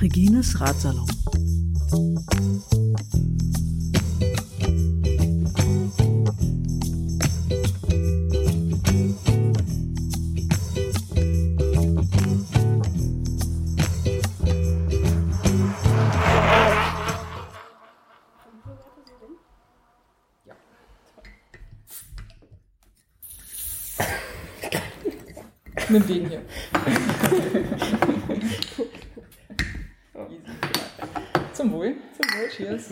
[0.00, 1.06] Regines Ratsalon.
[25.90, 26.42] Nimm den hier.
[31.52, 31.96] Zum Wohl.
[32.16, 32.48] Zum Wohl.
[32.48, 32.90] Cheers.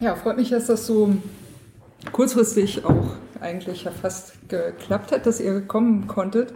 [0.00, 1.14] Ja, freut mich, dass das so
[2.10, 6.52] kurzfristig auch eigentlich ja fast geklappt hat, dass ihr kommen konntet.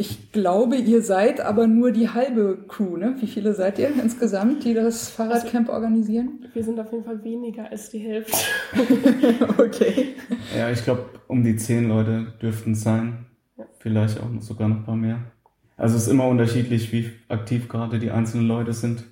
[0.00, 3.16] Ich glaube, ihr seid aber nur die halbe Crew, ne?
[3.20, 6.46] Wie viele seid ihr insgesamt, die das Fahrradcamp organisieren?
[6.54, 8.34] Wir sind auf jeden Fall weniger als die Hälfte.
[9.58, 10.14] okay.
[10.56, 13.26] Ja, ich glaube, um die zehn Leute dürften es sein.
[13.78, 15.18] Vielleicht auch noch sogar noch ein paar mehr.
[15.76, 19.04] Also es ist immer unterschiedlich, wie aktiv gerade die einzelnen Leute sind.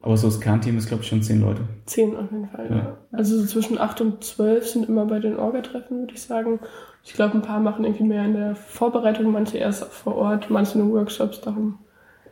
[0.00, 1.62] Aber so das Kernteam ist, glaube ich, schon zehn Leute.
[1.86, 2.76] Zehn auf jeden Fall, Ja.
[2.76, 2.98] ja.
[3.12, 6.60] Also so zwischen acht und zwölf sind immer bei den Orga-Treffen, würde ich sagen.
[7.04, 10.78] Ich glaube, ein paar machen irgendwie mehr in der Vorbereitung, manche erst vor Ort, manche
[10.78, 11.40] nur Workshops.
[11.40, 11.78] Darum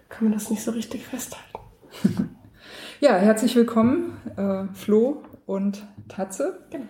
[0.09, 2.31] kann man das nicht so richtig festhalten.
[2.98, 6.61] Ja, herzlich willkommen, äh, Flo und Tatze.
[6.70, 6.84] Genau.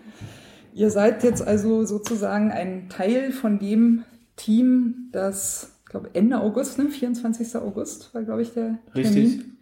[0.73, 4.05] Ihr seid jetzt also sozusagen ein Teil von dem
[4.37, 6.89] Team, das, ich glaube, Ende August, ne?
[6.91, 7.57] 24.
[7.57, 9.15] August war, glaube ich, der Richtig.
[9.37, 9.56] Termin.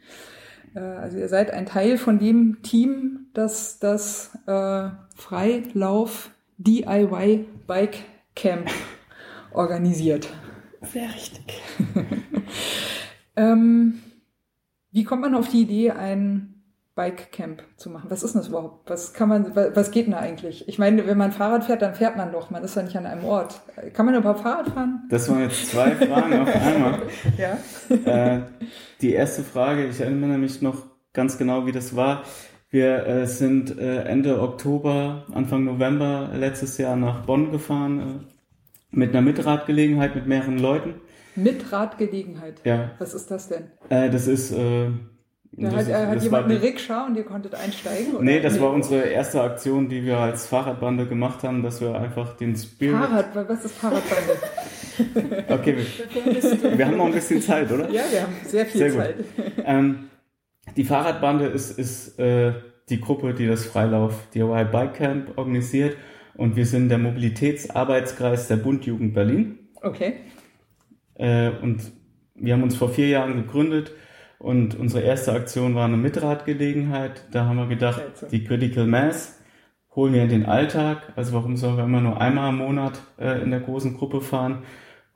[0.74, 8.04] Äh, also ihr seid ein Teil von dem Team, das das äh, Freilauf DIY Bike
[8.36, 8.70] Camp
[9.52, 10.28] organisiert.
[10.82, 11.62] Sehr richtig.
[13.36, 14.00] Ähm,
[14.92, 16.53] wie kommt man auf die Idee, ein
[16.96, 18.08] Bike Camp zu machen?
[18.10, 18.88] Was ist das überhaupt?
[18.88, 20.68] Was kann man, wa- was geht denn da eigentlich?
[20.68, 22.50] Ich meine, wenn man Fahrrad fährt, dann fährt man doch.
[22.50, 23.60] Man ist ja nicht an einem Ort.
[23.94, 25.02] Kann man überhaupt Fahrrad fahren?
[25.10, 27.02] Das waren jetzt zwei Fragen auf einmal.
[28.06, 28.36] Ja.
[28.36, 28.42] äh,
[29.00, 32.22] die erste Frage, ich erinnere mich noch ganz genau, wie das war.
[32.70, 39.10] Wir äh, sind äh, Ende Oktober, Anfang November letztes Jahr nach Bonn gefahren äh, mit
[39.10, 40.94] einer Mitradgelegenheit mit mehreren Leuten.
[41.36, 42.60] Mit Radgelegenheit.
[42.64, 43.64] Ja, Was ist das denn?
[43.88, 44.52] äh, das ist.
[45.56, 48.14] Da das hat, äh, hat das jemand eine Rikscha und ihr konntet einsteigen?
[48.14, 48.24] Oder?
[48.24, 52.36] Nee, das war unsere erste Aktion, die wir als Fahrradbande gemacht haben, dass wir einfach
[52.36, 52.96] den Spirit.
[52.96, 54.32] Fahrrad, wa- was ist Fahrradbande?
[55.48, 57.90] Okay, wir, wir haben noch ein bisschen Zeit, oder?
[57.90, 58.92] ja, wir haben sehr viel Sehr.
[58.94, 59.16] Zeit.
[59.64, 60.08] Ähm,
[60.76, 62.52] die Fahrradbande ist, ist äh,
[62.88, 65.96] die Gruppe, die das Freilauf DIY Bike Camp organisiert.
[66.36, 69.58] Und wir sind der Mobilitätsarbeitskreis der Bundjugend Berlin.
[69.82, 70.14] Okay.
[71.14, 71.80] Äh, und
[72.36, 73.92] wir haben uns vor vier Jahren gegründet.
[74.38, 77.24] Und unsere erste Aktion war eine Mitradgelegenheit.
[77.32, 79.40] Da haben wir gedacht, die Critical Mass
[79.96, 81.12] holen wir in den Alltag.
[81.16, 84.58] Also warum sollen wir immer nur einmal im Monat äh, in der großen Gruppe fahren?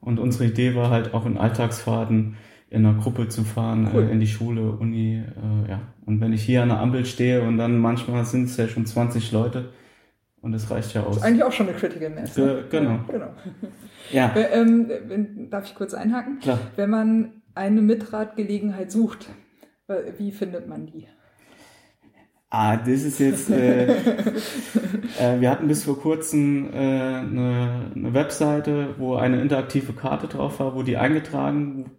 [0.00, 2.36] Und unsere Idee war halt auch in Alltagsfahrten
[2.70, 4.04] in einer Gruppe zu fahren, Cool.
[4.04, 5.80] äh, in die Schule, Uni, äh, ja.
[6.06, 8.86] Und wenn ich hier an der Ampel stehe und dann manchmal sind es ja schon
[8.86, 9.70] 20 Leute
[10.42, 11.16] und das reicht ja aus.
[11.16, 12.36] Ist eigentlich auch schon eine Critical Mass.
[12.36, 12.44] Ne?
[12.70, 13.00] Ge- genau.
[13.10, 13.28] genau.
[14.12, 16.38] Ja, Äh, ähm, darf ich kurz einhaken?
[16.40, 16.58] klar.
[16.76, 19.28] Wenn man eine Mitradgelegenheit sucht,
[19.88, 21.08] äh, wie findet man die?
[22.50, 23.50] Ah, das ist jetzt.
[23.50, 23.92] Äh,
[25.20, 30.60] äh, wir hatten bis vor kurzem äh, eine, eine Webseite, wo eine interaktive Karte drauf
[30.60, 31.90] war, wo die eingetragen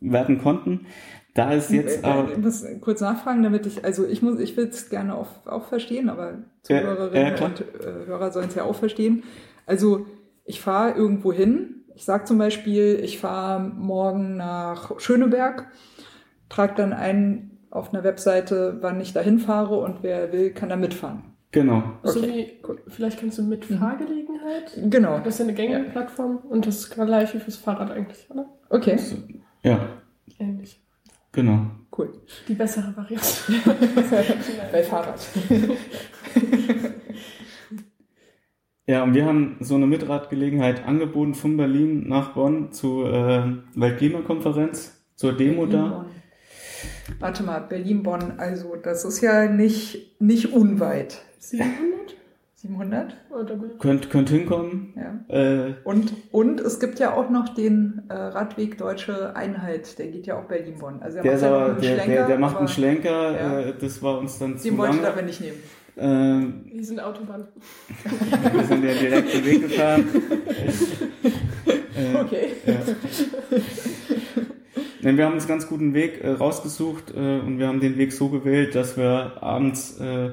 [0.00, 0.86] werden konnten.
[1.34, 2.32] Da ist jetzt Äh, aber.
[2.32, 5.66] ich muss kurz nachfragen, damit ich, also ich muss, ich will es gerne auch, auch
[5.66, 9.22] verstehen, aber Zuhörerinnen und äh, Hörer sollen es ja auch verstehen.
[9.66, 10.06] Also
[10.44, 11.75] ich fahre irgendwo hin.
[11.96, 15.66] Ich sage zum Beispiel, ich fahre morgen nach Schöneberg,
[16.50, 20.76] trage dann ein auf einer Webseite, wann ich da hinfahre und wer will, kann da
[20.76, 21.24] mitfahren.
[21.52, 21.82] Genau.
[22.02, 24.78] So Okay, wie, vielleicht kannst du mit Fahrgelegenheit.
[24.90, 25.18] Genau.
[25.20, 28.46] Das ist ja eine gängige Plattform und das ist gleich wie fürs Fahrrad eigentlich, oder?
[28.68, 28.98] Okay,
[29.62, 29.80] Ja,
[30.38, 30.78] Ähnlich.
[31.32, 31.60] genau.
[31.96, 32.12] cool.
[32.46, 33.26] Die bessere Variante.
[34.70, 35.18] Bei Fahrrad.
[38.88, 43.42] Ja, und wir haben so eine Mitradgelegenheit angeboten von Berlin nach Bonn zur äh,
[43.74, 45.78] Weltklimakonferenz, zur Demo da.
[45.78, 46.06] Berlin-Bonn.
[47.18, 51.22] Warte mal, Berlin-Bonn, also das ist ja nicht, nicht unweit.
[51.40, 52.14] 700?
[52.54, 53.16] 700?
[53.30, 53.78] Oder gut.
[53.80, 54.94] Könnt, könnt hinkommen.
[54.96, 55.34] Ja.
[55.36, 60.26] Äh, Und, und es gibt ja auch noch den äh, Radweg Deutsche Einheit, der geht
[60.26, 61.02] ja auch Berlin-Bonn.
[61.02, 63.60] Also der, ja noch aber, einen der, der, der macht aber einen Schlenker, Ja.
[63.60, 65.12] äh, das war uns dann zu Den wollte ich lange.
[65.12, 65.58] aber nicht nehmen.
[65.98, 67.48] Ähm, Wir sind Autobahn.
[68.52, 70.04] wir sind ja direkt den Weg gefahren.
[71.96, 72.48] äh, Okay.
[72.66, 72.74] ja.
[75.02, 78.12] Denn wir haben uns ganz guten Weg äh, rausgesucht äh, und wir haben den Weg
[78.12, 80.30] so gewählt, dass wir abends äh,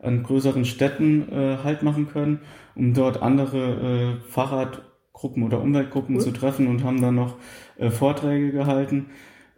[0.00, 2.40] an größeren Städten äh, Halt machen können,
[2.74, 6.22] um dort andere äh, Fahrradgruppen oder Umweltgruppen Cool.
[6.22, 7.36] zu treffen und haben dann noch
[7.90, 9.06] Vorträge gehalten.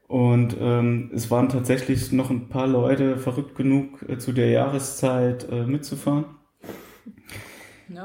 [0.09, 5.47] Und ähm, es waren tatsächlich noch ein paar Leute verrückt genug, äh, zu der Jahreszeit
[5.53, 6.25] äh, mitzufahren.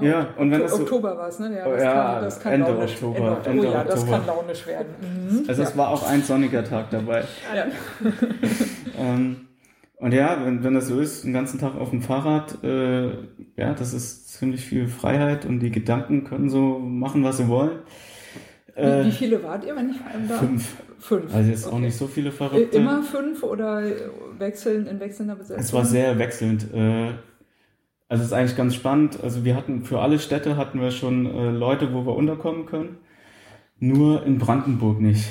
[0.01, 1.57] Ja, und wenn das so- Oktober war es, ne?
[1.57, 3.49] Ja, Oh, das ja, kann, das kann Ende launisch, Oktober, Ende Oktober.
[3.51, 4.17] Ende oh ja, das Oktober.
[4.17, 4.87] kann launisch werden.
[5.01, 5.43] Mhm.
[5.47, 7.23] Also es war auch ein sonniger Tag dabei.
[7.55, 7.65] Ja.
[8.95, 9.47] Ähm,
[9.95, 13.07] und ja, wenn, wenn das so ist, den ganzen Tag auf dem Fahrrad, äh,
[13.57, 17.79] ja, das ist ziemlich viel Freiheit und die Gedanken können so machen, was sie wollen.
[18.75, 20.39] Wie, Äh, wie viele wart ihr, wenn ich fragen darf?
[20.39, 20.73] fünf.
[20.99, 21.35] Fünf.
[21.35, 21.81] Also jetzt auch Okay.
[21.81, 22.77] nicht so viele I- Verrückte.
[22.77, 23.83] Immer fünf oder
[24.39, 25.61] wechseln in wechselnder Besetzung?
[25.63, 26.73] Es war sehr wechselnd.
[26.73, 27.11] Äh,
[28.07, 29.19] also es ist eigentlich ganz spannend.
[29.21, 32.97] Also wir hatten für alle Städte hatten wir schon äh, Leute, wo wir unterkommen können.
[33.79, 35.27] Nur in Brandenburg nicht.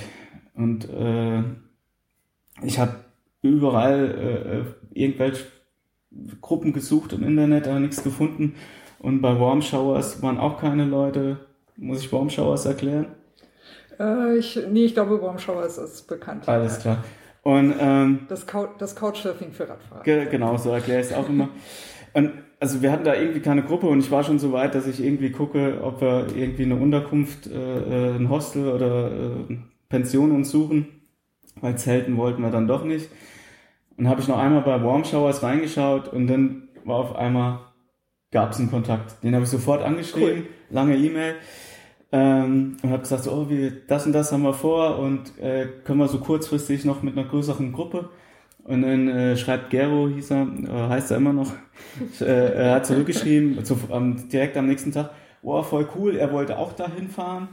[0.54, 1.42] Und äh,
[2.62, 2.96] ich habe
[3.40, 5.44] überall äh, äh, irgendwelche
[6.42, 8.54] Gruppen gesucht im Internet, aber nichts gefunden.
[8.98, 11.38] Und bei Warm Showers waren auch keine Leute.
[11.76, 13.06] Muss ich Warm Showers erklären?
[13.98, 16.48] Äh, ich, nee, ich glaube, Warmschauer ist, ist bekannt.
[16.48, 17.04] Alles klar.
[17.42, 20.02] Und ähm, Das, Cou das Couchsurfing für Radfahrer.
[20.04, 21.48] Ge genau, so erkläre ich es auch immer.
[22.12, 24.86] Und also wir hatten da irgendwie keine Gruppe und ich war schon so weit, dass
[24.86, 29.56] ich irgendwie gucke, ob wir irgendwie eine Unterkunft, äh, äh, ein Hostel oder äh,
[29.88, 30.86] Pension uns suchen,
[31.60, 33.08] weil Zelten wollten wir dann doch nicht.
[33.96, 37.60] Und habe ich noch einmal bei Warm Showers reingeschaut und dann war auf einmal
[38.30, 39.22] gab es einen Kontakt.
[39.22, 41.34] Den habe ich sofort angeschrieben, lange E-Mail.
[42.14, 45.66] Ähm, und habe gesagt, so, oh, wir, das und das haben wir vor und äh,
[45.84, 48.10] können wir so kurzfristig noch mit einer größeren Gruppe.
[48.64, 51.52] Und dann äh, schreibt Gero, hieß er, äh, heißt er immer noch,
[52.20, 55.10] äh, er hat zurückgeschrieben, zu, ähm, direkt am nächsten Tag,
[55.42, 57.48] wow, voll cool, er wollte auch dahin fahren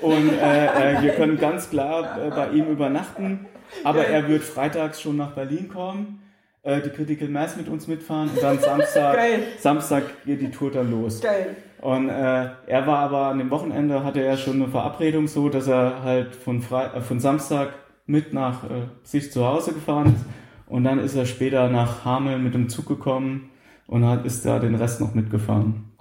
[0.00, 3.46] und äh, äh, wir können ganz klar äh, bei ihm übernachten,
[3.84, 6.20] aber er wird freitags schon nach Berlin kommen,
[6.64, 9.42] äh, die Critical Mass mit uns mitfahren und dann Samstag, Geil.
[9.60, 11.20] Samstag geht die Tour dann los.
[11.20, 11.56] Geil.
[11.80, 15.68] Und äh, er war aber an dem Wochenende, hatte er schon eine Verabredung so, dass
[15.68, 17.74] er halt von, Fre äh, von Samstag
[18.06, 20.24] mit nach äh, sich zu Hause gefahren ist.
[20.66, 23.50] Und dann ist er später nach Hameln mit dem Zug gekommen
[23.86, 25.92] und hat, ist da den Rest noch mitgefahren.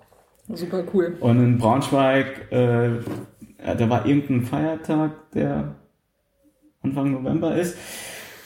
[0.50, 1.16] Super cool.
[1.20, 2.90] Und in Braunschweig, äh,
[3.78, 5.76] da war irgendein Feiertag, der
[6.82, 7.78] Anfang November ist.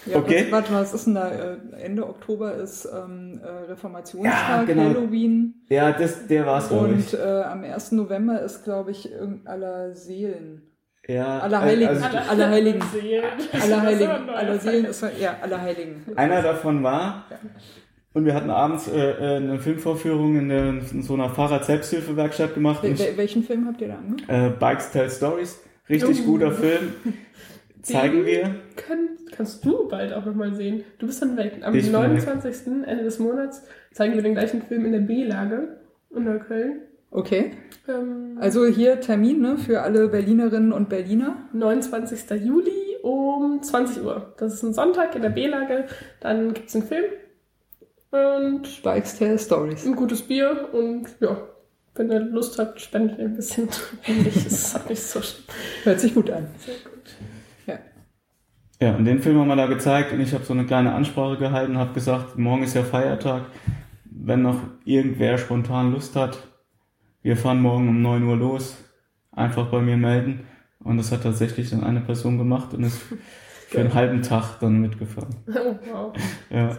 [0.05, 0.45] Ja, Okay.
[0.45, 1.29] was, warte mal, was ist denn da?
[1.31, 4.83] Äh, Ende Oktober ist ähm, äh, Ja, Reformationstag, genau.
[4.83, 5.53] Halloween.
[5.69, 7.13] Ja, das, der war's, glaube ich.
[7.13, 7.91] Und äh, am 1.
[7.93, 9.09] November ist, glaube ich,
[9.45, 10.63] aller Seelen.
[11.07, 11.97] Ja, Allerheiligen.
[11.97, 12.81] äh, also Allerheiligen.
[12.81, 14.07] Allerheiligen.
[14.27, 15.95] Das Aller ist aber Seelen ist, ja, Allerheiligen.
[16.15, 17.25] Einer davon war,
[18.13, 22.83] und wir hatten abends äh, eine Filmvorführung in, der, in so einer Fahrrad-Selbsthilfewerkstatt gemacht.
[22.83, 24.29] Wel welchen Film habt ihr da angeguckt?
[24.29, 25.59] äh, Bikes Tell Stories,
[25.89, 26.25] richtig Uh.
[26.25, 26.93] guter Film.
[27.81, 28.55] Zeigen wir.
[28.75, 30.83] Können, kannst du bald auch nochmal sehen.
[30.99, 31.59] Du bist dann weg.
[31.63, 32.01] Am Ich bin weg.
[32.01, 32.67] 29.
[32.85, 35.79] Ende des Monats zeigen wir den gleichen Film in der B-Lage
[36.15, 36.81] in Neukölln.
[37.09, 37.51] Okay.
[37.87, 41.37] Ähm, Also hier Termin ne, für alle Berlinerinnen und Berliner.
[41.53, 42.29] 29.
[42.43, 44.33] Juli um 20 Uhr.
[44.37, 45.85] Das ist ein Sonntag in der B-Lage.
[46.19, 47.05] Dann gibt's einen Film
[48.11, 49.85] und Bikes Tell Stories.
[49.85, 51.37] ein gutes Bier und ja,
[51.95, 53.67] wenn ihr Lust habt, spendet ihr ein bisschen.
[54.35, 55.45] Ist auch nicht so schlimm.
[55.83, 56.47] Hört sich gut an.
[56.59, 57.15] Sehr gut.
[58.81, 58.95] Ja.
[58.95, 61.77] Und den Film haben wir da gezeigt und ich habe so eine kleine Ansprache gehalten,
[61.77, 63.43] habe gesagt, morgen ist ja Feiertag.
[64.05, 66.39] Wenn noch irgendwer spontan Lust hat,
[67.21, 68.77] wir fahren morgen um 9 Uhr los.
[69.31, 70.47] Einfach bei mir melden.
[70.83, 72.99] Und das hat tatsächlich dann eine Person gemacht und ist
[73.67, 75.35] für einen halben Tag dann mitgefahren.
[75.47, 76.13] Oh, wow.
[76.49, 76.77] Ja.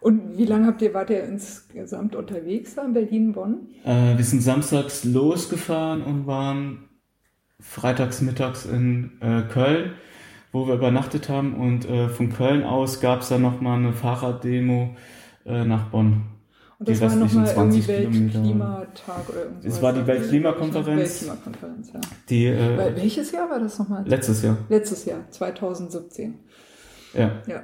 [0.00, 3.68] Und wie lange habt ihr, wart ihr insgesamt unterwegs da in Berlin-Bonn?
[3.84, 6.88] Äh, wir sind samstags losgefahren und waren
[7.58, 9.92] freitags mittags in äh, Köln,
[10.54, 11.54] wo wir übernachtet haben.
[11.54, 14.96] Und äh, von Köln aus gab es dann nochmal eine Fahrraddemo
[15.44, 16.22] äh, nach Bonn.
[16.78, 18.34] Und Die das war restlichen nochmal irgendwie 20 Kilometer.
[18.34, 19.64] Weltklimatag oder irgendwas.
[19.66, 20.98] Es war die Weltklimakonferenz.
[21.00, 22.00] Weltklimakonferenz, ja.
[22.30, 24.04] Die äh, welches Jahr war das nochmal?
[24.06, 24.56] letztes Jahr.
[24.68, 26.34] Letztes Jahr, 2017.
[27.14, 27.30] Ja.
[27.46, 27.62] Ja.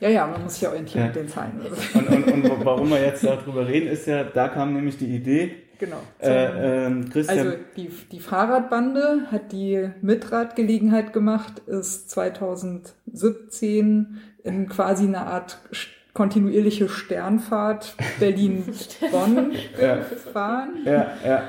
[0.00, 1.06] Ja, ja, man muss sich orientieren Ja.
[1.08, 1.60] mit den Zahlen.
[1.62, 5.06] Also, Und, und, und warum wir jetzt darüber reden, ist ja, da kam nämlich die
[5.14, 6.00] Idee, genau.
[6.20, 15.04] äh, ähm, Christian, Also die, die Fahrradbande hat die Mitradgelegenheit gemacht, ist 2017 in quasi
[15.04, 15.58] eine Art
[16.14, 19.52] kontinuierliche Sternfahrt Berlin-Bonn
[20.10, 20.78] gefahren.
[20.84, 21.48] ja, ja,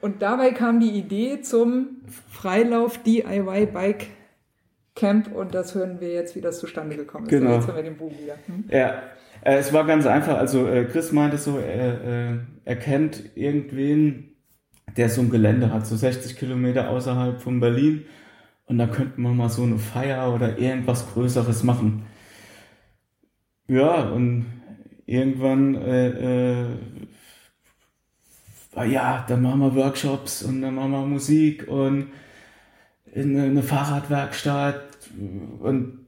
[0.00, 4.06] Und dabei kam die Idee zum Freilauf DIY Bike
[4.94, 7.30] Camp und das hören wir jetzt, wie das zustande gekommen ist.
[7.30, 7.56] Genau.
[7.56, 8.36] Jetzt hören wir den Bogen wieder.
[8.46, 8.64] Hm?
[8.70, 9.02] Ja,
[9.44, 10.38] äh, es war ganz einfach.
[10.38, 14.36] Also äh, Chris meinte so, er, äh, er kennt irgendwen,
[14.96, 18.06] der so ein Gelände hat, so 60 Kilometer außerhalb von Berlin.
[18.66, 22.06] und da könnten wir mal so eine Feier oder irgendwas Größeres machen.
[23.68, 24.46] Ja, und
[25.06, 26.66] irgendwann, äh, äh,
[28.86, 32.08] ja, dann machen wir Workshops und dann machen wir Musik und
[33.12, 35.10] in eine Fahrradwerkstatt
[35.60, 36.03] und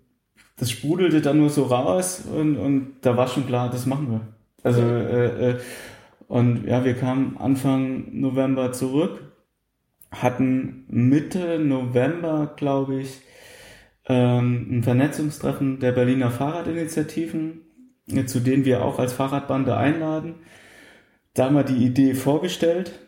[0.56, 4.20] das sprudelte dann nur so raus und, und da war schon klar, das machen wir.
[4.62, 5.58] Also äh, äh,
[6.28, 9.32] und ja, wir kamen Anfang November zurück,
[10.10, 13.20] hatten Mitte November, glaube ich,
[14.08, 17.60] ähm, ein Vernetzungstreffen der Berliner Fahrradinitiativen,
[18.26, 20.36] zu denen wir auch als Fahrradbande einladen.
[21.34, 22.98] Da haben wir die Idee vorgestellt,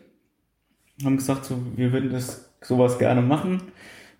[1.03, 3.63] haben gesagt, so, wir würden das sowas gerne machen,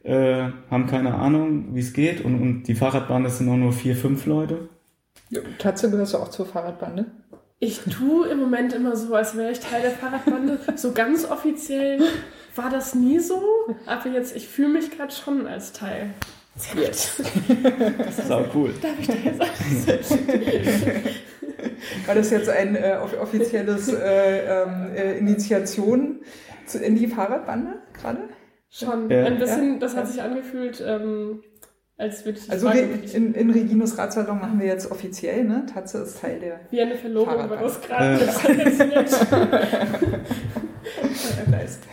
[0.04, 3.96] äh, haben keine Ahnung, wie es geht und, und die Fahrradbande sind auch nur vier,
[3.96, 4.70] fünf Leute.
[5.30, 7.06] Ja, Tatze gehörst du auch zur Fahrradbande?
[7.60, 10.60] Ich tue im Moment immer so, als wäre ich Teil der Fahrradbande.
[10.76, 12.02] so ganz offiziell
[12.56, 13.44] war das nie so,
[13.86, 16.12] aber jetzt, ich fühle mich gerade schon als Teil.
[16.76, 17.22] Yes.
[17.98, 18.74] Das ist auch cool.
[18.82, 19.40] Darf ich da jetzt
[22.06, 26.20] War das jetzt ein äh, offizielles äh, ähm, äh, Initiation
[26.82, 28.30] in die Fahrradbande gerade?
[28.70, 29.10] Schon.
[29.10, 29.26] Ja.
[29.26, 29.80] Ein bisschen, Ja.
[29.80, 31.44] das hat sich angefühlt, ähm,
[31.98, 35.66] als würde ich Also wir, in, in Reginus Radsalon machen wir jetzt offiziell, ne?
[35.72, 36.60] Tatze ist Teil der.
[36.70, 38.20] wie eine Verlobung war das gerade.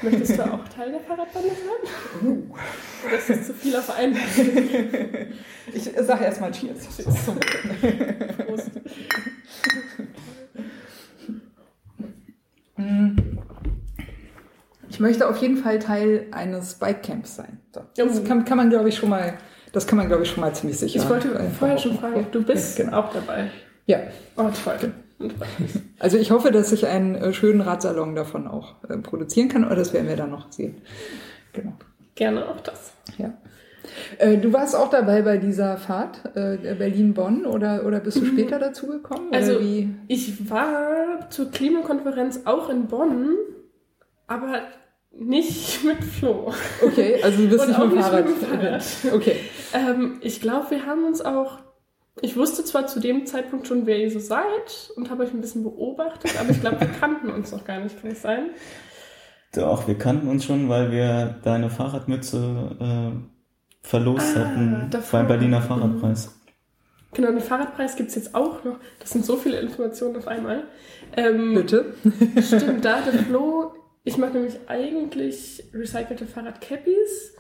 [0.03, 2.29] Möchtest du auch Teil der Fahrradbande sein?
[2.29, 2.43] Uh.
[3.07, 4.17] Oder ist das zu viel auf einen?
[5.73, 6.87] Ich sage erstmal Cheers.
[8.47, 8.71] Prost.
[14.97, 17.61] Ich möchte auf jeden Fall Teil eines Bikecamps sein.
[17.97, 19.35] Das kann, kann man, glaube ich, schon mal,
[19.73, 21.01] das kann man, glaube ich, schon mal ziemlich sicher.
[21.03, 23.01] Ich wollte vorher schon fragen, du bist Ja, genau.
[23.01, 23.51] auch dabei.
[23.85, 23.99] Ja,
[24.37, 24.95] Oh, toll.
[25.99, 29.77] also ich hoffe, dass ich einen äh, schönen Radsalon davon auch äh, produzieren kann, aber
[29.77, 30.77] das werden wir dann noch sehen.
[31.53, 31.75] Genau.
[32.15, 32.95] Gerne auch das.
[33.19, 33.35] Ja.
[34.17, 38.87] Äh, du warst auch dabei bei dieser Fahrt Berlin-Bonn oder, oder bist du später dazu
[38.87, 39.29] gekommen?
[39.31, 39.95] Also- oder wie?
[40.09, 43.35] Ich war zur Klimakonferenz auch in Bonn,
[44.27, 44.63] aber
[45.19, 46.53] nicht mit Flo.
[46.83, 48.27] Okay, also du bist Und nicht auch mit dem nicht Fahrrad.
[48.27, 48.85] mit dem Fahrrad.
[49.15, 49.37] Okay.
[49.73, 51.59] Ähm, ich glaube, wir haben uns auch.
[52.23, 55.41] Ich wusste zwar zu dem Zeitpunkt schon, wer ihr so seid und habe euch ein
[55.43, 58.51] bisschen beobachtet, aber ich glaube, wir kannten uns noch gar nicht, kann es sein?
[59.55, 65.21] Doch, wir kannten uns schon, weil wir deine Fahrradmütze äh, verlost Ah, hatten davor.
[65.21, 66.35] beim Berliner Fahrradpreis.
[67.13, 68.79] Genau, den Fahrradpreis gibt es jetzt auch noch.
[68.99, 70.65] Das sind so viele Informationen auf einmal.
[71.17, 71.95] Ähm, Bitte.
[72.43, 73.73] Stimmt, da hatte Flo,
[74.07, 77.35] ich mache nämlich eigentlich recycelte Fahrradcappies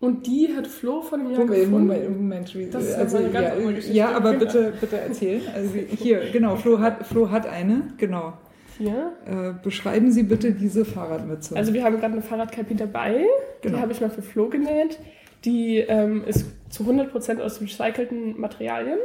[0.00, 1.86] und die hat Flo von einem Jahr Moment, gefunden.
[1.86, 2.54] Moment, Moment.
[2.58, 3.96] wie- Das ist also, eine ganz ja, andere Geschichte.
[3.96, 4.44] ja, aber Genau.
[4.44, 5.42] bitte, bitte erzählen.
[5.54, 8.34] Also hier, genau, Flo hat, Flo hat eine, genau.
[8.78, 9.12] Hier.
[9.26, 11.54] Äh, beschreiben Sie bitte diese Fahrradmütze.
[11.56, 13.24] Also wir haben gerade eine Fahrradcappy dabei.
[13.62, 13.76] Genau.
[13.76, 14.98] Die habe ich mal für Flo genäht.
[15.44, 18.98] Die ähm, ist zu 100% aus recycelten Materialien.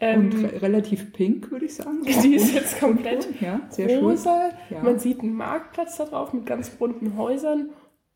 [0.00, 2.02] Ähm, Und re relativ pink, würde ich sagen.
[2.22, 4.04] die ist jetzt komplett Ja, sehr schön.
[4.04, 4.50] rosa.
[4.70, 4.82] Ja.
[4.82, 7.70] Man sieht einen Marktplatz da drauf mit ganz bunten Häusern.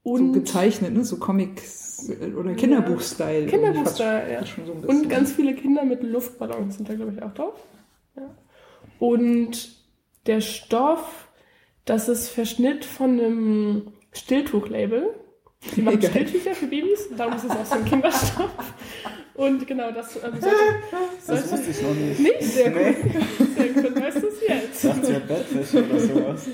[0.05, 1.05] So Und gezeichnet, ne?
[1.05, 3.47] So Comics äh, oder Kinderbuch-Style.
[3.47, 4.41] Kinderbuch-Style, ja.
[4.45, 4.89] So.
[4.89, 7.55] Und ganz viele Kinder mit Luftballons sind da, glaube ich, auch drauf.
[8.17, 8.31] Ja.
[8.99, 9.77] Und
[10.27, 11.29] der Stoff,
[11.85, 15.11] das ist Verschnitt von einem Stilltuch-Label.
[15.75, 16.03] Die machen.
[16.03, 18.51] Stilltücher für Babys, darum ist es auch so ein Kinderstoff.
[19.38, 20.47] Und genau, das ähm, sollte,
[21.26, 22.18] Das sollte wusste ich noch nicht.
[22.21, 22.92] nicht sehr Nee.
[22.92, 23.12] gut.
[23.57, 24.85] Sehr gut, weißt du es Ich jetzt.
[24.85, 26.47] dachte ja Bettwäsche oder sowas.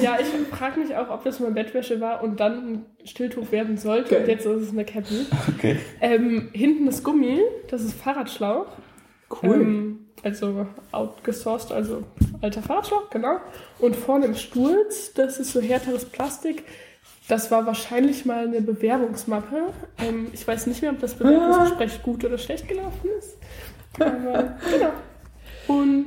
[0.00, 0.26] Ja, ich
[0.56, 4.10] frage mich auch, ob das mal Bettwäsche war und dann ein Stilltuch werden sollte.
[4.10, 4.20] Geil.
[4.22, 5.26] Und jetzt ist es eine Cappy.
[5.56, 5.76] Okay.
[6.00, 8.66] Ähm, hinten ist Gummi, das ist Fahrradschlauch.
[9.42, 9.54] Cool.
[9.56, 12.04] Ähm, also outgesourced, also
[12.40, 13.38] alter Fahrradschlauch, genau.
[13.80, 16.62] Und vorne im Sturz, das ist so härteres Plastik.
[17.28, 19.56] Das war wahrscheinlich mal eine Bewerbungsmappe.
[19.98, 23.36] Ähm, ich weiß nicht mehr, ob das Bewerbungsgespräch gut oder schlecht gelaufen ist.
[24.00, 24.92] Aber genau.
[25.66, 26.06] Und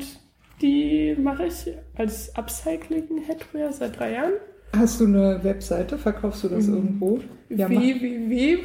[0.61, 4.33] die mache ich als Upcycling-Headwear seit drei Jahren.
[4.75, 5.97] Hast du eine Webseite?
[5.97, 6.73] Verkaufst du das Mhm.
[6.75, 7.19] irgendwo?
[7.49, 8.57] Ja, www.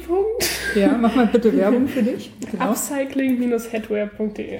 [0.75, 2.31] ja, mach mal bitte Werbung für dich.
[2.51, 2.71] Genau.
[2.71, 4.59] Upcycling-headwear.de.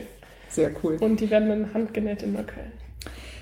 [0.49, 0.97] Sehr cool.
[0.99, 2.71] Und die werden dann handgenäht in Neukölln.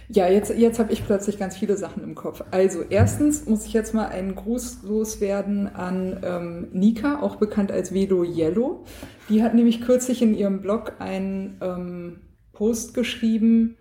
[0.08, 2.44] Ja, jetzt, jetzt habe ich plötzlich ganz viele Sachen im Kopf.
[2.52, 7.94] Also, erstens muss ich jetzt mal einen Gruß loswerden an ähm, Nika, auch bekannt als
[7.94, 8.84] Velo Yellow.
[9.30, 12.20] Die hat nämlich kürzlich in ihrem Blog einen ähm,
[12.54, 13.78] Post geschrieben,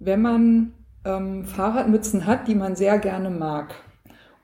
[0.00, 0.72] wenn man
[1.04, 3.74] ähm, Fahrradmützen hat, die man sehr gerne mag.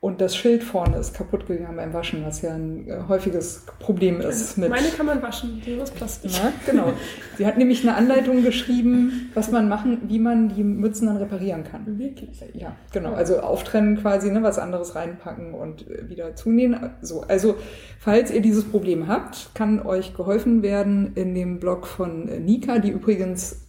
[0.06, 4.20] Und das Schild vorne ist kaputt gegangen beim Waschen, was ja ein äh, häufiges Problem
[4.20, 4.56] ist.
[4.56, 6.30] Mit Meine kann man waschen, die ist Plastik.
[6.30, 6.92] ja, genau.
[7.36, 11.64] Sie hat nämlich eine Anleitung geschrieben, was man machen, wie man die Mützen dann reparieren
[11.64, 11.98] kann.
[11.98, 12.40] Wirklich.
[12.54, 13.14] Ja, genau.
[13.14, 16.78] Also auftrennen quasi, ne, was anderes reinpacken und äh, wieder zunähen.
[17.02, 17.56] So, also
[17.98, 22.78] falls ihr dieses Problem habt, kann euch geholfen werden in dem Blog von äh, Nika,
[22.78, 23.65] die übrigens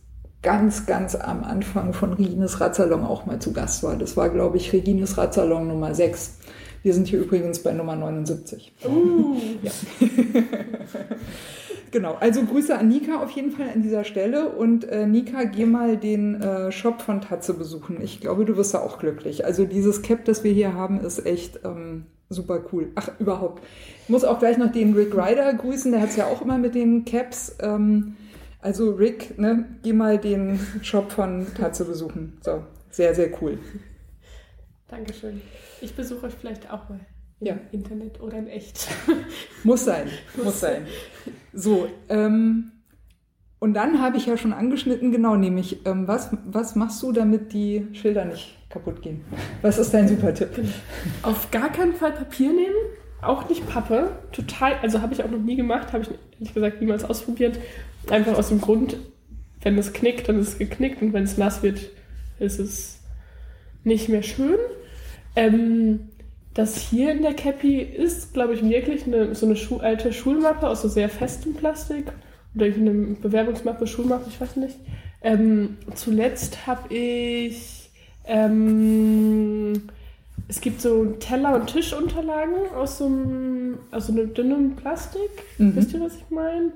[0.47, 3.97] ganz, ganz am Anfang von Regines Radsalon auch mal zu Gast war.
[3.97, 6.37] Das war, glaube ich, Regines Radsalon Nummer 6.
[6.83, 8.73] Wir sind hier übrigens bei Nummer 79.
[8.85, 9.71] Uh, Ja.
[11.91, 14.47] genau, also Grüße an Nika auf jeden Fall an dieser Stelle.
[14.47, 18.01] Und äh, Nika, geh mal den äh, Shop von Tatze besuchen.
[18.01, 19.43] Ich glaube, du wirst da auch glücklich.
[19.43, 22.93] Also dieses Cap, das wir hier haben, ist echt ähm, super cool.
[22.95, 23.61] Ach, überhaupt.
[24.03, 25.91] Ich muss auch gleich noch den Rick Ryder grüßen.
[25.91, 27.57] Der hat es ja auch immer mit den Caps.
[27.61, 28.15] Ähm,
[28.67, 32.37] also Rick, ne, geh mal den Shop von Tatze besuchen.
[32.41, 33.59] So, sehr, sehr cool.
[34.89, 35.41] Dankeschön.
[35.79, 36.99] Ich besuche euch vielleicht auch mal
[37.39, 37.57] im Ja.
[37.71, 38.89] Internet oder in echt.
[39.63, 40.09] Muss sein,
[40.43, 40.85] muss sein.
[41.53, 42.73] So, ähm,
[43.59, 47.53] und dann habe ich ja schon angeschnitten, genau, nämlich, ähm, was, was machst du, damit
[47.53, 49.23] die Schilder nicht kaputt gehen?
[49.61, 50.49] Was ist dein super Tipp?
[51.23, 52.75] Auf gar keinen Fall Papier nehmen,
[53.21, 54.11] auch nicht Pappe.
[54.31, 57.59] Total, also habe ich auch noch nie gemacht, habe ich ehrlich gesagt niemals ausprobiert.
[58.09, 58.97] Einfach aus dem Grund,
[59.61, 61.79] wenn es knickt, dann ist es geknickt und wenn es nass wird,
[62.39, 62.99] ist es
[63.83, 64.57] nicht mehr schön.
[65.35, 66.09] Ähm,
[66.53, 70.67] das hier in der Cappy ist, glaube ich, wirklich eine, so eine Schu alte Schulmappe
[70.67, 72.11] aus so sehr festem Plastik.
[72.55, 74.75] Oder eine Bewerbungsmappe, Schulmappe, ich weiß nicht.
[75.21, 77.91] Ähm, zuletzt habe ich
[78.25, 79.89] ähm,
[80.47, 85.29] es gibt so Teller- und Tischunterlagen aus so einem, aus so einem dünnen Plastik.
[85.57, 85.75] Mhm.
[85.75, 86.71] Wisst ihr, was ich meine?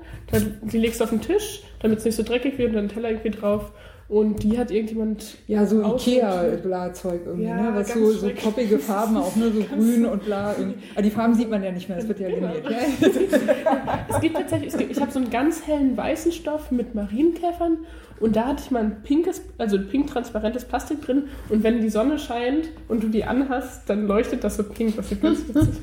[0.63, 3.09] Die legst du auf den Tisch, damit es nicht so dreckig wird und dann Teller
[3.09, 3.71] irgendwie drauf.
[4.09, 5.37] Und die hat irgendjemand.
[5.47, 7.75] Ja, so Ikea-Bla-Zeug irgendwie, Ja, ne?
[7.75, 9.49] Was so, so poppige Farben auch, ne?
[9.53, 10.53] So grün und bla.
[10.93, 12.63] Aber die Farben sieht man ja nicht mehr, das wird ja genäht.
[12.69, 13.09] Ja?
[14.09, 17.77] Es gibt tatsächlich, es gibt, ich habe so einen ganz hellen weißen Stoff mit Marienkäfern
[18.21, 21.89] und da hatte ich mal ein pinkes, also pink transparentes Plastik drin und wenn die
[21.89, 25.69] Sonne scheint und du die anhast, dann leuchtet das so pink, was ich ganz witzig
[25.69, 25.81] ist.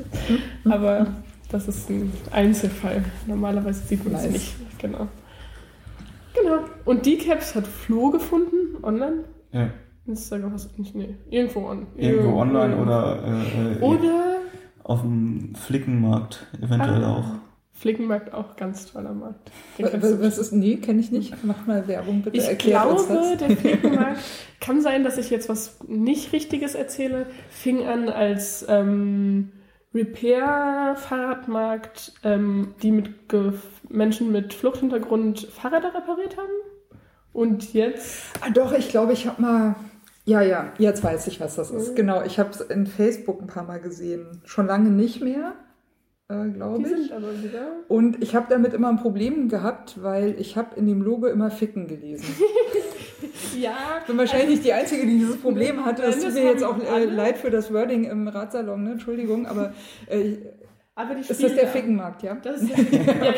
[0.70, 1.06] Aber
[1.50, 3.04] das ist ein Einzelfall.
[3.26, 4.24] Normalerweise sieht man Nice.
[4.26, 4.56] es nicht.
[4.80, 5.08] Genau.
[6.34, 6.58] Genau.
[6.84, 9.24] Und die Caps hat Flo gefunden, online.
[9.52, 9.70] Ja.
[10.06, 11.16] Instagram hast du nicht, nee.
[11.30, 11.86] Irgendwo on.
[11.96, 14.36] Irgendwo online oder, äh, äh, Oder
[14.84, 17.16] auf dem Flickenmarkt eventuell Ah.
[17.16, 17.47] auch.
[17.78, 19.50] Flickenmarkt auch ganz toller Markt.
[19.78, 21.32] Was, was, ist, nee, kenne ich nicht.
[21.44, 22.36] Mach mal Werbung, bitte.
[22.36, 24.20] Ich glaube, der Flickenmarkt
[24.60, 27.26] kann sein, dass ich jetzt was nicht Richtiges erzähle.
[27.50, 29.52] Fing an als ähm,
[29.94, 33.52] Repair-Fahrradmarkt, ähm, die mit Ge
[33.88, 36.48] Menschen mit Fluchthintergrund Fahrräder repariert haben.
[37.32, 39.74] Und jetzt, Ah, doch, ich glaube, ich habe mal.
[40.24, 41.78] Ja, ja, jetzt weiß ich, was das Mhm.
[41.78, 41.96] ist.
[41.96, 44.42] Genau, ich habe es in Facebook ein paar Mal gesehen.
[44.44, 45.54] Schon lange nicht mehr,
[46.28, 47.10] äh, glaube ich.
[47.88, 51.50] Und ich habe damit immer ein Problem gehabt, weil ich habe in dem Logo immer
[51.50, 52.26] Ficken gelesen.
[53.58, 56.02] Ja, Ich bin wahrscheinlich nicht die Einzige, die dieses Problem hatte.
[56.02, 58.92] Es tut mir jetzt auch äh, leid für das Wording im Radsalon, ne?
[58.92, 59.72] Entschuldigung, aber
[60.06, 60.36] äh,
[60.98, 62.36] aber die ist das Spiele- der Fickenmarkt, ja?
[62.42, 63.32] Das ist, ja, ja,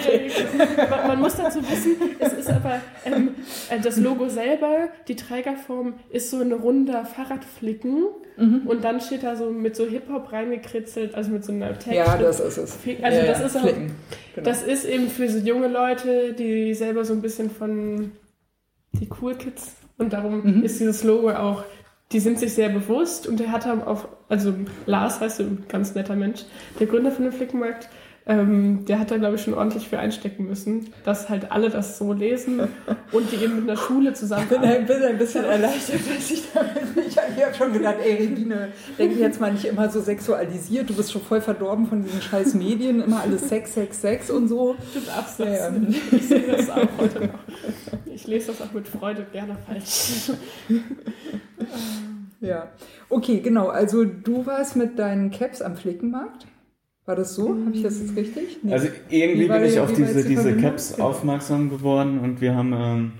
[0.76, 3.34] ja, man, man muss dazu wissen, es ist aber ähm,
[3.70, 8.04] äh, das Logo selber, die Trägerform ist so ein runder Fahrradflicken
[8.36, 8.62] Mhm.
[8.66, 11.92] und dann steht da so mit so Hip-Hop reingekritzelt, also mit so einer Text.
[11.92, 12.78] Ja, das ist es.
[13.02, 13.92] Also ja, das ja, ist auch- Flicken.
[14.34, 14.44] Genau.
[14.48, 18.12] Das ist eben für so junge Leute, die selber so ein bisschen von
[18.92, 20.62] die Cool Kids und darum Mhm.
[20.62, 21.64] ist dieses Logo auch,
[22.12, 24.52] die sind sich sehr bewusst und der hat auch, also
[24.86, 26.44] Lars heißt ein ganz netter Mensch,
[26.78, 27.88] der Gründer von dem Flickenmarkt,
[28.26, 31.98] ähm, der hat da glaube ich schon ordentlich für einstecken müssen, dass halt alle das
[31.98, 32.60] so lesen
[33.12, 34.44] und die eben mit einer Schule zusammen.
[34.44, 34.48] Ich
[34.86, 37.08] bin ein, bisschen erleichtert, dass ich damit nicht.
[37.08, 40.88] Ich habe schon gedacht, ey, Regine, denk jetzt mal nicht immer so sexualisiert.
[40.88, 43.00] Du bist schon voll verdorben von diesen scheiß Medien.
[43.00, 44.76] Immer alles Sex, Sex, Sex und so.
[44.94, 45.38] Ja, das.
[45.38, 45.72] ja.
[46.12, 47.38] Ich sehe das auch heute noch.
[48.14, 50.30] Ich lese das auch mit Freude gerne falsch.
[52.40, 52.68] Ja.
[53.08, 53.68] Okay, genau.
[53.68, 56.46] Also du warst mit deinen Caps am Flickenmarkt.
[57.06, 57.48] War das so?
[57.48, 58.58] Habe ich das jetzt richtig?
[58.62, 58.72] Nee.
[58.72, 60.62] Also irgendwie bin ich auf diese, diese Verbindung?
[60.62, 61.08] Caps Genau.
[61.08, 63.12] aufmerksam geworden und wir haben ähm,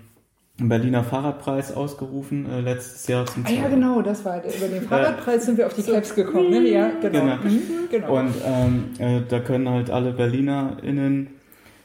[0.58, 4.54] einen Berliner Fahrradpreis ausgerufen äh, letztes Jahr zum Ah ja, genau, das war der.
[4.54, 6.50] Über den Fahrradpreis sind wir auf die Caps gekommen.
[6.50, 6.68] Ne?
[6.68, 7.20] Ja, genau.
[7.20, 7.36] Genau.
[7.36, 8.18] Mhm, genau.
[8.20, 11.30] Und ähm, äh, da können halt alle BerlinerInnen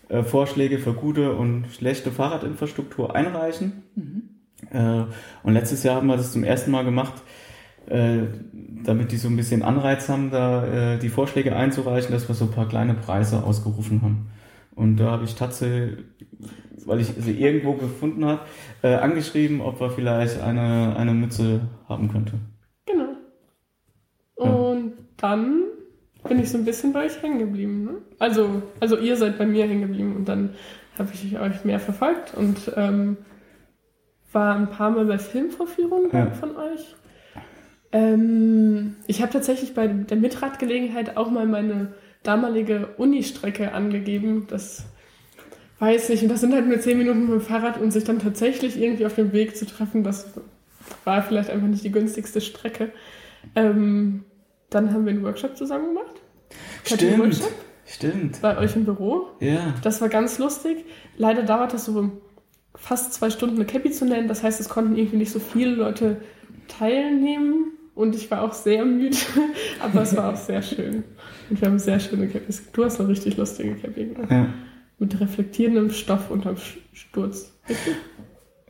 [0.09, 3.83] äh, Vorschläge für gute und schlechte Fahrradinfrastruktur einreichen.
[4.71, 5.03] Äh,
[5.43, 7.13] und letztes Jahr haben wir das zum ersten Mal gemacht,
[7.89, 8.27] äh,
[8.83, 12.45] damit die so ein bisschen Anreiz haben, da äh, die Vorschläge einzureichen, dass wir so
[12.45, 14.27] ein paar kleine Preise ausgerufen haben.
[14.75, 16.05] Und da habe ich tatsächlich,
[16.85, 18.41] weil ich sie irgendwo gefunden habe,
[18.83, 22.33] äh, angeschrieben, ob wir vielleicht eine, eine Mütze haben könnte.
[22.85, 23.13] Genau.
[24.37, 24.45] Ja.
[24.45, 25.63] Und dann
[26.27, 27.85] bin ich so ein bisschen bei euch hängen geblieben.
[27.85, 27.91] Ne?
[28.19, 30.51] Also, also ihr seid bei mir hängen geblieben und dann
[30.97, 33.17] habe ich euch mehr verfolgt und ähm,
[34.31, 36.31] war ein paar Mal bei Filmvorführungen Ja.
[36.31, 36.95] von euch.
[37.95, 44.47] Ähm, ich habe tatsächlich bei der Mitradgelegenheit auch mal meine damalige Uni-Strecke angegeben.
[44.49, 44.83] Das
[45.79, 46.21] weiß ich.
[46.21, 49.05] Und das sind halt nur zehn Minuten mit dem Fahrrad und sich dann tatsächlich irgendwie
[49.05, 50.27] auf dem Weg zu treffen, das
[51.05, 52.91] war vielleicht einfach nicht die günstigste Strecke.
[53.55, 54.25] Ähm,
[54.69, 56.21] dann haben wir einen Workshop zusammen gemacht.
[56.83, 57.19] Stimmt.
[57.19, 57.51] Workshop
[57.85, 58.41] Stimmt.
[58.41, 59.27] bei euch im Büro.
[59.39, 59.73] Ja.
[59.83, 60.83] Das war ganz lustig.
[61.17, 62.11] Leider dauert das so
[62.75, 64.27] fast zwei Stunden eine Cappy zu nennen.
[64.27, 66.17] Das heißt, es konnten irgendwie nicht so viele Leute
[66.67, 67.71] teilnehmen.
[67.95, 69.15] Und ich war auch sehr müde,
[69.79, 71.03] aber es war auch sehr schön.
[71.49, 72.69] Und wir haben sehr schöne Cappies.
[72.73, 74.29] Du hast eine richtig lustige Cappy gemacht.
[74.31, 74.47] Ja.
[74.99, 76.57] Mit reflektierendem Stoff unterm
[76.93, 77.51] Sturz.
[77.69, 77.95] Richtig?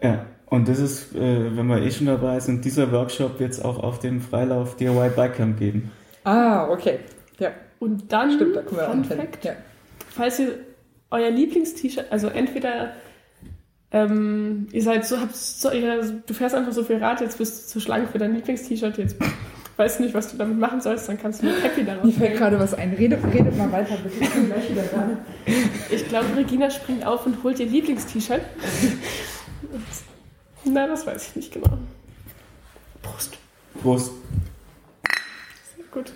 [0.01, 0.25] Ja.
[0.47, 3.79] Und das ist, äh, wenn wir eh schon dabei sind, dieser Workshop wird es auch
[3.79, 5.91] auf dem Freilauf DIY Bikecamp geben.
[6.23, 6.99] Ah, okay.
[7.39, 9.03] Ja, Und dann, stimmt, da Fun.
[9.03, 9.53] Fact, Ja.
[10.09, 10.59] falls ihr
[11.09, 12.93] euer Lieblingst-T-Shirt, also entweder
[13.95, 17.63] ähm, ihr seid so, habt so, ihr, du fährst einfach so viel Rad, jetzt bist
[17.63, 19.15] du zu schlank für dein Lieblingst-T-Shirt, jetzt
[19.77, 22.11] weißt du nicht, was du damit machen sollst, dann kannst du eine Cappy daraus Mir
[22.11, 22.93] fällt gerade was ein.
[22.93, 24.21] Redet, redet mal weiter, bitte.
[24.21, 25.09] Ich bin gleich wieder da.
[25.89, 28.41] Ich glaube, Regina springt auf und holt ihr Lieblingst-T-Shirt.
[30.65, 31.77] Nein, das weiß ich nicht genau.
[33.01, 33.37] Prost.
[33.81, 34.11] Prost.
[35.77, 36.11] Sehr gut.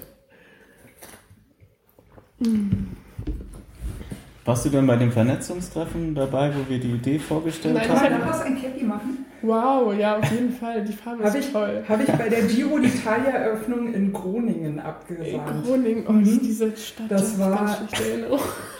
[4.50, 8.12] Warst du dann bei dem Vernetzungstreffen dabei, wo wir die Idee vorgestellt Nein, Kann haben?
[8.14, 9.24] man daraus ein Cappy machen?
[9.44, 10.84] Wow, ja, auf jeden Fall.
[10.84, 11.84] Die Farbe Habe ist ich, toll.
[11.88, 15.64] hab ich bei der Giro d'Italia-Eröffnung in Groningen abgesahnt.
[15.64, 16.24] Groningen, oh, Mhm.
[16.42, 17.78] diese Stadt, Das ist war-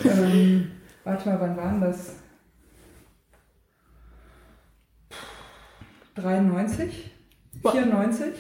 [0.06, 0.72] ähm,
[1.04, 2.16] warte mal, wann war denn das?
[6.16, 7.12] 93?
[7.62, 7.74] Boah.
[7.74, 8.34] 94?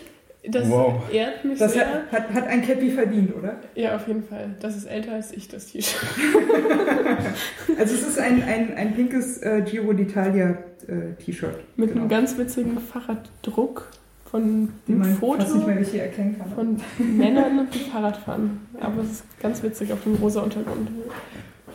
[0.52, 1.02] Das Wow.
[1.12, 1.86] ehrt mich Das sehr.
[1.88, 3.58] hat, hat, hat ein Cappy verdient, oder?
[3.76, 4.56] Ja, auf jeden Fall.
[4.60, 6.00] Das ist älter als ich, das T-Shirt.
[7.78, 10.56] Also es ist ein, ein, ein pinkes äh, Giro d'Italia
[10.88, 11.56] äh, T-Shirt.
[11.76, 12.02] Mit Genau.
[12.02, 13.90] einem ganz witzigen Fahrraddruck
[14.30, 16.52] von man Foto fast nicht mehr richtig erkennen kann.
[16.52, 16.82] von
[17.18, 18.60] Männern, die Fahrrad fahren.
[18.80, 20.90] Aber es ist ganz witzig auf dem rosa Untergrund.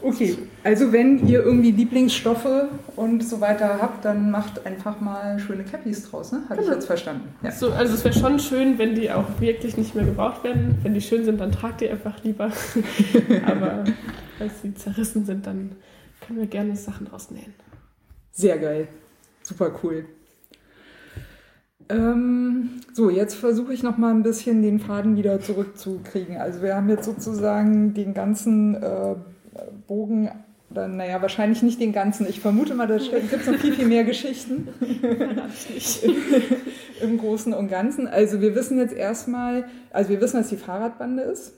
[0.04, 2.46] Okay, also wenn ihr irgendwie Lieblingsstoffe
[2.94, 6.42] und so weiter habt, dann macht einfach mal schöne Cappies draus, ne?
[6.44, 6.74] Habe ich Genau.
[6.74, 7.28] jetzt verstanden.
[7.42, 7.50] Ja.
[7.50, 10.76] So, also es wäre schon schön, wenn die auch wirklich nicht mehr gebraucht werden.
[10.82, 12.50] Wenn die schön sind, dann tragt die einfach lieber.
[13.46, 13.84] Aber
[14.38, 15.72] als sie zerrissen sind, dann
[16.26, 17.54] können wir gerne Sachen rausnähen.
[18.32, 18.88] Sehr geil.
[19.42, 20.04] Super cool.
[21.88, 26.36] Ähm, so, jetzt versuche ich noch mal ein bisschen den Faden wieder zurückzukriegen.
[26.36, 29.14] Also wir haben jetzt sozusagen den ganzen äh,
[29.86, 30.30] Bogen,
[30.70, 32.28] oder naja, wahrscheinlich nicht den ganzen.
[32.28, 34.68] Ich vermute mal, da gibt es noch viel, viel mehr Geschichten
[37.00, 38.08] im Großen und Ganzen.
[38.08, 41.52] Also wir wissen jetzt erstmal, also wir wissen, was die Fahrradbande ist.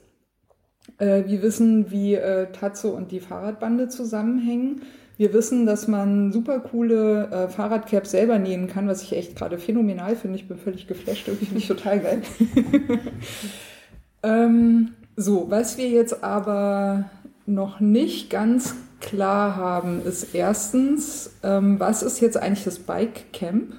[0.99, 4.83] Äh, wir wissen, wie äh, Tatzo und die Fahrradbande zusammenhängen.
[5.17, 9.59] Wir wissen, dass man super coole äh, Fahrradcaps selber nähen kann, was ich echt gerade
[9.59, 10.37] phänomenal finde.
[10.37, 12.23] Ich bin völlig geflasht, irgendwie finde ich total geil.
[14.23, 17.09] ähm, so, was wir jetzt aber
[17.47, 23.75] noch nicht ganz klar haben, ist erstens, ähm, was ist jetzt eigentlich das Bike Camp?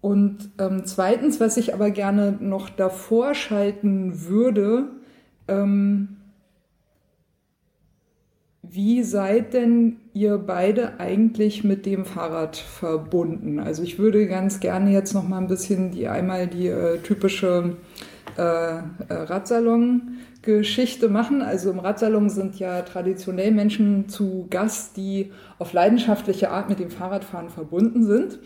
[0.00, 4.88] Und ähm, zweitens, was ich aber gerne noch davor schalten würde,
[5.46, 6.16] ähm,
[8.62, 13.58] wie seid denn ihr beide eigentlich mit dem Fahrrad verbunden?
[13.58, 17.76] Also ich würde ganz gerne jetzt noch mal ein bisschen die einmal die äh, typische
[18.38, 18.82] äh, äh,
[20.42, 21.42] Radsalon-Geschichte machen.
[21.42, 26.90] Also im Radsalon sind ja traditionell Menschen zu Gast, die auf leidenschaftliche Art mit dem
[26.90, 28.38] Fahrradfahren verbunden sind.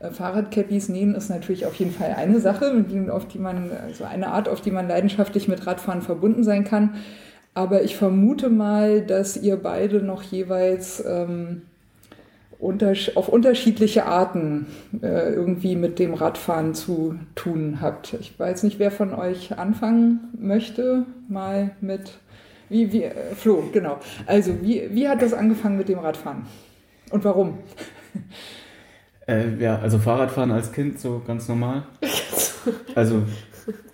[0.00, 4.28] Äh, Fahrradcappies nähen ist natürlich auf jeden Fall eine Sache, auf die man, also eine
[4.28, 6.94] Art, auf die man leidenschaftlich mit Radfahren verbunden sein kann.
[7.52, 11.62] Aber ich vermute mal, dass ihr beide noch jeweils ähm,
[12.60, 14.66] untersch auf unterschiedliche Arten
[15.02, 18.14] äh, irgendwie mit dem Radfahren zu tun habt.
[18.20, 22.18] Ich weiß nicht, wer von euch anfangen möchte, mal mit,
[22.68, 23.98] wie, wie, äh, Flo, genau.
[24.26, 26.46] Also, wie, wie hat das angefangen mit dem Radfahren?
[27.10, 27.58] Und warum?
[29.26, 31.84] Äh, ja, also Fahrradfahren als Kind so ganz normal.
[32.94, 33.22] Also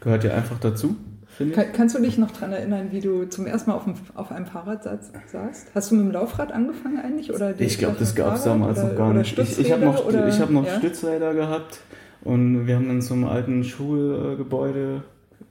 [0.01, 0.97] gehört ja einfach dazu.
[1.39, 4.33] Kann, kannst du dich noch daran erinnern, wie du zum ersten Mal auf, dem, auf
[4.33, 5.69] einem Fahrrad saß, saßt?
[5.75, 7.33] Hast du mit dem Laufrad angefangen eigentlich?
[7.33, 9.39] Oder Ich glaube, das gab es damals oder, noch gar nicht.
[9.39, 10.79] Ich, ich habe noch, oder- ich hab noch ja?
[10.79, 11.81] Stützräder gehabt
[12.25, 15.03] und wir haben in so einem alten Schulgebäude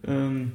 [0.08, 0.54] ähm,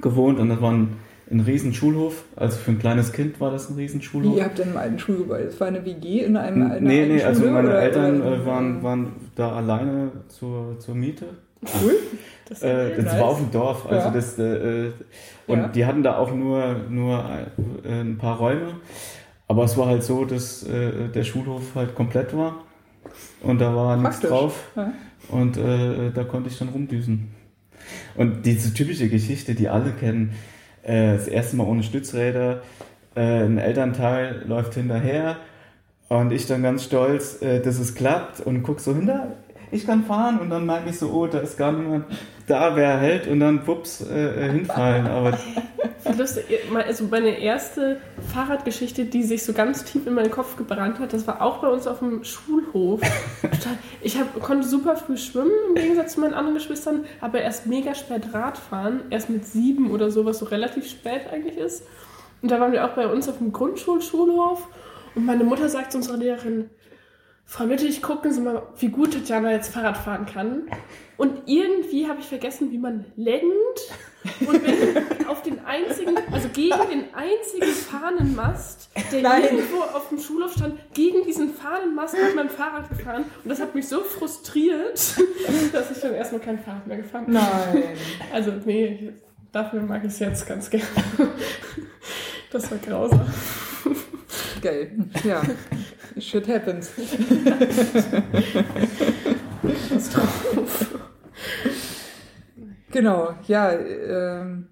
[0.00, 0.96] gewohnt und das war ein,
[1.30, 2.24] ein riesen Schulhof.
[2.36, 4.36] Also für ein kleines Kind war das ein riesen Wie, Schulhof.
[4.36, 5.44] ihr habt in einem alten Schulgebäude.
[5.46, 8.82] Das war eine WG in einem einer nee, alten nee, also meine Eltern äh, waren,
[8.82, 11.26] waren da alleine zur, zur Miete
[11.82, 11.96] Cool.
[12.46, 13.86] Das Äh, das war auf dem Dorf.
[13.86, 14.12] Also Ja.
[14.12, 14.90] das, äh,
[15.46, 15.68] und Ja.
[15.68, 17.24] die hatten da auch nur, nur
[17.84, 18.74] äh, ein paar Räume.
[19.48, 22.56] Aber es war halt so, dass äh, der Schulhof halt komplett war.
[23.42, 24.28] Und da war nichts Praktisch.
[24.30, 24.68] drauf.
[24.76, 24.92] Ja.
[25.28, 27.28] Und äh, da konnte ich dann rumdüsen.
[28.14, 30.34] Und diese typische Geschichte, die alle kennen,
[30.82, 32.60] äh, das erste Mal ohne Stützräder,
[33.16, 35.36] äh, ein Elternteil läuft hinterher
[36.08, 39.28] und ich dann ganz stolz, äh, dass es klappt und guck so hinter,
[39.74, 42.06] ich kann fahren und dann merke ich so, oh, da ist gar niemand
[42.46, 45.06] da, wer hält und dann wups, äh, äh, hinfallen.
[45.06, 45.38] Aber
[46.18, 46.44] Lustig,
[46.86, 47.98] also meine erste
[48.32, 51.68] Fahrradgeschichte, die sich so ganz tief in meinen Kopf gebrannt hat, das war auch bei
[51.68, 53.00] uns auf dem Schulhof.
[54.02, 57.94] Ich hab, konnte super früh schwimmen, im Gegensatz zu meinen anderen Geschwistern, aber erst mega
[57.94, 61.84] spät Radfahren, erst mit sieben oder so, was so relativ spät eigentlich ist.
[62.42, 64.68] Und da waren wir auch bei uns auf dem Grundschulschulhof
[65.14, 66.68] und meine Mutter sagt zu unserer Lehrerin,
[67.46, 70.68] Frau Wittig, gucken Sie mal, wie gut Tatjana jetzt Fahrrad fahren kann.
[71.16, 73.80] Und irgendwie habe ich vergessen, wie man lenkt
[74.46, 79.44] und bin auf den einzigen, also gegen den einzigen Fahnenmast, der Nein.
[79.44, 83.24] irgendwo auf dem Schulhof stand, gegen diesen Fahnenmast mit meinem Fahrrad gefahren.
[83.44, 84.98] Und das hat mich so frustriert,
[85.72, 87.34] dass ich dann erstmal kein Fahrrad mehr gefahren bin.
[87.34, 87.84] Nein.
[88.32, 89.12] Also, nee,
[89.52, 90.86] dafür mag ich es jetzt ganz gerne.
[92.50, 93.26] Das war grausam.
[94.64, 94.92] Geil.
[95.24, 95.42] Ja.
[96.18, 96.90] Shit happens.
[102.90, 104.68] Genau, ja, ähm,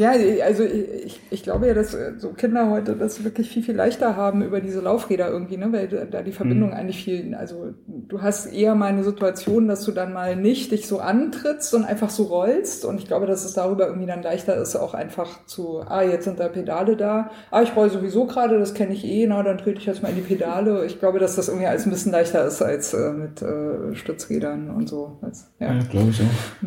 [0.00, 0.12] ja,
[0.44, 4.16] also ich, ich glaube ja, dass äh, so Kinder heute das wirklich viel, viel leichter
[4.16, 8.46] haben über diese Laufräder irgendwie, ne, weil da die Verbindung eigentlich viel, also du hast
[8.46, 12.22] eher mal eine Situation, dass du dann mal nicht dich so antrittst und einfach so
[12.24, 16.02] rollst und ich glaube, dass es darüber irgendwie dann leichter ist, auch einfach zu, ah,
[16.02, 19.42] jetzt sind da Pedale da, ah, ich roll sowieso gerade, das kenne ich eh, na,
[19.42, 20.86] dann trete ich jetzt mal in die Pedale.
[20.86, 24.70] Ich glaube, dass das irgendwie alles ein bisschen leichter ist als äh, mit äh, Stützrädern
[24.70, 25.18] und so.
[25.20, 25.74] Als, ja.
[25.74, 26.66] ja, glaube ich auch.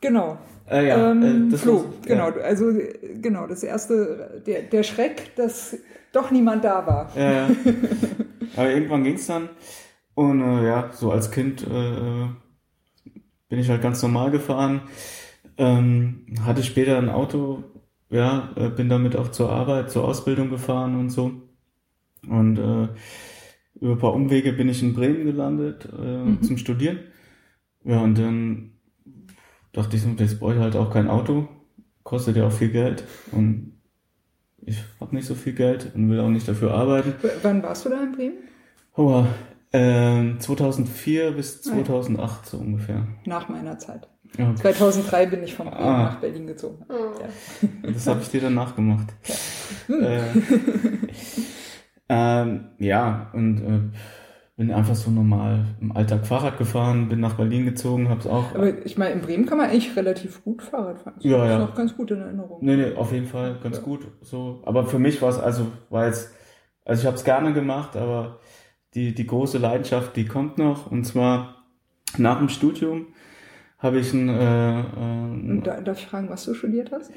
[0.00, 0.38] Genau.
[0.70, 1.94] Äh, ja, ähm, äh, das Flo, war's.
[2.06, 2.36] genau, Ja.
[2.36, 5.76] also äh, genau, das erste, der, der Schreck, dass
[6.12, 7.12] doch niemand da war.
[7.16, 7.50] Ja, ja.
[8.56, 9.48] Aber irgendwann ging's dann.
[10.14, 12.26] Und äh, ja, so als Kind äh,
[13.48, 14.82] bin ich halt ganz normal gefahren.
[15.58, 17.64] Ähm, hatte später ein Auto,
[18.10, 21.32] ja, äh, bin damit auch zur Arbeit, zur Ausbildung gefahren und so.
[22.28, 22.88] Und äh,
[23.80, 27.00] über ein paar Umwege bin ich in Bremen gelandet äh, zum Studieren.
[27.84, 28.71] Ja, und dann
[29.72, 31.48] dachte ich so, das brauche ich halt auch kein Auto.
[32.02, 33.04] Kostet ja auch viel Geld.
[33.30, 33.72] Und
[34.64, 37.14] ich habe nicht so viel Geld und will auch nicht dafür arbeiten.
[37.22, 38.34] W wann warst du da in Bremen?
[38.96, 39.24] Oh,
[39.72, 43.06] ähm, 2004 bis 2008 so ungefähr.
[43.24, 44.08] Nach meiner Zeit.
[44.38, 46.02] Ja, 2003 bin ich von Bremen Ah.
[46.04, 46.84] nach Berlin gezogen.
[47.82, 49.08] das habe ich dir dann nachgemacht.
[49.88, 50.20] Äh,
[52.08, 53.80] ähm, ja, und äh,
[54.56, 58.54] bin einfach so normal im Alltag Fahrrad gefahren, bin nach Berlin gezogen, hab's auch.
[58.54, 61.14] Aber ich meine, in Bremen kann man eigentlich relativ gut Fahrrad fahren.
[61.16, 61.58] Das Ja, ist ja.
[61.60, 62.58] noch ganz gut in Erinnerung.
[62.64, 63.82] Nee, nee, auf jeden Fall ganz Ja.
[63.82, 64.06] gut.
[64.20, 66.32] So, aber für mich war es also, war jetzt,
[66.84, 68.40] also ich habe es gerne gemacht, aber
[68.94, 70.90] die die große Leidenschaft, die kommt noch.
[70.90, 71.64] Und zwar
[72.18, 73.06] nach dem Studium
[73.78, 74.84] habe ich ein äh,
[75.32, 77.10] Und äh, da, darf ich fragen, was du studiert hast?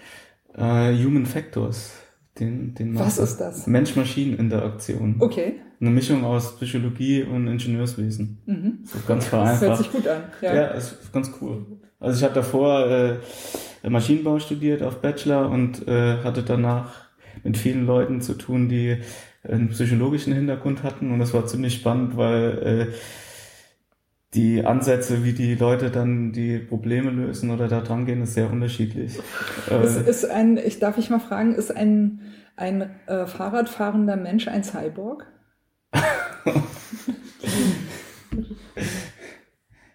[0.53, 1.93] äh, Human Factors.
[2.39, 3.65] Den, den Was ist das?
[3.65, 5.15] Mensch-Maschinen-Interaktion.
[5.19, 5.55] Okay.
[5.79, 8.39] Eine Mischung aus Psychologie und Ingenieurswesen.
[8.45, 8.79] Mhm.
[8.83, 9.77] So ganz Das hört vereinfacht.
[9.83, 10.23] sich gut an.
[10.41, 10.55] Ja.
[10.55, 11.65] Ja, ist ganz cool.
[11.99, 17.05] Also ich habe davor äh, Maschinenbau studiert auf Bachelor und äh, hatte danach
[17.43, 18.97] mit vielen Leuten zu tun, die
[19.43, 22.93] einen psychologischen Hintergrund hatten und das war ziemlich spannend, weil äh,
[24.33, 28.49] die Ansätze, wie die Leute dann die Probleme lösen oder da dran gehen, ist sehr
[28.51, 29.17] unterschiedlich.
[29.17, 32.19] Ist, Äh, ist ein, ich darf ich mal fragen, ist ein,
[32.57, 35.25] ein äh, Fahrradfahrender Mensch ein Cyborg?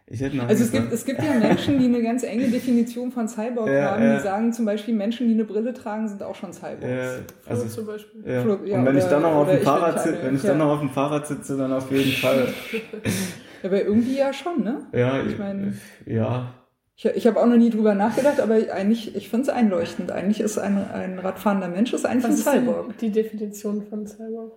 [0.06, 3.68] ich Also es gibt, es gibt ja Menschen, die eine ganz enge Definition von Cyborg
[3.72, 4.16] Ja, haben, ja.
[4.16, 6.82] die sagen zum Beispiel, Menschen, die eine Brille tragen, sind auch schon Cyborgs.
[6.84, 8.22] äh, Also zum Beispiel.
[8.26, 8.32] Ja.
[8.64, 10.42] Ja, und wenn ich oder- dann noch auf dem ich, Fahrrad ich sitze, wenn ich
[10.42, 10.48] ja.
[10.48, 12.48] dann noch auf dem Fahrrad sitze, dann auf jeden Fall.
[13.62, 14.86] Aber irgendwie ja schon, ne?
[14.92, 15.74] Ja, Ich meine-
[16.06, 16.54] ja,
[16.96, 20.12] Ich, ich habe auch noch nie drüber nachgedacht, aber eigentlich, ich finde es einleuchtend.
[20.12, 22.98] Eigentlich ist ein, ein radfahrender Mensch ist eigentlich Was ein ist Cyborg.
[22.98, 24.52] die Definition von Cyborg?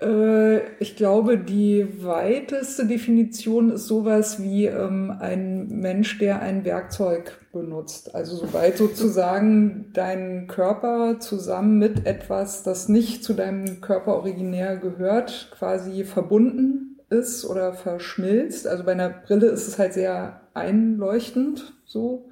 [0.00, 7.38] Äh, ich glaube, die weiteste Definition ist sowas wie ähm, ein Mensch, der ein Werkzeug
[7.52, 8.14] benutzt.
[8.14, 15.50] Also sobald sozusagen dein Körper zusammen mit etwas, das nicht zu deinem Körper originär gehört,
[15.56, 18.66] quasi verbunden ist oder verschmilzt.
[18.66, 22.28] Also bei einer Brille ist es halt sehr einleuchtend so.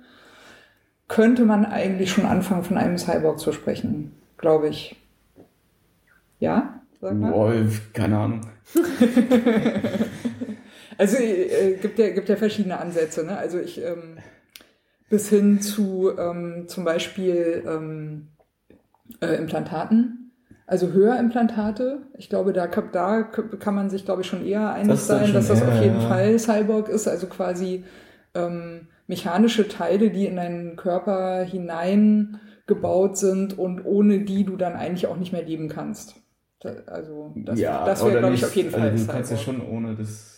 [1.09, 4.97] Könnte man eigentlich schon anfangen, von einem Cyborg zu sprechen, glaube ich.
[6.39, 6.81] Ja?
[7.01, 7.33] Sag mal.
[7.33, 7.55] Boah,
[7.93, 8.41] keine Ahnung.
[10.99, 13.25] Also äh, gibt ja gibt ja verschiedene Ansätze.
[13.25, 13.37] Ne?
[13.37, 14.19] Also ich ähm,
[15.09, 18.29] bis hin zu ähm, zum Beispiel ähm,
[19.21, 20.22] äh, Implantaten,
[20.73, 22.01] also Hörimplantate.
[22.17, 25.31] Ich glaube, da, kann- da kann man sich, glaube ich, schon eher einig Das sein,
[25.35, 26.09] dass das eher, auf jeden ja.
[26.09, 27.85] Fall Cyborg ist, also quasi
[28.35, 35.07] ähm, mechanische Teile, die in deinen Körper hineingebaut sind und ohne die du dann eigentlich
[35.09, 36.17] auch nicht mehr leben kannst.
[36.87, 39.95] Also das, das wäre, glaube ich, auf jeden Fall Also du kannst ja schon ohne
[39.95, 40.32] das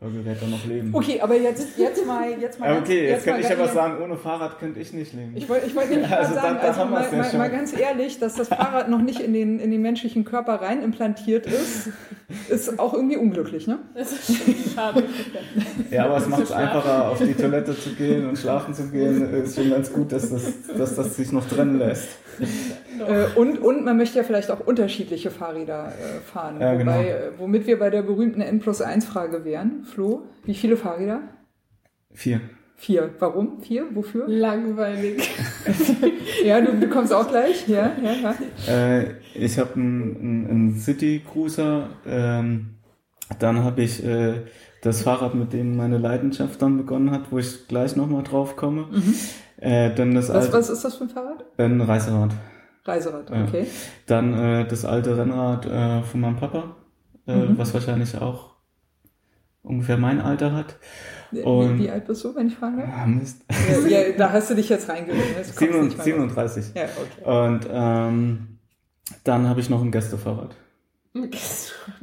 [0.00, 0.90] Hörgerät dann noch leben.
[0.94, 2.74] Okay, aber jetzt, jetzt mal, jetzt mal.
[2.74, 5.32] Ganz- okay, jetzt mal könnte ich was sagen, ohne Fahrrad könnte ich nicht leben.
[5.36, 7.50] Ich wollte ich wollte nämlich Also mal sagen, da- da also mal, ja mal, mal
[7.50, 11.46] ganz ehrlich, dass das Fahrrad noch nicht in den, in den menschlichen Körper rein implantiert
[11.46, 11.88] ist,
[12.48, 13.78] ist auch irgendwie unglücklich, ne?
[13.94, 15.02] Das ist schade.
[15.90, 19.32] Ja, aber es macht es einfacher, auf die Toilette zu gehen und schlafen zu gehen.
[19.34, 20.42] Ist schon ganz gut, dass das,
[20.76, 22.08] dass das sich noch trennen lässt.
[23.00, 26.60] Äh, und, und man möchte ja vielleicht auch unterschiedliche Fahrräder äh, fahren.
[26.60, 26.92] Ja, genau.
[26.92, 29.84] Wobei, äh, womit wir bei der berühmten N plus 1 Frage wären.
[29.84, 31.20] Flo, wie viele Fahrräder?
[32.12, 32.40] Vier.
[32.76, 33.10] Vier.
[33.18, 33.60] Warum?
[33.60, 33.84] Vier?
[33.94, 34.26] Wofür?
[34.26, 35.28] Langweilig.
[36.44, 37.68] Ja, du, du kommst auch gleich.
[37.68, 38.34] Ja, ja, ja.
[39.00, 41.90] Äh, ich habe einen, einen, City Cruiser.
[42.06, 42.76] Ähm,
[43.38, 44.40] dann habe ich äh,
[44.80, 48.88] das Fahrrad, mit dem meine Leidenschaft dann begonnen hat, wo ich gleich nochmal drauf komme.
[49.58, 50.34] Äh, dann das Mhm.
[50.34, 51.44] Was, alte, was ist das für ein Fahrrad?
[51.58, 52.30] ein Reiserad.
[52.84, 53.44] Reiserad, Ja.
[53.44, 53.66] okay.
[54.06, 56.76] Dann äh, das alte Rennrad äh, von meinem Papa,
[57.26, 57.58] äh, Mhm.
[57.58, 58.54] was wahrscheinlich auch
[59.62, 60.76] ungefähr mein Alter hat.
[61.30, 62.88] Wie, Und- wie alt bist du, wenn ich fragen darf?
[62.92, 63.44] Ah, Mist.
[63.88, 65.04] Ja, ja, da hast du dich jetzt mehr
[65.44, 66.64] 37.
[66.64, 66.72] raus.
[66.74, 67.46] Ja, okay.
[67.48, 68.58] Und ähm,
[69.24, 70.56] dann habe ich noch ein Gästefahrrad.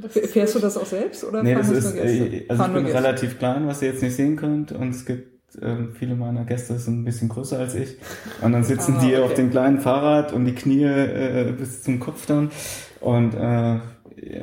[0.10, 2.26] Fährst du das auch selbst oder Nee, das fahren ist, nur Gäste?
[2.26, 3.00] äh, also Fahren ich bin Gäste.
[3.04, 4.72] relativ klein, was ihr jetzt nicht sehen könnt.
[4.74, 7.98] Und es gibt ähm, viele meiner Gäste sind ein bisschen größer als ich.
[8.42, 9.24] Und dann sitzen Ah, die okay.
[9.24, 12.52] auf dem kleinen Fahrrad und die Knie äh, bis zum Kopf dann.
[13.00, 13.80] Und äh,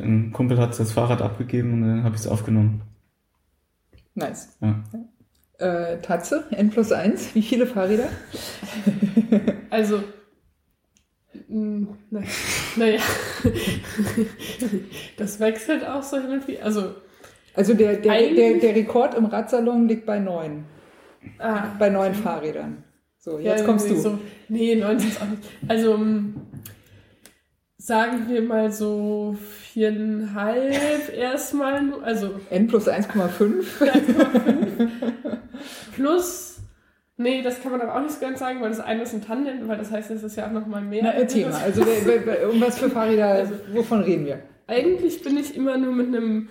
[0.01, 2.83] ein Kumpel hat das Fahrrad abgegeben und dann habe ich es aufgenommen.
[4.15, 4.57] Nice.
[4.61, 4.83] Ja.
[5.59, 8.09] Äh, Tatze, N plus 1, wie viele Fahrräder?
[9.71, 10.05] Also,
[11.49, 12.23] na,
[12.77, 13.01] naja,
[15.17, 16.65] das wechselt auch so hin und wieder.
[16.65, 16.95] Also,
[17.55, 20.65] Also der, der, der, der Rekord im Radsalon liegt bei neun.
[21.39, 22.85] Ah, Bei neun Fahrrädern.
[23.19, 23.97] So, jetzt ja, kommst du.
[23.97, 25.43] So, nee, 19 ist auch nicht.
[25.67, 26.35] Also, mh,
[27.79, 29.37] sagen wir mal so
[29.73, 33.65] viereinhalb erstmal, also N plus 1,5.
[35.95, 36.59] plus,
[37.17, 39.23] nee, das kann man aber auch nicht so ganz sagen, weil das eine ist ein
[39.25, 41.03] Tandem, weil das heißt, es ist ja auch nochmal mehr.
[41.05, 41.63] Na, erzähl mal.
[41.63, 44.41] Also um was für Fahrräder, Also- wovon reden wir?
[44.67, 46.49] Eigentlich bin ich immer nur mit einem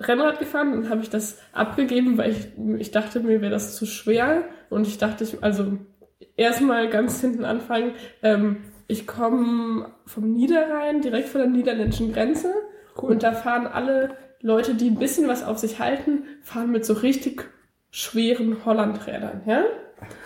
[0.00, 3.86] Rennrad gefahren und habe ich das abgegeben, weil ich, ich dachte, mir wäre das zu
[3.86, 4.44] schwer.
[4.70, 5.78] Und ich dachte, ich, also
[6.36, 7.92] erstmal ganz hinten anfangen.
[8.22, 12.52] Ähm, ich komme vom Niederrhein, direkt von der niederländischen Grenze.
[12.96, 16.94] Und da fahren alle Leute, die ein bisschen was auf sich halten, fahren mit so
[16.94, 17.50] richtig
[17.90, 19.42] schweren Hollandrädern.
[19.46, 19.64] Ja?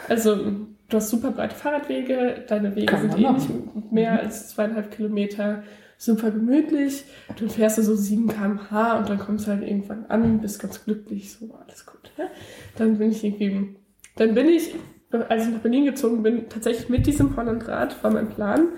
[0.08, 4.90] Also du hast super breite Fahrradwege, deine Wege Kann sind eh nicht mehr als zweieinhalb
[4.90, 5.62] Kilometer,
[6.02, 7.04] super gemütlich.
[7.38, 10.84] Dann fährst du so 7 km/h und dann kommst du halt irgendwann an, bist ganz
[10.84, 12.10] glücklich, so alles gut.
[12.18, 12.24] Ja?
[12.76, 13.76] Dann bin ich irgendwie,
[14.16, 14.74] dann bin ich,
[15.28, 18.68] als ich nach Berlin gezogen bin, tatsächlich mit diesem Hollandrad war mein Plan,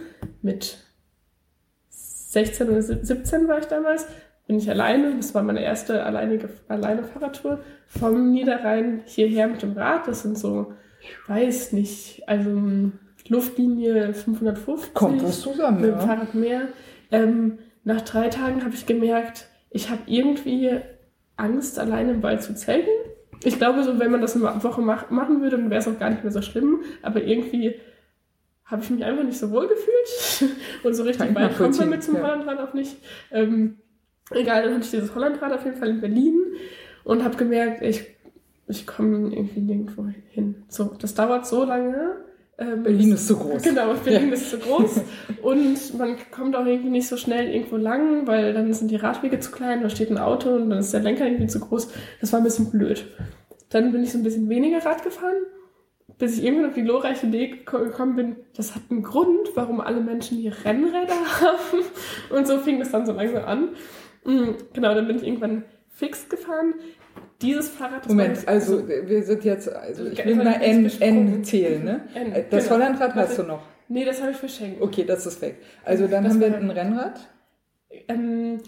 [0.42, 0.78] mit
[1.88, 4.06] 16 oder 17 war ich damals,
[4.46, 9.72] bin ich alleine, das war meine erste alleinige, alleine Fahrradtour, vom Niederrhein hierher mit dem
[9.72, 12.90] Rad, das sind so, ich weiß nicht, also
[13.28, 14.92] Luftlinie 550.
[14.92, 16.06] Kommt was zusammen, Mit dem ja.
[16.06, 16.68] Fahrrad mehr.
[17.10, 20.80] Ähm, nach drei Tagen habe ich gemerkt, ich habe irgendwie
[21.36, 22.90] Angst, alleine im Wald zu zelten.
[23.42, 25.98] Ich glaube, so wenn man das eine Woche mach, machen würde, dann wäre es auch
[25.98, 26.82] gar nicht mehr so schlimm.
[27.02, 27.74] Aber irgendwie
[28.64, 30.56] habe ich mich einfach nicht so wohl gefühlt.
[30.82, 32.22] Und so richtig ich weit kommt man mit zum ja.
[32.22, 32.96] Hollandrad auch nicht.
[33.30, 33.76] Ähm,
[34.30, 36.40] egal, dann hatte ich dieses Hollandrad auf jeden Fall in Berlin
[37.04, 38.06] und habe gemerkt, ich,
[38.66, 40.64] ich komme irgendwie nirgendwo hin.
[40.68, 42.23] So, das dauert so lange.
[42.58, 43.62] Ähm, Berlin ist zu groß.
[43.62, 45.00] Genau, Berlin ist zu groß
[45.42, 49.40] und man kommt auch irgendwie nicht so schnell irgendwo lang, weil dann sind die Radwege
[49.40, 51.88] zu klein, da steht ein Auto und dann ist der Lenker irgendwie zu groß.
[52.20, 53.06] Das war ein bisschen blöd.
[53.70, 55.34] Dann bin ich so ein bisschen weniger Rad gefahren,
[56.18, 59.80] bis ich irgendwann auf die glorreiche Idee geko- gekommen bin, das hat einen Grund, warum
[59.80, 61.82] alle Menschen hier Rennräder haben.
[62.30, 63.68] Und so fing das dann so langsam an.
[64.24, 66.74] Mm, Genau, dann bin ich irgendwann fix gefahren.
[67.42, 68.09] Dieses Fahrrad...
[68.09, 70.91] Moment, also wir sind jetzt, also ich Ja, will mal N.
[71.01, 72.01] N zählen, ne?
[72.14, 72.76] N, Äh, Das genau.
[72.76, 73.62] Hollandrad hast du noch.
[73.89, 74.80] Nee, das habe ich verschenkt.
[74.80, 75.57] Okay, das ist weg.
[75.85, 77.20] Also dann Das haben wir ein Rennrad,
[78.09, 78.61] Ähm,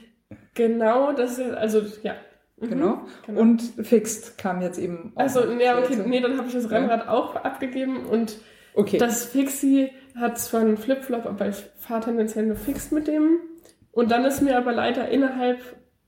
[0.54, 2.14] genau, das ist, also, ja.
[2.58, 3.00] Mhm, genau.
[3.26, 3.40] genau.
[3.40, 7.08] Und Fixed kam jetzt eben auch also, ja, okay, nee, dann habe ich das Rennrad
[7.08, 8.38] auch abgegeben und
[8.74, 13.38] Okay, das Fixie hat zwar einen Flipflop, aber ich fahre tendenziell nur fix mit dem.
[13.92, 15.58] Und dann ist mir aber leider innerhalb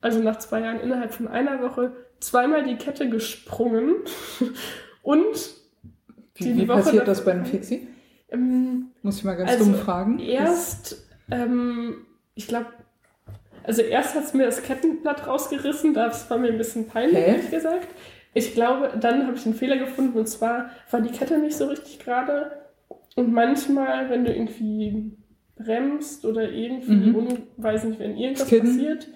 [0.01, 3.95] also nach zwei Jahren innerhalb von einer Woche, zweimal die Kette gesprungen
[5.03, 5.55] und
[6.35, 7.89] Wie, Die wie Woche passiert das bei einem Fixie?
[8.31, 10.19] ähm, Muss ich mal ganz Also, dumm fragen.
[10.19, 12.67] erst, ähm, ich glaube,
[13.65, 17.51] also erst hat es mir das Kettenblatt rausgerissen, das war mir ein bisschen peinlich, ehrlich
[17.51, 17.89] gesagt.
[18.35, 21.67] Ich glaube, dann habe ich einen Fehler gefunden und zwar war die Kette nicht so
[21.67, 22.53] richtig gerade
[23.17, 25.13] und manchmal, wenn du irgendwie
[25.57, 27.15] bremst oder irgendwie, Mhm.
[27.17, 28.69] un, weiß nicht, wenn irgendwas Skidden.
[28.69, 29.09] passiert,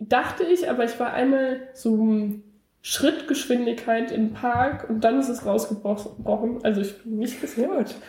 [0.00, 2.30] dachte ich, aber ich war einmal so
[2.82, 6.64] Schrittgeschwindigkeit im Park und dann ist es rausgebrochen.
[6.64, 7.68] Also ich bin nicht gesehen,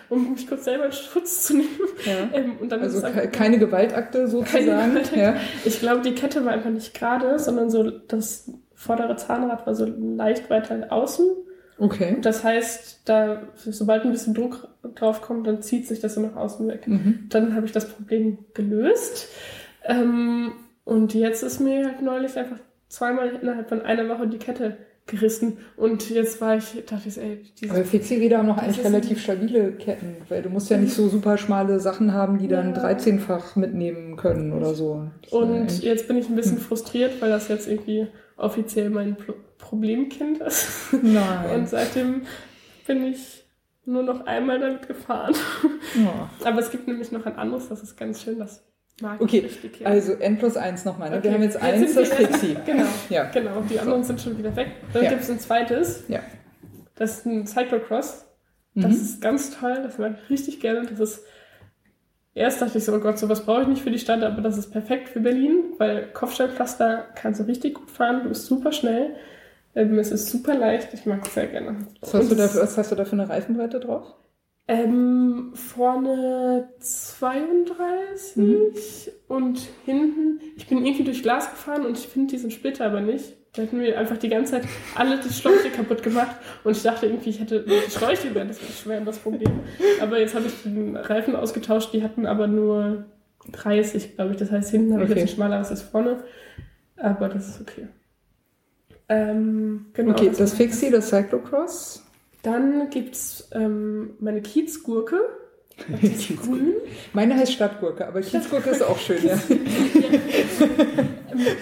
[0.10, 1.70] um mich kurz selber in Schutz zu nehmen.
[2.06, 2.30] Ja.
[2.38, 4.66] Ähm, und dann Also ist es ke keine Gewaltakte sozusagen.
[4.66, 5.20] Gewaltakte.
[5.20, 5.36] Ja.
[5.66, 9.86] Ich glaube, die Kette war einfach nicht gerade, sondern so das vordere Zahnrad war so
[9.86, 11.26] leicht weiter außen.
[11.78, 12.18] Okay.
[12.22, 16.36] Das heißt, da, sobald ein bisschen Druck drauf kommt, dann zieht sich das so nach
[16.36, 16.88] außen weg.
[16.88, 17.26] Mhm.
[17.30, 19.28] Dann habe ich das Problem gelöst.
[19.84, 22.58] Ähm, und jetzt ist mir halt neulich einfach
[22.88, 24.78] zweimal innerhalb von einer Woche die Kette
[25.08, 25.58] gerissen.
[25.78, 29.74] Und jetzt war ich, dachte ich, ey, diese Aber Fixie-Räder haben noch eigentlich relativ stabile
[29.74, 32.90] Ketten, weil du musst ja nicht so super schmale Sachen haben, die dann Ja.
[32.90, 35.08] 13-fach mitnehmen können oder so.
[35.24, 38.08] Das Und jetzt bin ich ein bisschen frustriert, weil das jetzt irgendwie
[38.38, 40.92] offiziell mein Pro Problemkind ist.
[41.04, 41.56] Nein.
[41.56, 42.24] Und seitdem
[42.88, 43.46] bin ich
[43.86, 45.36] nur noch einmal damit gefahren.
[45.96, 46.32] Ja.
[46.44, 48.64] Aber es gibt nämlich noch ein anderes, das ist ganz schön, das
[49.02, 49.80] mag Okay, ich richtig.
[49.80, 49.88] ja.
[49.88, 51.10] Also N plus 1 nochmal.
[51.10, 51.16] Ne?
[51.16, 52.58] Wir Okay, haben jetzt jetzt 1, sind wir das erst- Fixie.
[52.66, 53.24] Genau, Ja.
[53.26, 53.62] genau.
[53.70, 54.68] Die anderen sind schon wieder weg.
[54.94, 55.10] Dann Ja.
[55.10, 56.04] gibt es ein zweites.
[56.08, 56.20] Ja.
[56.96, 58.26] Das ist ein Cyclocross.
[58.76, 58.92] Das Mhm.
[59.02, 60.86] ist ganz toll, das mag ich richtig gerne.
[60.88, 61.24] Das ist.
[62.34, 64.58] Erst dachte ich so, oh Gott, sowas brauche ich nicht für die Stadt, aber das
[64.58, 69.16] ist perfekt für Berlin, weil Kopfsteinpflaster kannst du richtig gut fahren, du bist super schnell.
[69.76, 71.80] Ähm, es ist super leicht, ich mag es sehr gerne.
[72.00, 74.14] Was hast, du Und da, es- was hast du da für eine Reifenbreite drauf?
[74.68, 78.72] Ähm, vorne 32 Mhm.
[79.28, 83.34] und hinten, ich bin irgendwie durch Glas gefahren und ich finde diesen Splitter aber nicht.
[83.54, 84.64] Da hätten wir einfach die ganze Zeit
[84.96, 88.60] alle die Schläuche kaputt gemacht und ich dachte irgendwie, ich hätte die Schläuche wären das,
[88.88, 89.60] wären das Problem.
[90.00, 93.06] Aber jetzt habe ich den Reifen ausgetauscht, die hatten aber nur
[93.52, 94.38] 30, glaube ich.
[94.38, 95.20] Das heißt, hinten habe ich Okay.
[95.20, 96.24] jetzt ein schmaleres als vorne.
[96.96, 97.88] Aber das ist okay.
[99.10, 100.12] Ähm, genau.
[100.12, 102.06] okay, das das Fixie, das Cyclocross.
[102.44, 105.20] Dann gibt's ähm, meine Kiezgurke.
[106.02, 106.74] Die ist grün.
[107.14, 109.40] Meine heißt Stadtgurke, aber Kiezgurke ist auch schön, ja.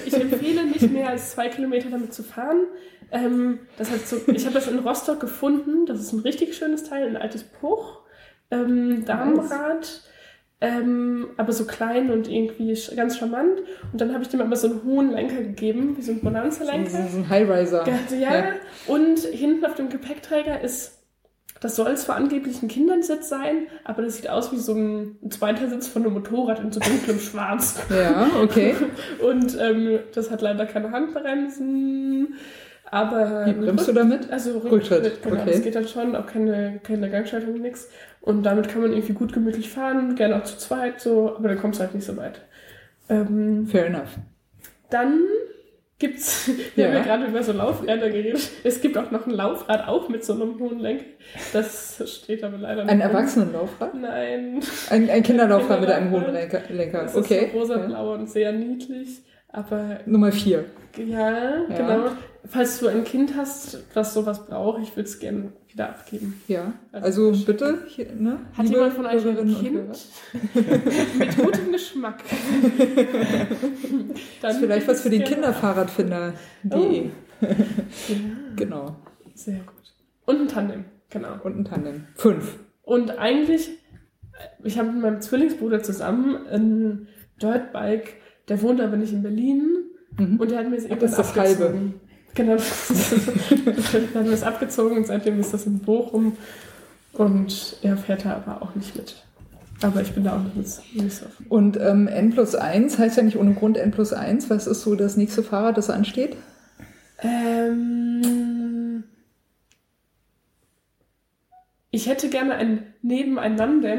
[0.06, 2.66] Ich empfehle nicht mehr als zwei Kilometer damit zu fahren.
[3.12, 5.86] Ähm, das hat so, ich habe das in Rostock gefunden.
[5.86, 8.00] Das ist ein richtig schönes Teil, ein altes Puch.
[8.52, 10.02] Ähm, Damenrad.
[10.62, 13.62] Ähm, aber so klein und irgendwie ganz charmant.
[13.94, 16.24] Und dann habe ich dem aber so einen hohen Lenker gegeben, wie so ein So
[16.26, 16.90] Bonanza-Lenker.
[16.90, 17.86] so ein Highriser.
[17.88, 18.44] Ja, ja.
[18.88, 21.00] Und hinten auf dem Gepäckträger ist,
[21.62, 25.32] das soll zwar angeblich ein Kindersitz sein, aber das sieht aus wie so ein, ein
[25.32, 27.80] zweiter Sitz von einem Motorrad in so dunklem Schwarz.
[27.90, 28.76] Ja, okay.
[29.22, 32.36] Und ähm, das hat leider keine Handbremsen.
[32.92, 34.32] Aber Wie bremst du damit?
[34.32, 34.72] Also Rücktritt,
[35.04, 35.36] Rücktritt, genau.
[35.42, 35.52] okay.
[35.52, 37.90] Das geht dann schon, auch keine, keine Gangschaltung, nix.
[38.22, 41.60] Und damit kann man irgendwie gut gemütlich fahren, gerne auch zu zweit, so, aber dann
[41.60, 42.42] kommst du halt nicht so weit.
[43.10, 44.18] Ähm, Fair enough.
[44.90, 45.20] dann
[46.00, 46.90] gibt's, wir Ja.
[46.92, 48.50] haben ja gerade über so Laufräder geredet.
[48.64, 51.06] Es gibt auch noch ein Laufrad, auch mit so einem hohen Lenker.
[51.54, 52.92] Das steht aber leider nicht.
[52.92, 53.02] Ein.
[53.02, 53.94] Erwachsenenlaufrad?
[53.96, 54.62] Nein.
[54.90, 56.34] Ein, ein Kinderlaufrad mit einem hohen.
[56.34, 57.04] Lenker.
[57.04, 57.46] Das Okay.
[57.46, 59.22] ist so rosa-blau und sehr niedlich.
[59.52, 60.66] Aber Nummer 4.
[60.98, 61.66] ja, Ja.
[61.68, 62.12] genau.
[62.46, 66.42] Falls du ein Kind hast, das sowas braucht, ich würde es gerne wieder abgeben.
[66.48, 66.72] Ja.
[66.92, 68.40] Also- Also bitte, hier, ne?
[68.54, 70.08] Hat liebe jemand von euch ein Kind?
[71.20, 72.24] Mit gutem Geschmack.
[74.42, 77.04] Das ist vielleicht was für den gerne- Kinderfahrradfinder.de.
[77.06, 77.10] Ja,
[78.56, 78.96] Genau.
[79.34, 79.94] sehr gut.
[80.26, 81.36] Und ein Tandem, genau.
[81.44, 82.08] Und ein Tandem.
[82.16, 82.58] Fünf.
[82.84, 83.70] Und eigentlich,
[84.64, 87.08] ich habe mit meinem Zwillingsbruder zusammen ein
[87.42, 88.16] Dirtbike,
[88.50, 89.78] der wohnt aber nicht in Berlin
[90.18, 90.38] Mhm.
[90.40, 91.94] und der hat mir es das irgendwann ist das abgezogen.
[92.36, 92.56] Genau,
[93.94, 96.36] der hat mir es abgezogen und seitdem ist das in Bochum
[97.14, 99.24] und er fährt da aber auch nicht mit.
[99.82, 101.26] Aber ich bin da auch nicht, nicht so.
[101.48, 104.50] Und ähm, N plus 1 heißt ja nicht ohne Grund N plus 1.
[104.50, 106.36] Was ist so das nächste Fahrrad, das ansteht?
[107.22, 109.04] Ähm,
[111.92, 113.98] ich hätte gerne ein Nebeneinander.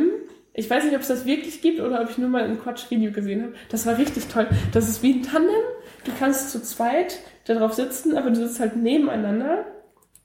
[0.61, 3.13] Ich weiß nicht, ob es das wirklich gibt oder ob ich nur mal ein Quatsch-Video
[3.13, 3.55] gesehen habe.
[3.71, 4.47] Das war richtig toll.
[4.73, 5.55] Das ist wie ein Tandem.
[6.05, 9.65] Du kannst zu zweit darauf sitzen, aber du sitzt halt nebeneinander.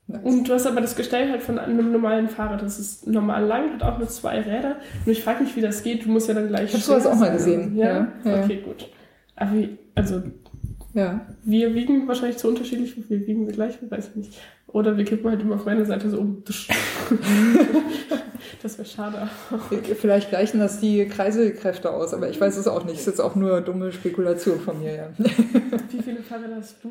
[0.07, 0.21] Nice.
[0.23, 2.61] Und du hast aber das Gestell halt von einem normalen Fahrrad.
[2.61, 4.75] Das ist normal lang, hat auch nur zwei Räder.
[5.05, 6.05] Nur ich frage mich, wie das geht.
[6.05, 6.65] Du musst ja dann gleich.
[6.65, 7.75] Ich hab sowas auch mal gesehen.
[7.77, 8.43] Ja, Ja, ja, ja.
[8.43, 8.89] okay, gut.
[9.37, 10.21] Aber wie, also
[10.95, 11.27] Ja.
[11.43, 14.39] Wir wiegen wahrscheinlich zu unterschiedlich, wie viel wiegen wir gleich, ich weiß ich nicht.
[14.67, 16.41] Oder wir kippen halt immer auf meine Seite so um.
[18.63, 19.27] das wäre schade.
[19.99, 22.95] Vielleicht gleichen das die Kreiselkräfte aus, aber ich weiß es auch nicht.
[22.95, 25.09] Es ist jetzt auch nur dumme Spekulation von mir, ja.
[25.17, 26.89] Wie viele Fahrräder hast du?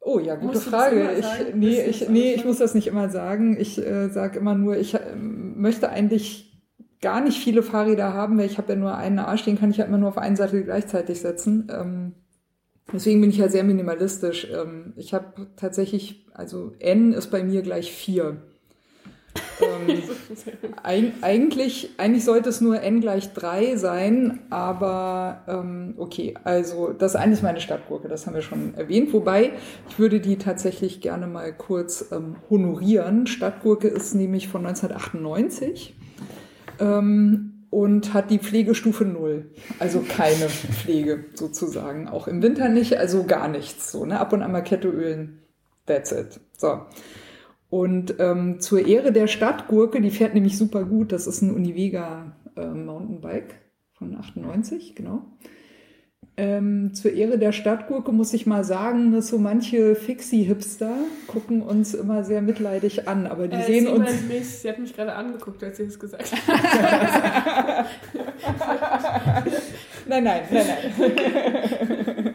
[0.00, 1.10] Oh ja, gute Musst das Frage.
[1.18, 3.60] Ich, nee, ich, das nee, ich muss das nicht immer sagen.
[3.60, 6.62] Ich äh, sage immer nur, ich äh, möchte eigentlich
[7.02, 9.76] gar nicht viele Fahrräder haben, weil ich habe ja nur einen A stehen, kann ich
[9.76, 11.70] ja immer nur auf einen Sattel gleichzeitig setzen.
[11.70, 12.14] Ähm,
[12.92, 14.48] deswegen bin ich ja sehr minimalistisch.
[14.52, 18.38] Ähm, ich habe tatsächlich, also N ist bei mir gleich vier.
[19.60, 20.02] Ähm,
[20.82, 27.16] Eig eigentlich, eigentlich sollte es nur n gleich 3 sein, aber ähm, okay, also das
[27.16, 29.52] eine ist meine Stadtgurke, das haben wir schon erwähnt, wobei
[29.88, 33.26] ich würde die tatsächlich gerne mal kurz ähm, honorieren.
[33.26, 35.96] Stadtgurke ist nämlich von 1998
[36.80, 43.24] ähm, und hat die Pflegestufe 0, also keine Pflege sozusagen, auch im Winter nicht, also
[43.24, 44.20] gar nichts, so, ne?
[44.20, 45.42] ab und an mal Kette ölen,
[45.86, 46.40] that's it.
[46.56, 46.82] So.
[47.70, 51.12] Und ähm, zur Ehre der Stadtgurke, die fährt nämlich super gut.
[51.12, 53.56] Das ist ein Univega äh, Mountainbike
[53.92, 55.26] von 98, genau.
[56.36, 60.94] Ähm, zur Ehre der Stadtgurke muss ich mal sagen, dass so manche Fixie-Hipster
[61.26, 64.22] gucken uns immer sehr mitleidig an, aber die Äh, sehen sie uns.
[64.28, 67.86] mich, sie hat mich gerade angeguckt, als sie das gesagt hat.
[70.06, 70.66] Nein, nein, nein,
[70.96, 72.34] nein.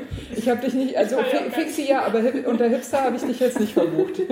[0.44, 3.40] Ich habe dich nicht, also ja Fixie ja, aber Hip- unter Hipster habe ich dich
[3.40, 4.20] jetzt nicht verbucht.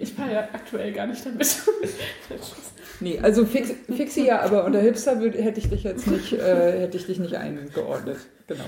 [0.00, 1.46] Ich fahre ja aktuell gar nicht damit.
[3.00, 6.80] Nee, also Fix, Fixie ja, aber unter Hipster würd, hätte ich dich jetzt nicht, äh,
[6.80, 8.18] hätte ich dich nicht eingeordnet.
[8.46, 8.62] Genau.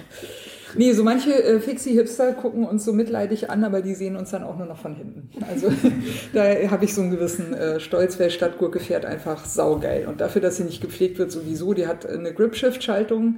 [0.74, 4.42] Nee, so manche äh, Fixie-Hipster gucken uns so mitleidig an, aber die sehen uns dann
[4.42, 5.30] auch nur noch von hinten.
[5.48, 5.72] Also
[6.34, 10.06] da habe ich so einen gewissen äh, Stolz, weil Stadtgurke fährt einfach saugeil.
[10.08, 13.36] Und dafür, dass sie nicht gepflegt wird sowieso, die hat eine Grip-Shift-Schaltung,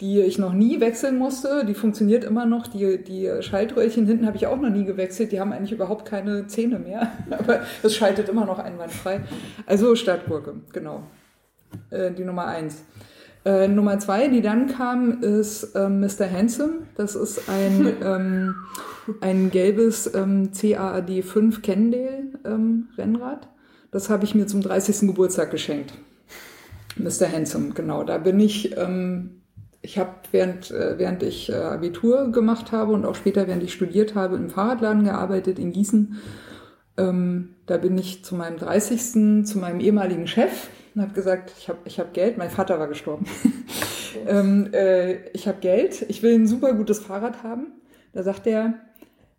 [0.00, 1.64] die ich noch nie wechseln musste.
[1.66, 2.66] Die funktioniert immer noch.
[2.66, 5.32] Die, die Schaltröhrchen hinten habe ich auch noch nie gewechselt.
[5.32, 7.12] Die haben eigentlich überhaupt keine Zähne mehr.
[7.30, 9.20] Aber es schaltet immer noch einwandfrei.
[9.66, 11.02] Also Stadtgurke, genau.
[11.90, 12.82] Äh, die Nummer eins.
[13.44, 16.30] Äh, Nummer zwei, die dann kam, ist ähm, Mr.
[16.30, 16.82] Handsome.
[16.96, 18.54] Das ist ein, ähm,
[19.20, 23.48] ein gelbes ähm, CAAD 5 Cannondale ähm, Rennrad.
[23.90, 25.08] Das habe ich mir zum 30.
[25.08, 25.94] Geburtstag geschenkt.
[26.96, 27.32] Mr.
[27.32, 28.04] Handsome, genau.
[28.04, 29.39] Da bin ich, ähm,
[29.82, 33.72] ich habe während, äh, während ich äh, Abitur gemacht habe und auch später, während ich
[33.72, 36.20] studiert habe, im Fahrradladen gearbeitet in Gießen.
[36.98, 39.46] Ähm, da bin ich zu meinem 30.
[39.46, 42.36] zu meinem ehemaligen Chef und habe gesagt, ich habe ich hab Geld.
[42.36, 43.26] Mein Vater war gestorben.
[44.26, 47.72] ähm, äh, ich habe Geld, ich will ein super gutes Fahrrad haben.
[48.12, 48.74] Da sagt er,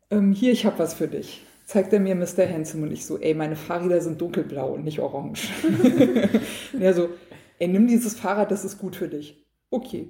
[0.10, 1.44] ähm, hier, ich habe was für dich.
[1.66, 2.50] Zeigt er mir Mr.
[2.50, 5.50] Handsome und ich so, ey, meine Fahrräder sind dunkelblau und nicht orange.
[6.74, 7.10] und er so,
[7.60, 9.46] ey, nimm dieses Fahrrad, das ist gut für dich.
[9.72, 10.10] Okay.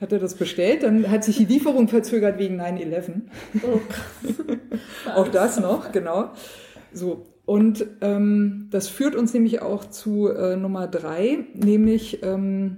[0.00, 3.22] Hat er das bestellt, dann hat sich die Lieferung verzögert wegen 9-11.
[3.62, 5.16] Oh, krass.
[5.16, 6.30] Auch das noch, genau.
[6.92, 7.26] So.
[7.44, 12.76] Und ähm, das führt uns nämlich auch zu äh, Nummer drei, nämlich ähm,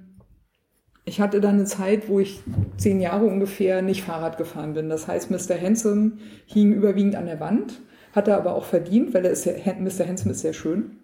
[1.04, 2.40] ich hatte dann eine Zeit, wo ich
[2.76, 4.88] zehn Jahre ungefähr nicht Fahrrad gefahren bin.
[4.88, 5.60] Das heißt, Mr.
[5.60, 6.12] Handsome
[6.46, 7.80] hing überwiegend an der Wand,
[8.12, 10.06] hat er aber auch verdient, weil er ist ja, Mr.
[10.06, 11.00] Handsome ist sehr schön.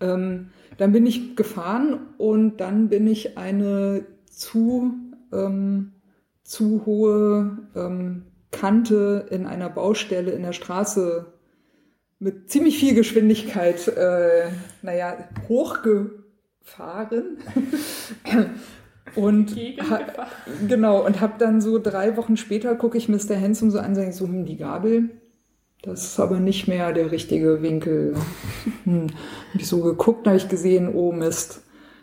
[0.00, 0.48] Ähm,
[0.78, 4.94] dann bin ich gefahren und dann bin ich eine zu,
[5.32, 5.92] ähm,
[6.44, 11.26] zu hohe ähm, Kante in einer Baustelle in der Straße
[12.18, 14.48] mit ziemlich viel Geschwindigkeit, äh,
[14.82, 15.16] naja,
[15.48, 17.38] hochgefahren.
[19.14, 20.00] und ha,
[20.66, 23.38] genau, und habe dann so drei Wochen später gucke ich Mr.
[23.38, 25.10] Handsome so an, sage ich so, hm, die Gabel,
[25.86, 28.14] das ist aber nicht mehr der richtige Winkel.
[28.84, 29.08] Hm.
[29.52, 31.62] Hab ich so geguckt, habe ich gesehen, oh Mist,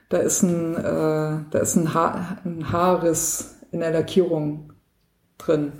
[0.09, 4.73] da ist ein, äh, da ist ein, Haar, ein Haarriss in der Lackierung
[5.37, 5.71] drin.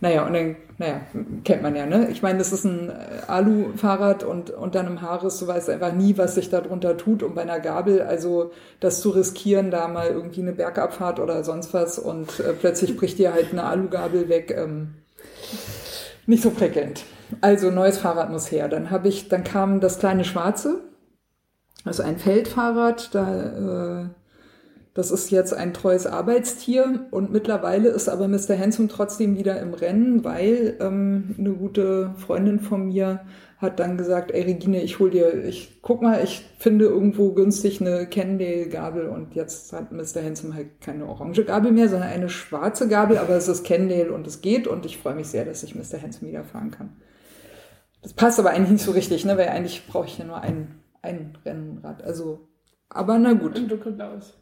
[0.00, 1.00] Naja, und dann, naja,
[1.44, 2.08] kennt man ja, ne?
[2.10, 6.18] Ich meine, das ist ein äh, Alu-Fahrrad und unter einem Haarriss, du weißt einfach nie,
[6.18, 7.22] was sich da drunter tut.
[7.22, 11.72] Und bei einer Gabel, also das zu riskieren, da mal irgendwie eine Bergabfahrt oder sonst
[11.72, 14.94] was und äh, plötzlich bricht dir halt eine Alugabel weg, ähm,
[16.26, 17.04] nicht so prickelnd.
[17.40, 18.68] Also neues Fahrrad muss her.
[18.68, 20.80] Dann habe ich, dann kam das kleine Schwarze,
[21.84, 24.08] also ein Feldfahrrad, da äh,
[24.94, 28.56] das ist jetzt ein treues Arbeitstier und mittlerweile ist aber Mr.
[28.56, 33.20] Handsome trotzdem wieder im Rennen, weil ähm, eine gute Freundin von mir
[33.58, 37.80] hat dann gesagt, ey Regine, ich hol dir, ich guck mal, ich finde irgendwo günstig
[37.80, 40.22] eine Cannondale-Gabel und jetzt hat Mr.
[40.22, 44.28] Handsome halt keine orange Gabel mehr, sondern eine schwarze Gabel, aber es ist Cannondale und
[44.28, 46.00] es geht und ich freue mich sehr, dass ich Mr.
[46.00, 46.90] Handsome wieder fahren kann.
[48.04, 50.74] Das passt aber eigentlich nicht so richtig, ne, weil eigentlich brauche ich ja nur ein,
[51.00, 52.46] ein Rennrad, also,
[52.90, 53.58] aber na gut.
[53.58, 54.34] Und dunkelblau ist.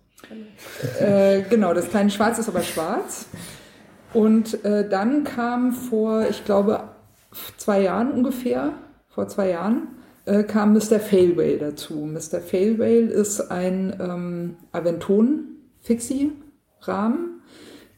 [1.00, 3.26] Äh, genau, das kleine Schwarz ist aber schwarz.
[4.12, 6.90] Und äh, dann kam vor, ich glaube,
[7.56, 8.72] zwei Jahren ungefähr,
[9.08, 9.88] vor zwei Jahren,
[10.24, 10.98] äh, kam Mr.
[11.00, 11.94] Failwhale dazu.
[11.94, 12.40] Mr.
[12.40, 17.42] Failwhale ist ein ähm, Aventon-Fixie-Rahmen,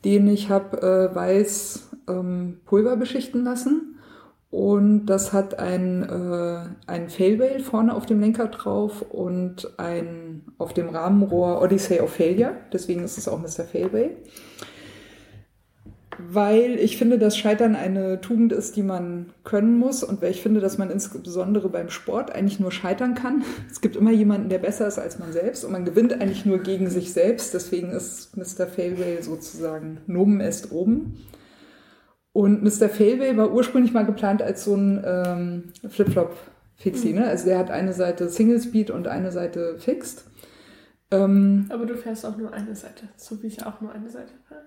[0.05, 3.94] den ich habe äh, weiß ähm, Pulver beschichten lassen.
[4.55, 10.73] Und das hat ein, äh, ein Failwhale vorne auf dem Lenker drauf und ein auf
[10.73, 12.53] dem Rahmenrohr Odyssey of Failure.
[12.73, 13.65] Deswegen ist es auch Mr.
[13.65, 14.13] Failwhale
[16.19, 20.43] weil ich finde, dass Scheitern eine Tugend ist, die man können muss und weil ich
[20.43, 23.43] finde, dass man insbesondere beim Sport eigentlich nur scheitern kann.
[23.71, 26.59] Es gibt immer jemanden, der besser ist als man selbst und man gewinnt eigentlich nur
[26.59, 27.53] gegen sich selbst.
[27.53, 28.69] Deswegen ist Mr.
[28.69, 31.19] Failway sozusagen Nomen est oben.
[32.35, 32.89] Und Mr.
[32.89, 37.13] Failway war ursprünglich mal geplant als so ein ähm, Flip-Flop-Fixie.
[37.13, 37.21] Mhm.
[37.21, 37.27] Ne?
[37.29, 40.25] Also der hat eine Seite Single Speed und eine Seite Fixed.
[41.13, 44.33] Ähm, Aber du fährst auch nur eine Seite, so wie ich auch nur eine Seite
[44.49, 44.63] fahre.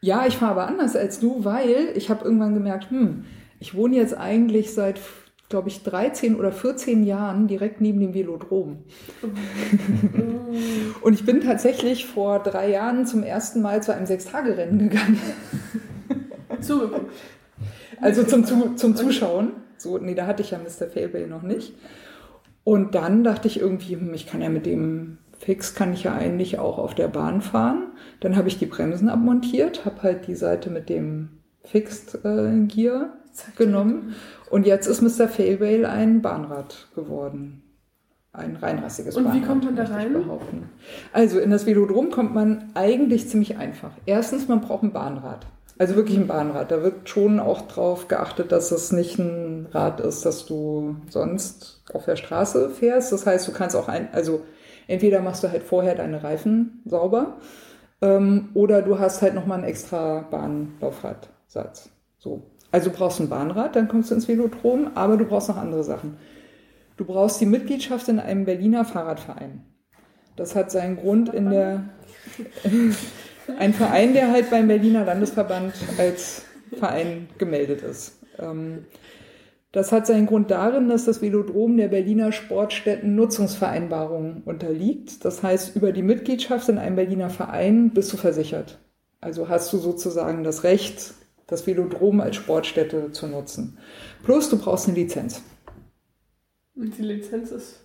[0.00, 3.26] Ja, ich fahre aber anders als du, weil ich habe irgendwann gemerkt, hm,
[3.58, 4.98] ich wohne jetzt eigentlich seit,
[5.50, 8.84] glaube ich, 13 oder 14 Jahren direkt neben dem Velodrom.
[11.02, 15.20] Und ich bin tatsächlich vor drei Jahren zum ersten Mal zu einem Sechstagerennen gegangen.
[16.62, 17.10] Zugeguckt.
[18.00, 19.52] Also zum, zum Zuschauen.
[19.76, 20.88] So, nee, da hatte ich ja Mr.
[20.88, 21.74] Failway noch nicht.
[22.64, 26.14] Und dann dachte ich irgendwie, hm, ich kann ja mit dem Fix kann ich ja
[26.14, 27.92] eigentlich auch auf der Bahn fahren.
[28.20, 31.30] Dann habe ich die Bremsen abmontiert, habe halt die Seite mit dem
[31.64, 33.14] Fixed äh, Gear
[33.56, 34.14] genommen.
[34.50, 35.28] Und jetzt ist Mr.
[35.28, 37.62] Failwhale ein Bahnrad geworden.
[38.32, 39.42] Ein reinrassiges Und Bahnrad.
[39.42, 40.12] wie kommt man da rein?
[40.12, 40.68] Behaupten.
[41.12, 43.92] Also in das Velodrom kommt man eigentlich ziemlich einfach.
[44.04, 45.46] Erstens, man braucht ein Bahnrad.
[45.80, 46.70] Also wirklich ein Bahnrad.
[46.70, 51.82] Da wird schon auch drauf geachtet, dass es nicht ein Rad ist, das du sonst
[51.94, 53.12] auf der Straße fährst.
[53.12, 54.42] Das heißt, du kannst auch ein, also
[54.90, 57.38] Entweder machst du halt vorher deine Reifen sauber
[58.02, 61.90] ähm, oder du hast halt nochmal einen extra Bahnlaufradsatz.
[62.18, 62.42] So.
[62.72, 65.84] Also du brauchst ein Bahnrad, dann kommst du ins Velodrom, aber du brauchst noch andere
[65.84, 66.16] Sachen.
[66.96, 69.62] Du brauchst die Mitgliedschaft in einem Berliner Fahrradverein.
[70.34, 71.84] Das hat seinen Grund in der
[73.58, 76.44] ein Verein, der halt beim Berliner Landesverband als
[76.76, 78.18] Verein gemeldet ist.
[78.38, 78.86] Ähm,
[79.72, 85.24] das hat seinen Grund darin, dass das Velodrom der Berliner Sportstätten Nutzungsvereinbarung unterliegt.
[85.24, 88.80] Das heißt, über die Mitgliedschaft in einem Berliner Verein bist du versichert.
[89.20, 91.14] Also hast du sozusagen das Recht,
[91.46, 93.78] das Velodrom als Sportstätte zu nutzen.
[94.24, 95.42] Plus du brauchst eine Lizenz.
[96.74, 97.80] Und die Lizenz ist?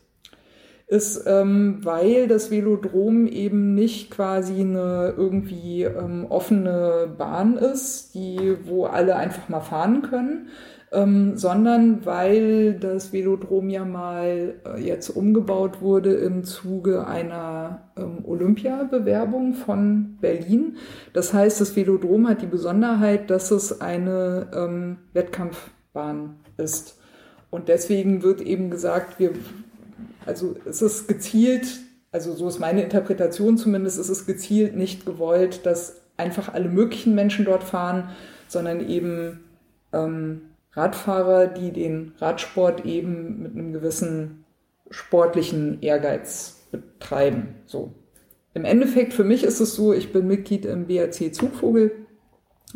[0.88, 8.56] Ist, ähm, weil das Velodrom eben nicht quasi eine irgendwie ähm, offene Bahn ist, die,
[8.66, 10.50] wo alle einfach mal fahren können,
[10.96, 18.24] ähm, sondern weil das Velodrom ja mal äh, jetzt umgebaut wurde im Zuge einer ähm,
[18.24, 20.78] Olympiabewerbung von Berlin.
[21.14, 27.00] Das heißt, das Velodrom hat die Besonderheit, dass es eine ähm, Wettkampfbahn ist.
[27.50, 29.32] Und deswegen wird eben gesagt, wir,
[30.26, 31.68] also es ist gezielt,
[32.12, 37.16] also so ist meine Interpretation zumindest, es ist gezielt nicht gewollt, dass einfach alle möglichen
[37.16, 38.10] Menschen dort fahren,
[38.48, 39.42] sondern eben
[39.94, 40.42] ähm,
[40.74, 44.46] Radfahrer, die den Radsport eben mit einem gewissen
[44.90, 47.56] sportlichen Ehrgeiz betreiben.
[47.66, 47.94] So.
[48.54, 51.92] Im Endeffekt für mich ist es so, ich bin Mitglied im BRC Zugvogel.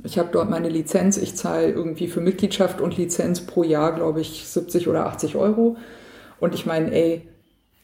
[0.04, 1.18] Ich habe dort meine Lizenz.
[1.18, 5.78] Ich zahle irgendwie für Mitgliedschaft und Lizenz pro Jahr, glaube ich, 70 oder 80 Euro.
[6.40, 7.28] Und ich meine, ey,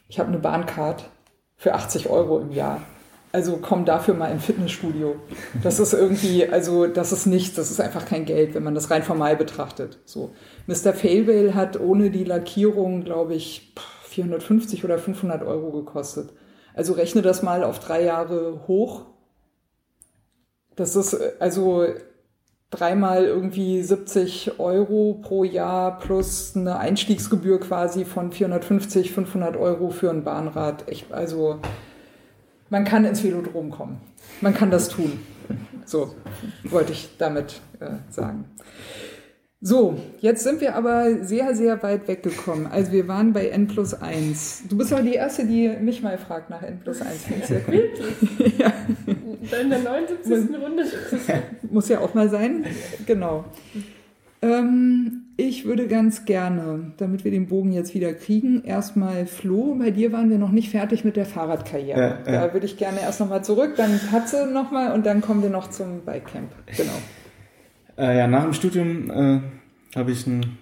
[0.07, 1.09] ich habe eine Bahncard
[1.55, 2.81] für 80 Euro im Jahr.
[3.31, 5.17] Also komm dafür mal im Fitnessstudio.
[5.61, 8.89] Das ist irgendwie, also das ist nichts, das ist einfach kein Geld, wenn man das
[8.91, 9.99] rein formal betrachtet.
[10.05, 10.31] So.
[10.67, 10.93] Mr.
[10.93, 13.73] Failwhale hat ohne die Lackierung, glaube ich,
[14.05, 16.31] 450 oder 500 Euro gekostet.
[16.73, 19.05] Also rechne das mal auf drei Jahre hoch.
[20.77, 21.85] Das ist also
[22.75, 30.09] dreimal irgendwie 70 Euro pro Jahr plus eine Einstiegsgebühr quasi von 450, 500 Euro für
[30.09, 30.89] ein Bahnrad.
[30.89, 31.59] Echt, also
[32.69, 34.01] man kann ins Velodrom kommen.
[34.41, 35.19] Man kann das tun.
[35.85, 36.15] So
[36.63, 38.45] wollte ich damit äh, sagen.
[39.67, 42.67] So, jetzt sind wir aber sehr, sehr weit weggekommen.
[42.67, 44.65] Also wir waren bei N plus 1.
[44.69, 47.47] Du bist aber die Erste, die mich mal fragt nach N plus 1.
[47.47, 47.89] Sehr cool.
[48.59, 48.71] ja.
[49.59, 50.55] In der 79.
[50.61, 50.83] Runde.
[51.71, 52.63] Muss ja auch mal sein.
[53.07, 53.45] Genau.
[54.43, 59.89] Ähm, ich würde ganz gerne, damit wir den Bogen jetzt wieder kriegen, erstmal Flo, bei
[59.89, 61.99] dir waren wir noch nicht fertig mit der Fahrradkarriere.
[61.99, 62.53] Ja, da ja.
[62.53, 66.01] würde ich gerne erst nochmal zurück, dann Patze nochmal und dann kommen wir noch zum
[66.05, 66.51] Bikecamp.
[66.77, 66.93] Genau.
[67.97, 69.41] Äh, ja, nach dem Studium äh,
[69.95, 70.57] habe ich ein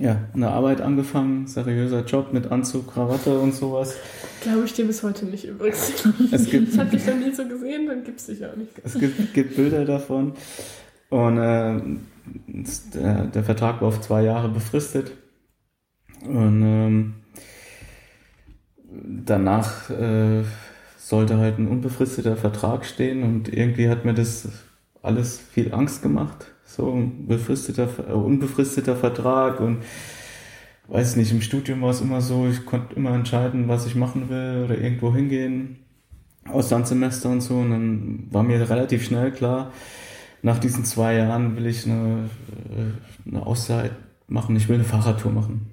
[0.00, 3.96] ja, eine Arbeit angefangen, seriöser Job mit Anzug, Krawatte und sowas.
[4.42, 6.04] Glaube ich dir bis heute nicht übrigens.
[6.32, 8.72] Es gibt, Ich habe dich noch nie so gesehen, dann gibt's dich auch nicht.
[8.82, 10.32] es gibt, gibt Bilder davon.
[11.10, 11.80] Und äh,
[12.94, 15.12] der, der Vertrag war auf zwei Jahre befristet.
[16.26, 17.14] Und ähm,
[18.90, 20.42] danach äh,
[20.96, 24.48] sollte halt ein unbefristeter Vertrag stehen und irgendwie hat mir das
[25.04, 26.46] alles viel Angst gemacht.
[26.64, 29.78] So ein befristeter, äh, unbefristeter Vertrag und
[30.88, 34.28] weiß nicht, im Studium war es immer so, ich konnte immer entscheiden, was ich machen
[34.28, 35.78] will oder irgendwo hingehen,
[36.48, 39.72] Auslandssemester und so und dann war mir relativ schnell klar,
[40.42, 42.28] nach diesen zwei Jahren will ich eine,
[42.70, 43.92] äh, eine Auszeit
[44.26, 45.70] machen, ich will eine Fahrradtour machen.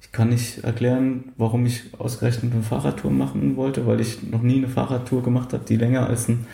[0.00, 4.58] Ich kann nicht erklären, warum ich ausgerechnet eine Fahrradtour machen wollte, weil ich noch nie
[4.58, 6.46] eine Fahrradtour gemacht habe, die länger als einen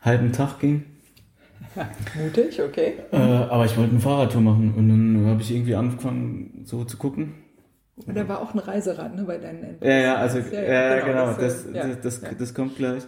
[0.00, 0.84] halben Tag ging.
[2.22, 2.94] Mutig, okay.
[3.12, 6.96] Äh, aber ich wollte eine Fahrradtour machen und dann habe ich irgendwie angefangen, so zu
[6.96, 7.34] gucken.
[8.06, 9.84] Und da war auch ein Reiserad, ne, bei deinen Enten.
[9.84, 13.02] Ja, ja, also, Ja, ja, genau, genau, das, das, ja, das, das, das kommt gleich.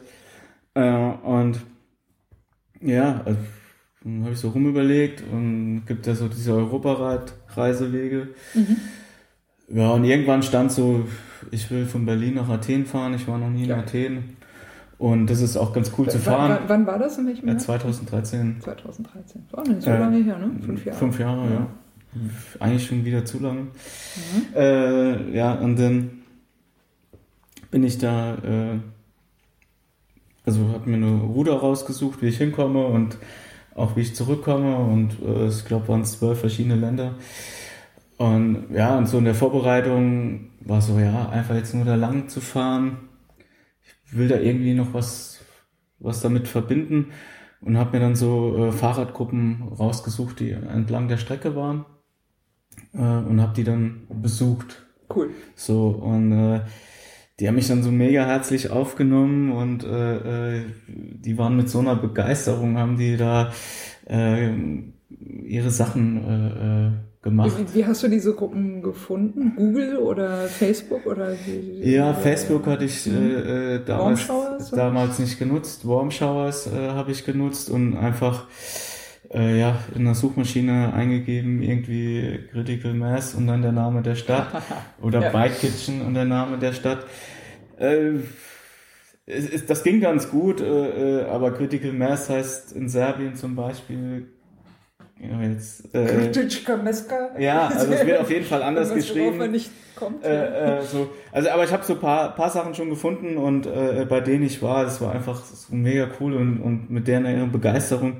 [0.74, 0.82] Äh,
[1.22, 1.60] und
[2.80, 3.38] ja, also,
[4.02, 8.28] dann habe ich so rumüberlegt und gibt ja so diese Europarad-Reisewege.
[8.54, 8.76] Mhm.
[9.68, 11.06] Ja, und irgendwann stand so,
[11.50, 14.34] ich will von Berlin nach Athen fahren, ich war noch nie in Athen.
[14.99, 16.59] Und das ist auch ganz cool zu Wann, fahren.
[16.68, 17.18] wann, war das?
[17.18, 17.59] In welchem Jahr?
[17.59, 18.59] 2013.
[18.61, 19.42] 2013.
[19.51, 20.51] War nicht so Äh, lange her, ne?
[20.64, 20.99] Fünf Jahre.
[20.99, 21.66] Fünf Jahre, ja.
[22.61, 23.62] Eigentlich schon wieder zu lange.
[23.62, 23.68] Mhm.
[24.55, 26.11] Äh, ja, und dann
[27.72, 28.78] bin ich da, äh,
[30.47, 33.18] also habe mir eine Ruder rausgesucht, wie ich hinkomme und
[33.74, 34.76] auch wie ich zurückkomme.
[34.76, 37.14] Und äh, ich glaube, waren es zwölf verschiedene Länder.
[38.16, 42.28] Und ja, und so in der Vorbereitung war so, ja, einfach jetzt nur da lang
[42.28, 42.99] zu fahren.
[44.16, 45.40] Will da irgendwie noch was,
[45.98, 47.12] was damit verbinden
[47.60, 51.86] und habe mir dann so äh, Fahrradgruppen rausgesucht, die entlang der Strecke waren
[52.92, 54.86] äh, und habe die dann besucht.
[55.14, 55.30] Cool.
[55.54, 56.60] So und äh,
[57.40, 61.80] die haben mich dann so mega herzlich aufgenommen und äh, äh, die waren mit so
[61.80, 63.52] einer Begeisterung, haben die da
[64.06, 64.52] äh,
[65.08, 66.92] ihre Sachen äh, äh,
[67.24, 67.50] gemacht.
[67.58, 69.54] Wie, wie hast du diese Gruppen gefunden?
[69.56, 74.28] Google oder Facebook oder wie, Ja, oder- Facebook hatte ich äh, äh, damals,
[74.70, 75.86] damals nicht genutzt.
[75.88, 78.46] Warm Showers äh, habe ich genutzt und einfach
[79.32, 84.46] äh, ja, in der Suchmaschine eingegeben, irgendwie Critical Mass und dann der Name der Stadt
[85.02, 85.30] oder Ja.
[85.30, 87.04] Bike Kitchen und der Name der Stadt.
[87.78, 88.12] Äh,
[89.26, 94.26] es, es, das ging ganz gut, äh, aber Critical Mass heißt in Serbien zum Beispiel
[94.28, 94.34] ja,
[95.42, 96.30] jetzt, äh,
[97.38, 99.38] ja, also es wird auf jeden Fall anders geschrieben.
[99.96, 100.24] kommt.
[100.24, 101.10] Äh, äh, so.
[101.32, 104.62] Also, aber ich habe so paar, paar Sachen schon gefunden und äh, bei denen ich
[104.62, 108.18] war, das war einfach so mega cool und, und mit deren Begeisterung,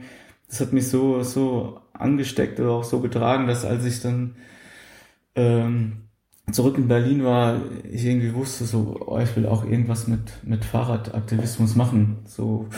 [0.49, 4.37] das hat mich so, so angesteckt oder auch so getragen, dass als ich dann
[5.35, 6.05] ähm,
[6.53, 10.65] zurück in Berlin war, ich irgendwie wusste so, oh, ich will auch irgendwas mit, mit
[10.65, 12.19] Fahrradaktivismus machen.
[12.27, 12.69] So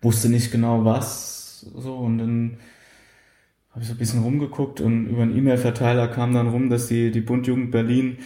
[0.00, 2.58] wusste nicht genau was, so und dann
[3.72, 7.10] habe ich so ein bisschen rumgeguckt und über einen E-Mail-Verteiler kam dann rum, dass die,
[7.10, 8.18] die Bundjugend Berlin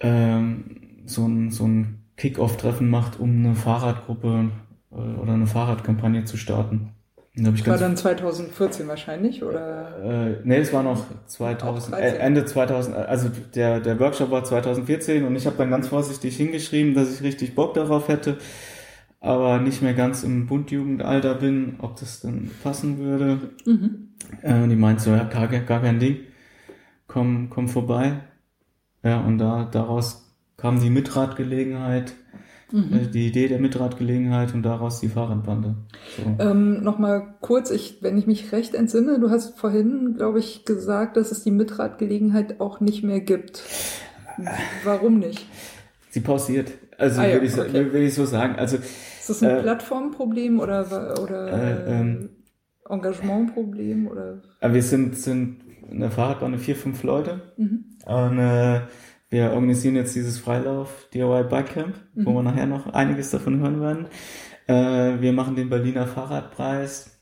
[0.00, 4.50] ähm, so ein, so ein Kick-Off-Treffen macht, um eine Fahrradgruppe
[4.90, 6.92] äh, oder eine Fahrradkampagne zu starten.
[7.34, 10.32] Da ich war dann 2014 wahrscheinlich, oder?
[10.32, 12.14] äh, nee, es war noch Auch 2000, 13.
[12.14, 16.36] äh, Ende 2000, also der, der Workshop war 2014 und ich habe dann ganz vorsichtig
[16.36, 18.36] hingeschrieben, dass ich richtig Bock darauf hätte,
[19.20, 23.38] aber nicht mehr ganz im Bundjugendalter bin, ob das dann passen würde.
[23.64, 24.11] Mhm.
[24.42, 26.20] Äh, und die meint so, ja, gar, gar kein Ding,
[27.06, 28.20] komm, komm vorbei.
[29.02, 32.14] Ja, und da, daraus kam die Mitradgelegenheit,
[32.70, 32.92] Mhm.
[32.94, 35.74] äh, die Idee der Mitradgelegenheit und daraus die Fahrradbande.
[36.16, 36.42] So.
[36.42, 41.16] Ähm, Nochmal kurz, ich, wenn ich mich recht entsinne, du hast vorhin, glaube ich, gesagt,
[41.18, 43.62] dass es die Mitradgelegenheit auch nicht mehr gibt.
[44.84, 45.44] Warum nicht?
[46.10, 46.72] Sie pausiert.
[46.96, 47.72] Also Ah ja, würde ich, so- okay.
[47.74, 48.56] würde ich so sagen.
[48.56, 52.28] Also Ist das ein Äh, Plattformproblem oder, oder Äh, ähm.
[52.88, 54.06] Engagementproblem?
[54.08, 54.42] Oder?
[54.60, 55.60] wir sind, sind
[55.90, 57.40] in der Fahrradbande vier, fünf Leute.
[57.56, 57.84] Mhm.
[58.06, 58.80] Und äh,
[59.30, 62.34] wir organisieren jetzt dieses Freilauf DIY Bike Camp, wo Mhm.
[62.34, 64.06] wir nachher noch einiges davon hören werden.
[64.66, 67.18] Äh, wir machen den Berliner Fahrradpreis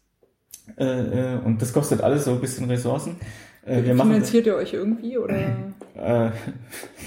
[0.77, 3.17] äh, äh, und das kostet alles so ein bisschen Ressourcen.
[3.65, 5.37] Äh, wir machen Finanziert ihr euch irgendwie oder
[5.95, 6.31] äh,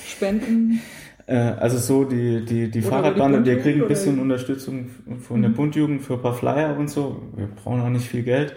[0.07, 0.79] Spenden?
[1.27, 3.87] Äh, also so die die die Oder Fahrradbande, die wir Bundjugend, kriegen ein oder?
[3.87, 5.53] bisschen Unterstützung von der Mhm.
[5.53, 7.31] Bundjugend für ein paar Flyer und so.
[7.35, 8.55] Wir brauchen auch nicht viel Geld.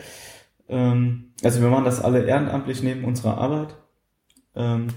[0.69, 3.77] Ähm, also wir machen das alle ehrenamtlich neben unserer Arbeit.
[4.55, 4.89] Ähm,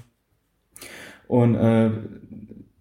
[1.27, 1.91] und äh,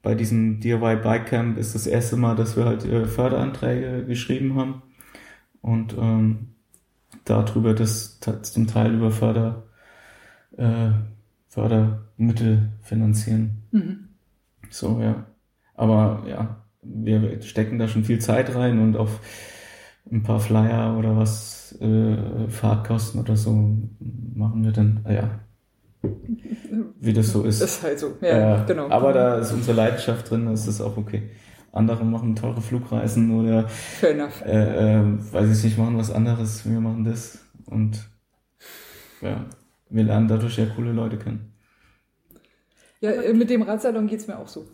[0.03, 4.57] bei diesem DIY Bike Camp ist das erste Mal, dass wir halt äh, Förderanträge geschrieben
[4.57, 4.82] haben
[5.61, 6.55] und ähm,
[7.24, 9.64] darüber das zum Teil über Förder
[11.49, 13.62] Fördermittel finanzieren.
[13.70, 14.07] Mhm.
[14.71, 15.27] So, ja.
[15.75, 19.21] Aber ja, wir stecken da schon viel Zeit rein und auf
[20.11, 23.51] ein paar Flyer oder was äh, Fahrtkosten oder so
[24.35, 25.41] machen wir dann, ah ja,
[27.01, 27.61] wie das so ist.
[27.62, 28.89] Ist halt so, ja, Äh, genau.
[28.89, 31.31] Aber da ist unsere Leidenschaft drin, das ist auch okay.
[31.73, 34.43] Andere machen teure Flugreisen oder, Fair enough.
[34.45, 38.09] äh, äh, weiß ich nicht, machen was anderes, wir machen das und
[39.21, 39.47] ja,
[39.91, 41.53] wir lernen dadurch ja coole Leute kennen.
[43.01, 44.66] Ja, äh, mit dem Radsalon geht's mir auch so.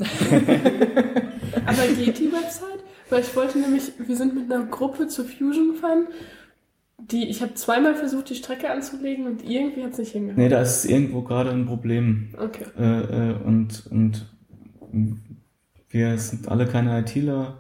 [1.67, 2.85] Aber geht die Website?
[3.11, 6.09] Weil ich wollte nämlich, wir sind mit einer Gruppe zur Fusion gefahren.
[6.99, 10.43] Die, ich habe zweimal versucht, die Strecke anzulegen und irgendwie hat es nicht hingehauen.
[10.43, 12.31] Nee, da ist irgendwo gerade ein Problem.
[12.39, 12.65] Okay.
[12.79, 14.27] Äh, äh, und, und
[15.91, 17.59] wir sind alle keine ITler.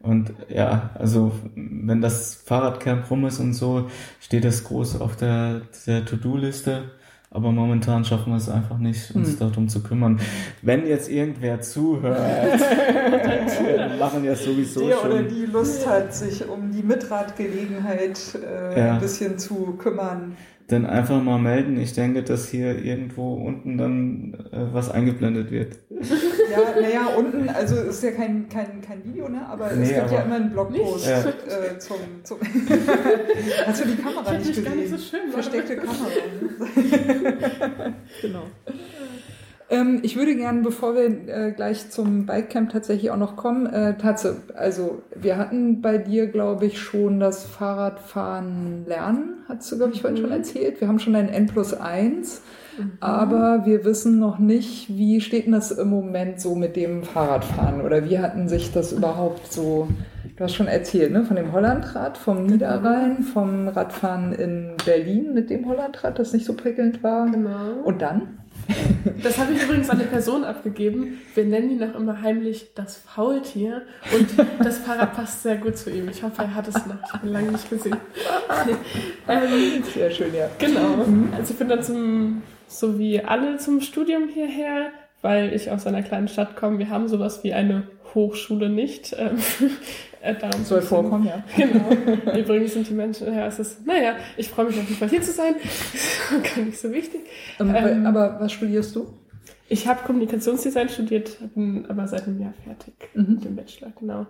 [0.00, 3.90] Und ja, also wenn das Fahrradcamp rum ist und so,
[4.20, 6.92] steht das groß auf der, der To-Do-Liste.
[7.30, 9.38] Aber momentan schaffen wir es einfach nicht, uns Hm.
[9.38, 10.18] darum zu kümmern.
[10.62, 12.16] Wenn jetzt irgendwer zuhört,
[12.58, 15.28] wir machen ja sowieso Der oder schon.
[15.28, 18.94] die Lust hat, sich um die Mitradgelegenheit äh, Ja.
[18.94, 20.36] ein bisschen zu kümmern.
[20.68, 21.80] Dann einfach mal melden.
[21.80, 25.78] Ich denke, dass hier irgendwo unten dann äh, was eingeblendet wird.
[26.50, 29.46] Ja, naja, unten, also ist ja kein, kein, kein Video, ne?
[29.46, 31.26] aber es Nee, gibt ja aber- immer einen Blogpost Nicht?
[31.46, 32.38] äh, zum, zum
[33.66, 34.88] Hast du die Kamera nicht gar nicht gesehen?
[34.88, 35.30] so schön.
[35.30, 36.06] Versteckte Kamera.
[38.22, 38.44] Genau.
[39.70, 43.96] Ähm, ich würde gerne, bevor wir äh, gleich zum Bikecamp tatsächlich auch noch kommen, äh,
[43.98, 49.92] Tatze, also wir hatten bei dir, glaube ich, schon das Fahrradfahren lernen, hast du, glaube
[49.92, 50.80] ich, vorhin schon erzählt.
[50.80, 52.40] Wir haben schon ein N plus 1,
[53.00, 57.82] aber wir wissen noch nicht, wie steht denn das im Moment so mit dem Fahrradfahren
[57.82, 59.88] oder wie hatten sich das überhaupt so,
[60.36, 65.50] du hast schon erzählt, ne, von dem Hollandrad, vom Niederrhein, vom Radfahren in Berlin mit
[65.50, 67.26] dem Hollandrad, das nicht so prickelnd war.
[67.26, 67.82] Genau.
[67.84, 68.38] Und dann?
[69.22, 71.20] Das habe ich übrigens an eine Person abgegeben.
[71.34, 73.82] Wir nennen ihn auch immer heimlich das Faultier.
[74.12, 76.08] Und das Fahrrad passt sehr gut zu ihm.
[76.08, 76.96] Ich hoffe, er hat es noch.
[77.04, 77.96] Ich habe ihn lange nicht gesehen.
[79.28, 80.48] ähm, Sehr schön, ja.
[80.58, 81.04] genau.
[81.36, 84.90] Also ich bin dann zum, so wie alle zum Studium hierher,
[85.22, 86.78] weil ich aus einer kleinen Stadt komme.
[86.78, 89.16] Wir haben sowas wie eine Hochschule nicht.
[90.34, 91.42] Darum Soll vorkommen, ja.
[91.56, 92.36] Genau.
[92.38, 95.22] Übrigens sind die Menschen, ja, es ist, naja, ich freue mich auf jeden Fall hier
[95.22, 95.54] zu sein.
[96.56, 97.20] Gar nicht so wichtig.
[97.60, 99.18] Ähm, Ähm, aber was studierst du?
[99.68, 103.34] Ich habe Kommunikationsdesign studiert, bin aber seit einem Jahr fertig Mhm.
[103.34, 104.26] mit dem Bachelor, genau.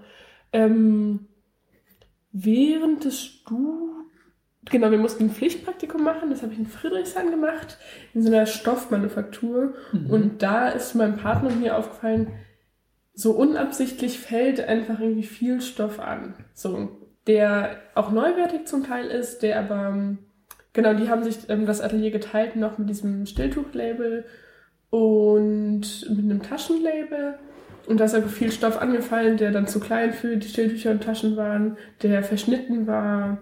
[0.52, 1.26] Ähm,
[2.32, 3.94] während des Studiums,
[4.70, 7.78] genau, wir mussten ein Pflichtpraktikum machen, das habe ich in Friedrichshain gemacht,
[8.14, 9.74] in so einer Stoffmanufaktur.
[9.92, 10.10] Mhm.
[10.10, 12.28] Und da ist meinem Partner und mir aufgefallen,
[13.18, 16.34] so unabsichtlich fällt einfach irgendwie viel Stoff an.
[16.54, 20.18] So, der auch neuwertig zum Teil ist, der aber, ähm,
[20.72, 24.24] genau, die haben sich ähm, das Atelier geteilt noch mit diesem Stilltuchlabel
[24.90, 27.40] und mit einem Taschenlabel.
[27.88, 31.02] Und da ist einfach viel Stoff angefallen, der dann zu klein für die Stilltücher und
[31.02, 33.38] Taschen waren, der verschnitten war,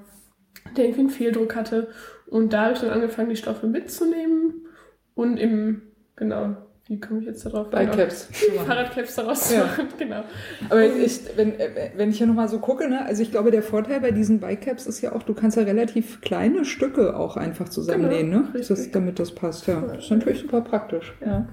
[0.74, 1.88] der irgendwie einen Fehldruck hatte.
[2.28, 4.68] Und da habe ich dann angefangen, die Stoffe mitzunehmen
[5.14, 5.82] und im,
[6.16, 6.56] genau,
[6.88, 7.70] wie komme ich jetzt darauf?
[7.70, 8.28] Bikecaps.
[8.48, 9.64] Genau, Fahrradcaps daraus Ja.
[9.64, 10.22] machen, genau.
[10.68, 13.62] Aber ich, wenn, äh, wenn ich hier nochmal so gucke, ne, also ich glaube, der
[13.62, 17.68] Vorteil bei diesen Bikecaps ist ja auch, du kannst ja relativ kleine Stücke auch einfach
[17.68, 18.52] zusammenlegen, Genau, ne?
[18.68, 19.80] Das, damit das passt, ja.
[19.80, 21.14] Das ist natürlich super praktisch.
[21.24, 21.48] Ja.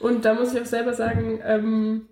[0.00, 2.08] Und da muss ich auch selber sagen, ähm,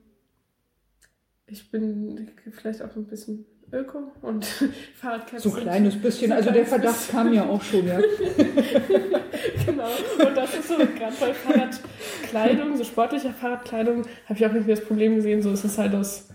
[1.47, 4.45] ich bin vielleicht auch ein bisschen Öko und
[4.97, 5.43] Fahrradcaps.
[5.43, 7.99] So ein kleines bisschen, also der Verdacht kam ja auch schon, ja.
[9.67, 9.89] genau.
[10.27, 14.85] Und das ist so, gerade bei Fahrradkleidung, so sportlicher Fahrradkleidung, habe ich auch irgendwie das
[14.85, 16.29] Problem gesehen, so es ist halt aus,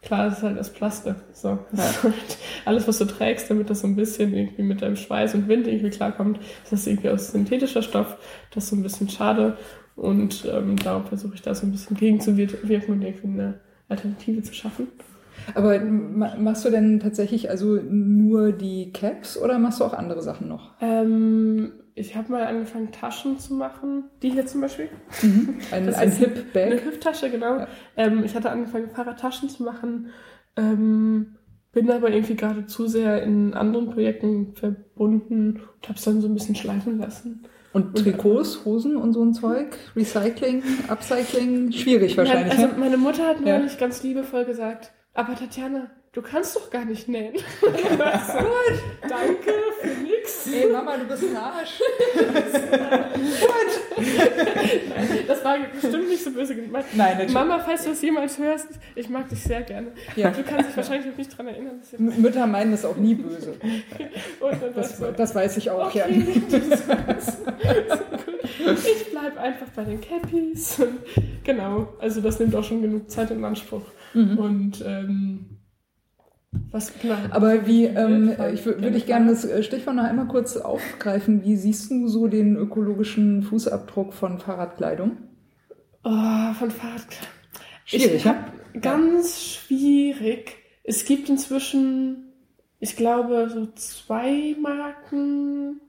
[0.00, 1.16] klar, es ist halt aus Plastik.
[1.34, 1.58] So.
[1.72, 2.14] Das ist halt
[2.64, 5.66] alles, was du trägst, damit das so ein bisschen irgendwie mit deinem Schweiß und Wind
[5.66, 8.16] irgendwie klarkommt, das ist irgendwie aus synthetischer Stoff.
[8.50, 9.58] Das ist so ein bisschen schade.
[9.94, 13.60] Und ähm, darum versuche ich da so ein bisschen gegenzuwirken und irgendwie eine
[13.90, 14.88] Alternative zu schaffen.
[15.54, 20.22] Aber ma- machst du denn tatsächlich also nur die Caps oder machst du auch andere
[20.22, 20.72] Sachen noch?
[20.80, 24.04] Ähm, ich habe mal angefangen, Taschen zu machen.
[24.22, 24.88] Die hier zum Beispiel.
[25.70, 26.66] Ein, Das ein ist Hip-Bag?
[26.72, 27.58] Eine Hüfttasche, genau.
[27.58, 27.68] Ja.
[27.96, 30.08] Ähm, ich hatte angefangen, Fahrradtaschen zu machen.
[30.56, 31.36] Ähm,
[31.72, 36.28] bin aber irgendwie gerade zu sehr in anderen Projekten verbunden und habe es dann so
[36.28, 37.46] ein bisschen schleifen lassen.
[37.72, 39.68] Und Trikots, Hosen und so ein Zeug?
[39.96, 41.72] Recycling, Upcycling?
[41.72, 42.80] Schwierig wahrscheinlich, Nein, also ne?
[42.80, 43.56] meine Mutter hat Ja.
[43.58, 47.34] neulich ganz liebevoll gesagt, aber Tatjana, du kannst doch gar nicht nähen.
[47.60, 47.68] so,
[49.08, 50.46] danke für nix.
[50.52, 51.80] Ey, Mama, du bist ein Arsch.
[55.26, 56.86] Das war bestimmt nicht so böse gemeint.
[56.94, 57.32] Nein, natürlich.
[57.34, 59.88] Mama, falls du das jemals hörst, ich mag dich sehr gerne.
[60.16, 60.30] Ja.
[60.30, 61.80] Du kannst dich wahrscheinlich auch nicht dran erinnern.
[61.80, 63.52] Dass M- Mütter meinen das auch nie böse.
[64.40, 66.04] und dann Das, du, das weiß ich auch, ja.
[66.06, 66.62] Okay, gut.
[68.84, 70.80] ich bleibe einfach bei den Cappies.
[71.44, 73.82] Genau, also das nimmt auch schon genug Zeit in Anspruch.
[74.14, 74.38] Mhm.
[74.38, 75.46] Und ähm,
[76.70, 77.14] was genau.
[77.30, 80.56] Aber wie, ähm, Weltfahrt, ich wür- würde ich gerne das äh, Stichwort noch einmal kurz
[80.56, 81.44] aufgreifen.
[81.44, 85.16] Wie siehst du so den ökologischen Fußabdruck von Fahrradkleidung?
[86.04, 87.06] Oh, von Fahrrad.
[87.84, 88.34] Schwierig, ich ja?
[88.34, 90.56] hab Ganz schwierig.
[90.84, 92.32] Es gibt inzwischen,
[92.80, 95.80] ich glaube, so zwei Marken,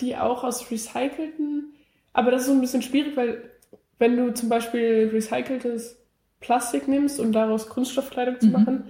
[0.00, 1.74] die auch aus recycelten.
[2.12, 3.50] Aber das ist so ein bisschen schwierig, weil
[3.98, 5.98] wenn du zum Beispiel recyceltes
[6.44, 8.52] Plastik nimmst, um daraus Kunststoffkleidung zu Mhm.
[8.52, 8.84] machen,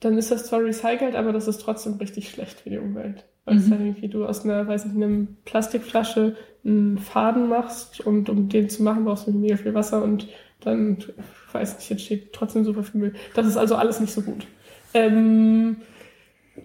[0.00, 3.24] dann ist das zwar recycelt, aber das ist trotzdem richtig schlecht für die Umwelt.
[3.44, 3.70] Weil es Mhm.
[3.70, 6.34] dann irgendwie du aus einer, weiß nicht, einer Plastikflasche
[6.64, 10.26] einen Faden machst und um den zu machen, brauchst du mega viel Wasser und
[10.60, 13.14] dann, ich weiß nicht, entsteht trotzdem super viel Müll.
[13.34, 14.46] Das ist also alles nicht so gut.
[14.92, 15.76] Ähm,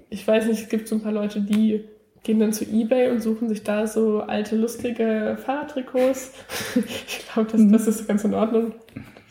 [0.10, 1.86] ich weiß nicht, es gibt so ein paar Leute, die
[2.24, 6.32] gehen dann zu Ebay und suchen sich da so alte, lustige Fahrradtrikots.
[6.76, 7.72] ich glaube, das, Mhm.
[7.74, 8.74] das ist ganz in Ordnung.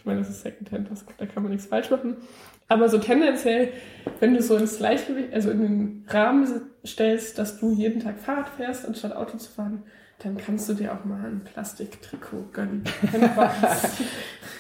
[0.01, 2.17] Ich meine, das ist Secondhand, das, da kann man nichts falsch machen.
[2.69, 3.69] Aber so tendenziell,
[4.19, 6.49] wenn du so ins Gleichgewicht, also in den Rahmen
[6.87, 9.83] stellst, dass du jeden Tag Fahrrad fährst, anstatt Auto zu fahren,
[10.21, 12.85] dann kannst du dir auch mal ein Plastiktrikot gönnen.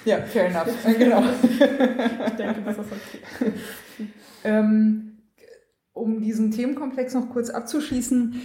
[0.06, 0.68] Ja, fair enough.
[0.98, 1.22] genau.
[1.22, 3.52] ich denke, das ist okay.
[4.44, 5.18] Ähm,
[5.92, 8.40] um diesen Themenkomplex noch kurz abzuschließen,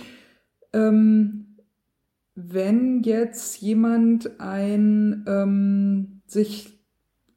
[0.74, 1.58] ähm,
[2.36, 6.75] wenn jetzt jemand ein, ähm, sich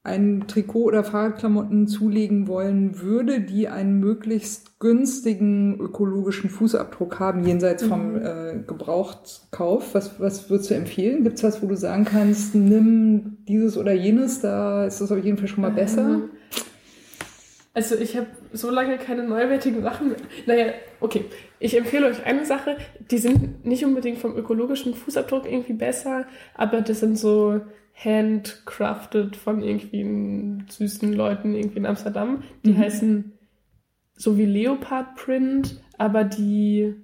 [0.08, 7.84] ein Trikot oder Fahrradklamotten zulegen wollen würde, die einen möglichst günstigen ökologischen Fußabdruck haben, jenseits
[7.84, 8.22] vom Mhm.
[8.22, 11.22] äh, Gebrauchtkauf, was, was würdest du empfehlen?
[11.24, 15.22] Gibt es was, wo du sagen kannst, nimm dieses oder jenes, da ist das auf
[15.22, 16.02] jeden Fall schon mal besser?
[16.14, 16.30] Ähm,
[17.74, 20.16] Also ich habe so lange keine neuwertigen Sachen mehr.
[20.46, 21.24] Naja, okay.
[21.60, 22.76] Ich empfehle euch eine Sache,
[23.10, 27.60] die sind nicht unbedingt vom ökologischen Fußabdruck irgendwie besser, aber das sind so
[28.04, 32.42] handcrafted von irgendwie süßen Leuten irgendwie in Amsterdam.
[32.64, 32.78] Die Mhm.
[32.78, 33.32] heißen
[34.14, 36.94] so wie Leopard Print, aber die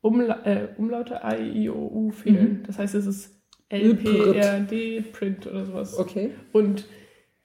[0.00, 2.62] Umla äh, Umlaute A, I, O, U fehlen.
[2.66, 5.98] Das heißt, es ist LPRD Print oder sowas.
[5.98, 6.30] Okay.
[6.52, 6.86] Und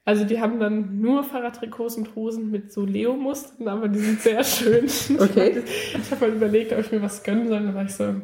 [0.05, 4.43] also die haben dann nur Fahrradtrikots und Hosen mit so Leo-Mustern, aber die sind sehr
[4.43, 4.85] schön.
[5.19, 5.61] Okay.
[5.93, 8.15] Ich habe mal überlegt, ob ich mir was gönnen soll, da war ich so,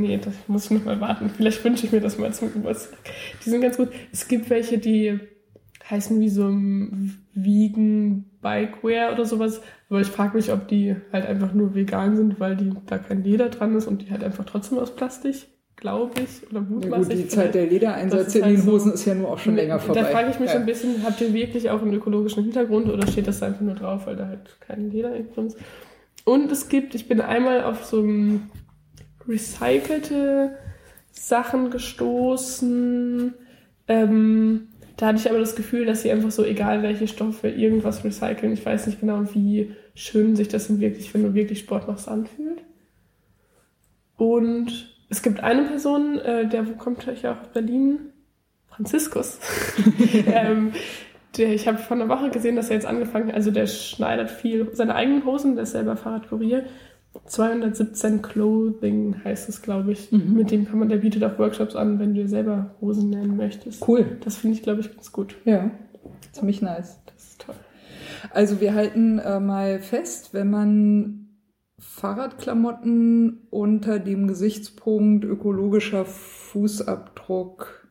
[0.00, 1.30] nee, das muss ich noch mal warten.
[1.36, 2.98] Vielleicht wünsche ich mir das mal zum Geburtstag.
[3.44, 3.88] Die sind ganz gut.
[4.12, 5.18] Es gibt welche, die
[5.88, 11.26] heißen wie so ein Vegan Bikewear oder sowas, aber ich frage mich, ob die halt
[11.26, 14.44] einfach nur vegan sind, weil die da kein Leder dran ist und die halt einfach
[14.44, 17.22] trotzdem aus Plastik, glaube ich, oder Ja, gut, mutmaßlich.
[17.22, 19.78] die Zeit der Ledereinsätze in halt den so- Hosen ist ja nur auch schon länger
[19.78, 20.00] vorbei.
[20.00, 20.54] Da frage ich mich ja.
[20.54, 23.60] so ein bisschen, habt ihr wirklich auch einen ökologischen Hintergrund oder steht das da einfach
[23.60, 25.58] nur drauf, weil da halt kein Leder drin ist?
[26.24, 28.42] Und es gibt, ich bin einmal auf so um,
[29.28, 30.56] recycelte
[31.10, 33.34] Sachen gestoßen.
[33.88, 38.04] Ähm, da hatte ich aber das Gefühl, dass sie einfach so, egal welche Stoffe, irgendwas
[38.04, 38.52] recyceln.
[38.52, 42.08] Ich weiß nicht genau, wie schön sich das denn wirklich, wenn du wirklich Sport machst,
[42.08, 42.62] anfühlt.
[44.16, 48.12] Und es gibt eine Person, äh, der kommt ja auch aus Berlin,
[48.68, 49.38] Franziskus.
[50.26, 50.72] ähm,
[51.36, 54.30] der, ich habe vor einer Woche gesehen, dass er jetzt angefangen hat, also der schneidert
[54.30, 56.64] viel seine eigenen Hosen, der ist selber Fahrradkurier.
[57.24, 60.12] 217 Clothing heißt es, glaube ich.
[60.12, 60.34] Mhm.
[60.34, 63.36] Mit dem kann man, der bietet auch Workshops an, wenn du dir selber Hosen nähen
[63.36, 63.86] möchtest.
[63.86, 64.18] Cool.
[64.24, 65.36] Das finde ich, glaube ich, ganz gut.
[65.44, 65.70] Ja,
[66.32, 67.00] ziemlich nice.
[67.06, 67.54] Das ist toll.
[68.30, 71.26] Also wir halten äh, mal fest, wenn man
[71.78, 77.88] Fahrradklamotten unter dem Gesichtspunkt ökologischer Fußabdruck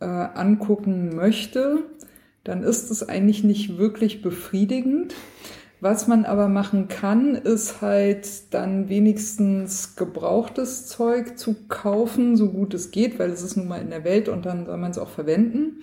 [0.00, 1.84] äh, angucken möchte,
[2.44, 5.14] dann ist es eigentlich nicht wirklich befriedigend.
[5.82, 12.72] Was man aber machen kann, ist halt dann wenigstens gebrauchtes Zeug zu kaufen, so gut
[12.72, 14.98] es geht, weil es ist nun mal in der Welt und dann soll man es
[14.98, 15.80] auch verwenden.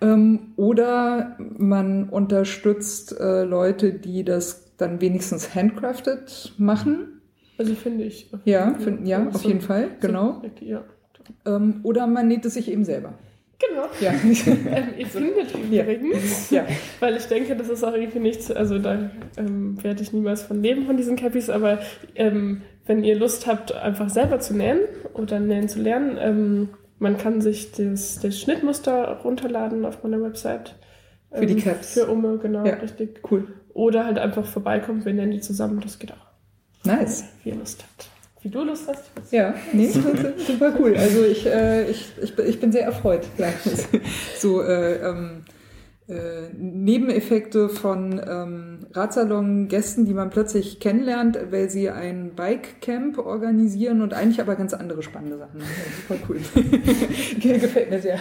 [0.00, 7.20] Ähm, oder man unterstützt äh, Leute, die das dann wenigstens handcrafted machen.
[7.58, 8.32] Also finde ich.
[8.32, 10.40] auf Ja, find, ja, auf So- jeden Fall, genau.
[11.44, 13.12] Ähm, oder man näht es sich eben selber.
[13.68, 13.86] Genau.
[14.00, 15.82] Ja, Ähm, ihr findet Ja.
[15.84, 16.66] übrigens, ja.
[17.00, 20.62] weil ich denke, das ist auch irgendwie nichts, also da ähm, werde ich niemals von
[20.62, 21.80] leben von diesen Cappies, aber
[22.14, 24.80] ähm, wenn ihr Lust habt, einfach selber zu nähen
[25.14, 30.76] oder nähen zu lernen, ähm, man kann sich das, das Schnittmuster runterladen auf meiner Website.
[31.32, 31.94] Ähm, Für die Caps.
[31.94, 32.74] Für Umme, genau, Ja.
[32.74, 33.20] richtig.
[33.30, 33.48] cool.
[33.74, 36.86] Oder halt einfach vorbeikommen, wir nähen die zusammen, das geht auch.
[36.86, 37.24] Nice.
[37.42, 38.10] Wie ihr Lust habt.
[38.46, 39.02] Wie du Lust hast.
[39.32, 39.88] Ja, nee,
[40.46, 40.96] super cool.
[40.96, 43.26] Also ich, äh, ich, ich, bin- ich bin sehr erfreut.
[44.38, 45.42] So, äh, ähm,
[46.08, 46.14] äh,
[46.56, 54.40] Nebeneffekte von ähm, Radsalon-Gästen, die man plötzlich kennenlernt, weil sie ein Bike-Camp organisieren und eigentlich
[54.40, 55.58] aber ganz andere spannende Sachen.
[55.58, 55.66] Ja,
[56.06, 56.38] super cool.
[57.40, 58.20] Gefällt mir sehr.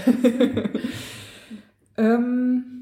[1.98, 2.75] ähm,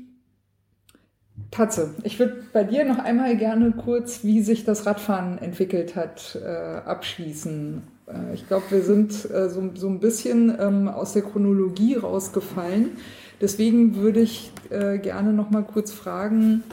[1.53, 6.35] Tatze, ich würde bei dir noch einmal gerne kurz, wie sich das Radfahren entwickelt hat,
[6.43, 7.83] äh, abschließen.
[8.07, 12.97] Äh, ich glaube, wir sind äh, so, so ein bisschen ähm, aus der Chronologie rausgefallen.
[13.39, 16.63] Deswegen würde ich äh, gerne noch mal kurz fragen,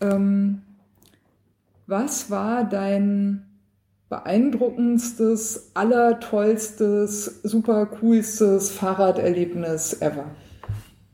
[0.00, 0.62] ähm,
[1.86, 3.44] was war dein
[4.08, 10.24] beeindruckendstes, allertollstes, super coolstes Fahrraderlebnis ever?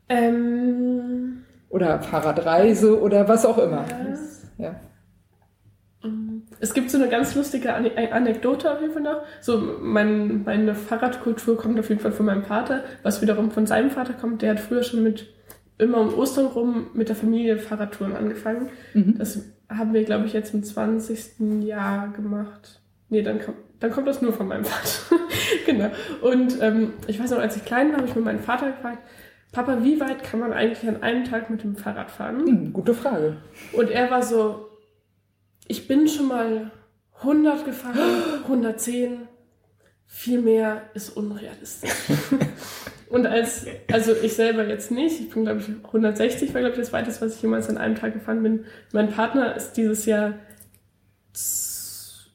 [0.09, 1.32] Ähm,
[1.73, 3.85] oder Fahrradreise oder was auch immer.
[4.59, 4.77] Ja.
[6.61, 9.23] Es gibt so eine ganz lustige Ane Anekdote auf jeden Fall noch.
[9.41, 13.91] So, mein, meine Fahrradkultur kommt auf jeden Fall von meinem Vater, was wiederum von seinem
[13.91, 14.43] Vater kommt.
[14.43, 15.33] Der hat früher schon mit
[15.79, 18.69] immer um Ostern rum mit der Familie Fahrradtouren angefangen.
[18.93, 19.17] Mhm.
[19.19, 21.65] Das haben wir, glaube ich, jetzt im 20.
[21.65, 22.81] Jahr gemacht.
[23.09, 25.17] Nee, dann kommt, dann kommt das nur von meinem Vater.
[25.67, 25.91] genau.
[26.21, 28.99] Und ähm, ich weiß noch, als ich klein war, habe ich mir meinen Vater gefragt,
[29.53, 32.47] Papa, wie weit kann man eigentlich an einem Tag mit dem Fahrrad fahren?
[32.47, 33.37] Hm, gute Frage.
[33.73, 34.71] Und er war so,
[35.69, 36.71] ich bin schon mal
[37.21, 37.99] 100 gefahren,
[38.45, 39.29] 110,
[40.07, 41.91] viel mehr ist unrealistisch.
[43.11, 46.81] Und als, also ich selber jetzt nicht, ich bin glaube ich 160, war glaube ich
[46.81, 48.65] das weiteste, was ich jemals an einem Tag gefahren bin.
[48.93, 50.33] Mein Partner ist dieses Jahr,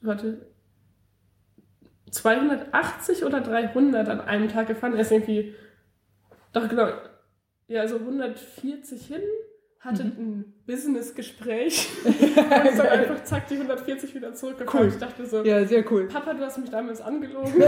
[0.01, 0.45] warte,
[2.11, 4.93] 280 oder 300 an einem Tag gefahren.
[4.93, 5.55] Er ist irgendwie
[6.60, 6.89] doch, genau.
[7.68, 9.22] Ja, also 140 hin,
[9.80, 10.12] hatte mhm.
[10.12, 14.88] ein Business-Gespräch und ist dann einfach zack die 140 wieder zurückgefahren.
[14.88, 14.93] Cool.
[14.93, 16.08] Ich dachte so, ja, sehr cool.
[16.08, 17.53] Papa, du hast mich damals angelogen.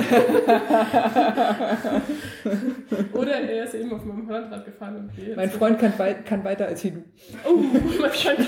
[3.13, 4.97] Oder er ist eben auf meinem Hollandrad gefahren.
[4.97, 7.03] Und wir mein Freund kann, weit, kann weiter als du.
[7.45, 8.39] Oh, mein Freund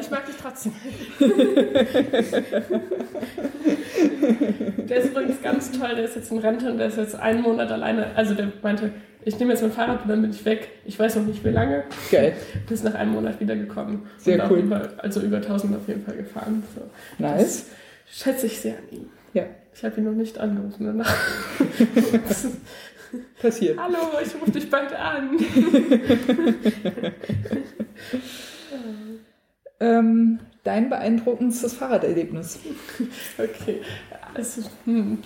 [0.00, 0.72] Ich mag dich trotzdem.
[4.88, 7.42] der ist übrigens ganz toll, der ist jetzt in Rente und der ist jetzt einen
[7.42, 8.06] Monat alleine.
[8.16, 8.92] Also der meinte,
[9.24, 10.68] ich nehme jetzt mein Fahrrad und dann bin ich weg.
[10.84, 11.84] Ich weiß noch nicht wie lange.
[12.10, 12.34] Geil.
[12.68, 14.02] Der ist nach einem Monat wiedergekommen.
[14.18, 14.58] Sehr und cool.
[14.60, 16.62] Über, also über 1000 auf jeden Fall gefahren.
[16.74, 16.82] So.
[17.18, 17.66] Nice.
[18.06, 19.06] Das schätze ich sehr an ihm.
[19.34, 19.44] Ja.
[19.74, 21.14] Ich habe ihn noch nicht angerufen danach.
[23.40, 23.78] Passiert.
[23.78, 25.36] Hallo, ich rufe dich bald an.
[29.80, 32.58] ähm, dein beeindruckendstes Fahrraderlebnis?
[33.38, 33.82] Okay,
[34.34, 35.18] also, hm.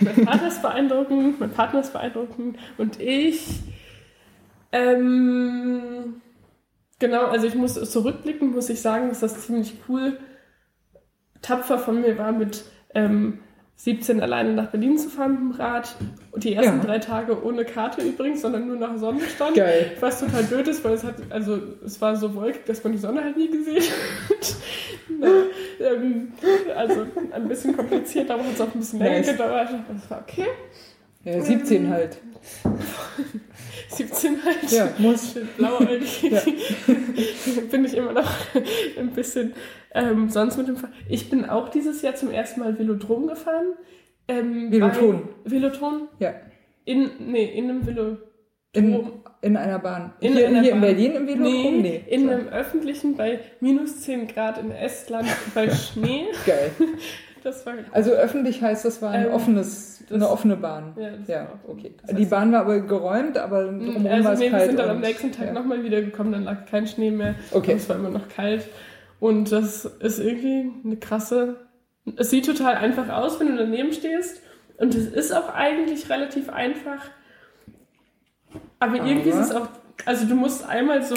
[0.00, 3.60] mein Vater ist beeindruckend, mein Partner ist beeindruckend und ich,
[4.72, 6.20] ähm,
[6.98, 10.18] genau, also ich muss zurückblicken, muss ich sagen, dass das ziemlich cool,
[11.40, 12.64] tapfer von mir war, mit
[12.94, 13.38] ähm,
[13.76, 15.94] 17 alleine nach Berlin zu fahren mit dem Rad.
[16.32, 16.84] Und die ersten ja.
[16.84, 19.54] drei Tage ohne Karte übrigens, sondern nur nach Sonnenstand.
[19.54, 19.92] Geil.
[20.00, 22.98] Was total blöd ist, weil es hat, also es war so wolkig, dass man die
[22.98, 24.56] Sonne halt nie gesehen hat.
[25.20, 25.28] Na,
[25.80, 26.32] ähm,
[26.74, 29.30] also ein bisschen kompliziert, aber hat es auch ein bisschen länger nice.
[29.32, 29.68] gedauert.
[29.88, 30.46] Das war okay.
[31.24, 32.18] Ja, 17 halt.
[33.96, 34.70] 17 halt.
[34.70, 35.34] Ja, muss.
[35.56, 36.22] Blauäugig.
[36.22, 36.40] Ja.
[37.70, 38.30] bin ich immer noch
[38.98, 39.54] ein bisschen
[39.94, 40.94] ähm, sonst mit dem Fahrrad.
[41.08, 43.74] Ich bin auch dieses Jahr zum ersten Mal Velodrom gefahren.
[44.28, 45.28] Ähm, Veloton.
[45.44, 46.08] Veloton?
[46.18, 46.34] Ja.
[46.84, 48.18] In, nee, in einem Velodrom.
[48.72, 50.12] In, in einer Bahn.
[50.20, 50.82] In hier, einer hier Bahn.
[50.82, 51.52] in Berlin im Velodrom?
[51.52, 52.04] Nee, nee.
[52.14, 52.30] in so.
[52.30, 56.26] einem öffentlichen bei minus 10 Grad in Estland bei Schnee.
[56.44, 56.72] Geil.
[57.46, 60.96] Das war also öffentlich heißt, das war ein ähm, offenes, das, eine offene Bahn.
[60.98, 61.94] Ja, ja okay.
[62.04, 64.62] Das die Bahn war aber geräumt, aber drumherum also war es nee, kalt.
[64.62, 65.52] Wir sind dann am nächsten Tag ja.
[65.52, 67.36] nochmal wiedergekommen, dann lag kein Schnee mehr.
[67.52, 67.74] Okay.
[67.74, 68.66] es war immer noch kalt.
[69.20, 71.54] Und das ist irgendwie eine krasse.
[72.16, 74.42] Es sieht total einfach aus, wenn du daneben stehst.
[74.78, 77.10] Und es ist auch eigentlich relativ einfach.
[78.80, 79.68] Aber, aber irgendwie ist es auch.
[80.04, 81.14] Also du musst einmal so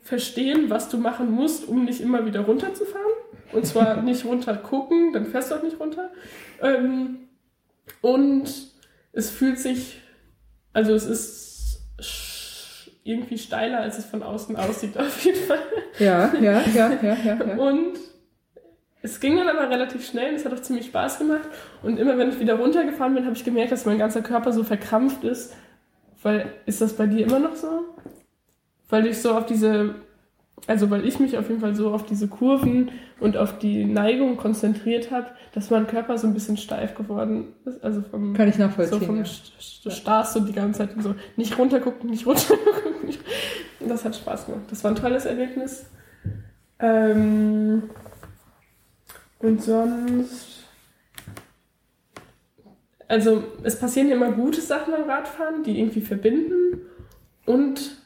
[0.00, 3.12] verstehen, was du machen musst, um nicht immer wieder runterzufahren.
[3.52, 6.10] Und zwar nicht runter gucken, dann fährst du auch nicht runter.
[6.60, 7.28] Ähm,
[8.00, 8.44] und
[9.12, 10.00] es fühlt sich,
[10.72, 15.58] also es ist irgendwie steiler, als es von außen aussieht, auf jeden Fall.
[15.98, 17.34] Ja, ja, ja, ja, ja.
[17.46, 17.56] ja.
[17.56, 17.98] Und
[19.02, 21.48] es ging dann aber relativ schnell und es hat auch ziemlich Spaß gemacht.
[21.82, 24.64] Und immer wenn ich wieder runtergefahren bin, habe ich gemerkt, dass mein ganzer Körper so
[24.64, 25.54] verkrampft ist.
[26.22, 27.84] Weil, ist das bei dir immer noch so?
[28.88, 29.94] Weil ich so auf diese
[30.66, 34.36] also weil ich mich auf jeden Fall so auf diese Kurven und auf die Neigung
[34.36, 37.84] konzentriert habe, dass mein Körper so ein bisschen steif geworden ist.
[37.84, 38.98] Also vom, Kann ich nachvollziehen.
[38.98, 39.24] So vom ja.
[39.84, 43.06] Du starrst so die ganze Zeit so nicht runtergucken, nicht runtergucken.
[43.06, 43.20] Nicht.
[43.86, 44.64] Das hat Spaß gemacht.
[44.70, 45.86] Das war ein tolles Erlebnis.
[46.80, 47.84] Ähm,
[49.38, 50.64] und sonst.
[53.08, 56.80] Also es passieren ja immer gute Sachen beim Radfahren, die irgendwie verbinden.
[57.44, 58.05] Und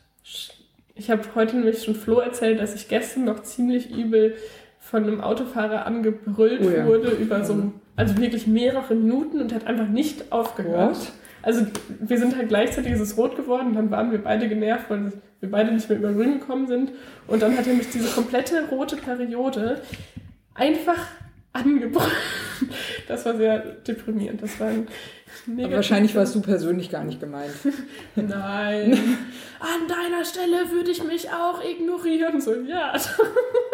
[1.01, 4.35] ich habe heute nämlich schon Flo erzählt, dass ich gestern noch ziemlich übel
[4.79, 6.87] von einem Autofahrer angebrüllt Oh ja.
[6.87, 10.97] wurde über so, also wirklich mehrere Minuten und hat einfach nicht aufgehört.
[10.97, 11.13] What?
[11.43, 11.67] Also
[12.01, 15.11] wir sind halt gleichzeitig ist es rot geworden, und dann waren wir beide genervt, weil
[15.41, 16.93] wir beide nicht mehr über grün gekommen sind.
[17.27, 19.81] Und dann hat er mich diese komplette rote Periode
[20.55, 21.07] einfach
[21.53, 22.11] angebrüllt.
[23.09, 24.41] Das war sehr deprimierend.
[24.41, 24.87] Das war ein
[25.47, 27.53] wahrscheinlich warst du persönlich gar nicht gemeint.
[28.17, 28.93] Nein.
[29.61, 32.41] An deiner Stelle würde ich mich auch ignorieren.
[32.41, 32.95] So, ja.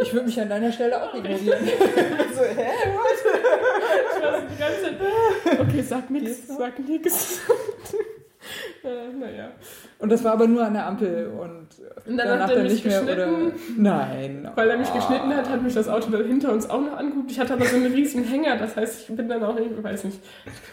[0.03, 1.65] Ich würde mich an deiner Stelle auch ignorieren.
[2.35, 2.71] so, hä?
[4.17, 7.41] Ich war so die ganze Zeit, okay, sag nix, sag nix.
[8.85, 9.51] Äh, naja.
[9.99, 11.69] Und das war aber nur an der Ampel und,
[12.07, 13.29] Und dann danach hat er mich nicht mehr oder.
[13.77, 14.51] Nein.
[14.55, 14.97] Weil er mich Ah.
[14.97, 17.31] geschnitten hat, hat mich das Auto dann hinter uns auch noch angeguckt.
[17.31, 20.05] Ich hatte aber so einen riesigen Hänger, das heißt, ich bin dann auch nicht, weiß
[20.05, 20.19] nicht,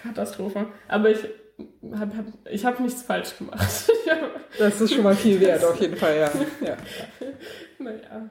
[0.03, 0.67] Katastrophe.
[0.87, 1.19] Aber ich
[1.95, 3.59] habe hab, ich hab nichts falsch gemacht.
[4.59, 6.31] Das ist schon mal viel wert, auf jeden Fall, ja.
[6.67, 6.77] ja.
[7.79, 8.29] naja.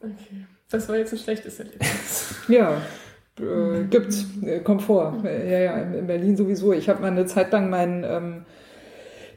[0.00, 0.46] Okay.
[0.68, 2.34] Das war jetzt ein schlechtes Erlebnis.
[2.48, 2.82] Ja,
[3.42, 5.22] äh, gibt's, äh, kommt vor.
[5.24, 6.72] Äh, Ja, ja, in in Berlin sowieso.
[6.72, 8.44] Ich habe mal eine Zeit lang meinen ähm,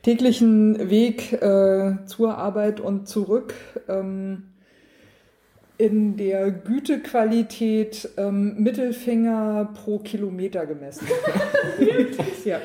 [0.04, 3.54] täglichen Weg äh, zur Arbeit und zurück
[3.90, 4.44] ähm,
[5.78, 11.08] in der Gütequalität ähm, Mittelfinger pro Kilometer gemessen.
[12.46, 12.62] ja.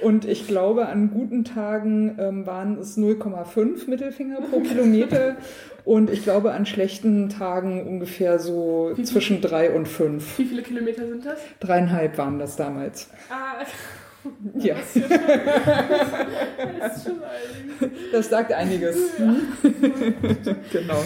[0.00, 5.36] Und ich glaube, an guten Tagen ähm, waren es 0,5 Mittelfinger pro Kilometer.
[5.84, 10.38] Und ich glaube, an schlechten Tagen ungefähr so zwischen drei und fünf.
[10.38, 11.38] Wie viele Kilometer sind das?
[11.60, 13.08] Dreieinhalb waren das damals.
[13.30, 13.64] Ah,
[14.58, 18.12] Ja, das ist ja schon, das ist schon einiges.
[18.12, 18.96] das sagt einiges.
[20.72, 21.04] genau.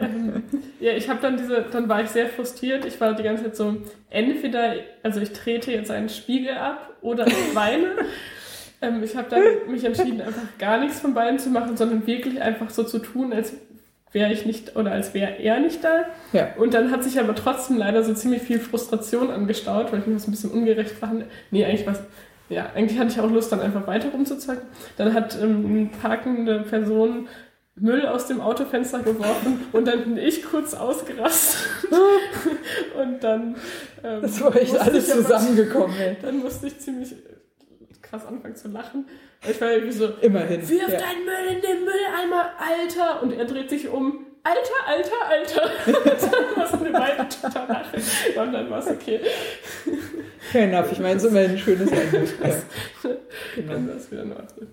[0.00, 0.42] Ähm,
[0.80, 2.84] ja, ich habe dann diese, dann war ich sehr frustriert.
[2.84, 3.76] Ich war die ganze Zeit so,
[4.10, 7.96] entweder, also ich trete jetzt einen Spiegel ab oder ich weine.
[8.82, 12.40] ähm, ich habe dann mich entschieden, einfach gar nichts von beiden zu machen, sondern wirklich
[12.40, 13.54] einfach so zu tun, als
[14.12, 16.04] wäre ich nicht oder als wäre er nicht da.
[16.32, 16.54] Ja.
[16.56, 20.14] Und dann hat sich aber trotzdem leider so ziemlich viel Frustration angestaut, weil ich mir
[20.14, 21.24] das ein bisschen ungerecht fand.
[21.50, 22.00] Nee, eigentlich was.
[22.50, 24.62] Ja, eigentlich hatte ich auch Lust, dann einfach weiter rumzuzocken.
[24.98, 27.28] Dann hat ähm, eine parkende Person
[27.76, 31.60] Müll aus dem Autofenster geworfen und dann bin ich kurz ausgerastet.
[33.00, 33.56] und dann.
[34.04, 35.96] Ähm, Das war echt musste alles ich zusammengekommen.
[35.98, 36.16] Ey.
[36.20, 37.14] Dann musste ich ziemlich
[38.02, 39.06] krass anfangen zu lachen.
[39.48, 40.68] Ich war irgendwie so, Immerhin.
[40.68, 40.98] wirf Ja.
[40.98, 43.22] deinen Müll in den Mülleimer, Alter!
[43.22, 45.70] Und er dreht sich um, Alter, Alter, Alter!
[46.30, 48.02] dann mussten wir beide total lachen.
[48.36, 49.20] Und dann war es okay.
[50.50, 50.92] Fair enough.
[50.92, 52.28] Ich meine, es ist immerhin ein schönes Ende.
[53.02, 53.10] Ja.
[53.56, 53.72] Genau.
[53.72, 54.68] Dann war es wieder in Ordnung.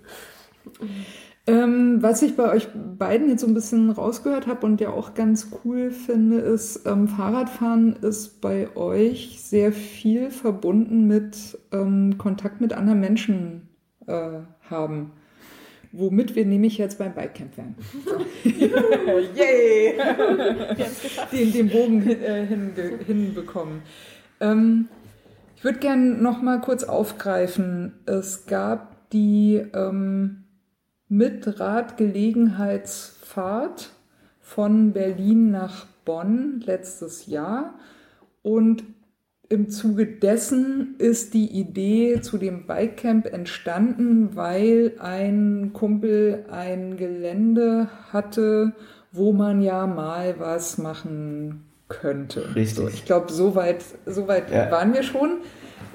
[1.46, 5.14] Ähm, was ich bei euch beiden jetzt so ein bisschen rausgehört habe und ja auch
[5.14, 12.60] ganz cool finde, ist, ähm, Fahrradfahren ist bei euch sehr viel verbunden mit ähm, Kontakt
[12.60, 13.68] mit anderen Menschen
[14.06, 15.12] äh, haben.
[15.92, 17.74] Womit wir nämlich jetzt beim Bikecamp wären.
[18.04, 18.18] So.
[19.34, 19.94] Yay!
[21.32, 23.82] den, den Bogen hin, äh, hinge- hinbekommen.
[24.40, 24.88] Ähm,
[25.56, 27.94] ich würde gerne noch mal kurz aufgreifen.
[28.06, 30.44] Es gab die ähm,
[32.58, 33.90] Mitradgelegenheitsfahrt
[34.40, 37.74] von Berlin nach Bonn letztes Jahr
[38.42, 38.82] und
[39.50, 47.88] im Zuge dessen ist die Idee zu dem Bikecamp entstanden, weil ein Kumpel ein Gelände
[48.12, 48.72] hatte,
[49.10, 52.54] wo man ja mal was machen könnte.
[52.54, 52.74] Richtig.
[52.76, 54.70] So, ich glaube, so weit, so weit Ja.
[54.70, 55.38] waren wir schon.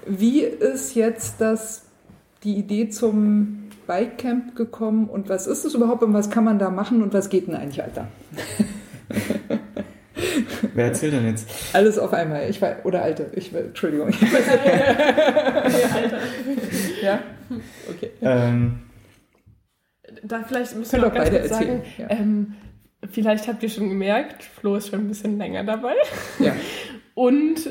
[0.07, 1.85] Wie ist jetzt das,
[2.43, 6.71] die Idee zum Bikecamp gekommen und was ist es überhaupt und was kann man da
[6.71, 8.07] machen und was geht denn eigentlich, Alter?
[10.74, 11.50] Wer erzählt denn jetzt?
[11.74, 12.50] Alles auf einmal.
[12.50, 14.08] Ich war, oder Alte, ich Entschuldigung.
[14.08, 14.24] Alter.
[17.02, 17.20] ja?
[17.90, 18.12] Okay.
[18.22, 18.80] Ähm,
[20.24, 21.82] Da vielleicht müssen wir auch ganz beide kurz erzählen.
[21.82, 22.10] sagen, Ja.
[22.10, 22.54] ähm,
[23.12, 25.94] vielleicht habt ihr schon gemerkt, Flo ist schon ein bisschen länger dabei
[26.40, 26.56] ja.
[27.16, 27.70] und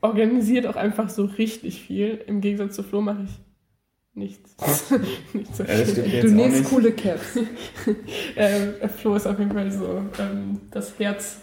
[0.00, 2.22] organisiert auch einfach so richtig viel.
[2.26, 3.30] Im Gegensatz zu Flo mache ich
[4.14, 4.54] nichts.
[5.32, 6.70] nicht so ja, Du nähst nicht.
[6.70, 7.38] coole Caps.
[8.36, 11.38] Ähm, Flo ist auf jeden Fall so ähm, das Herz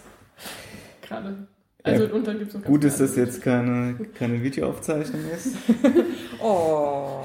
[1.06, 1.46] gerade.
[1.82, 2.12] Also Ja.
[2.12, 5.56] und dann gibt es noch Gut ist, dass jetzt keine, keine Videoaufzeichnung ist.
[6.42, 7.22] Oh.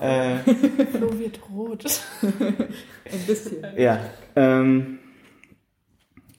[0.00, 0.38] Äh,
[0.92, 1.84] Flo wird rot.
[2.22, 3.64] Ein bisschen.
[3.76, 3.98] ja,
[4.36, 4.98] ähm,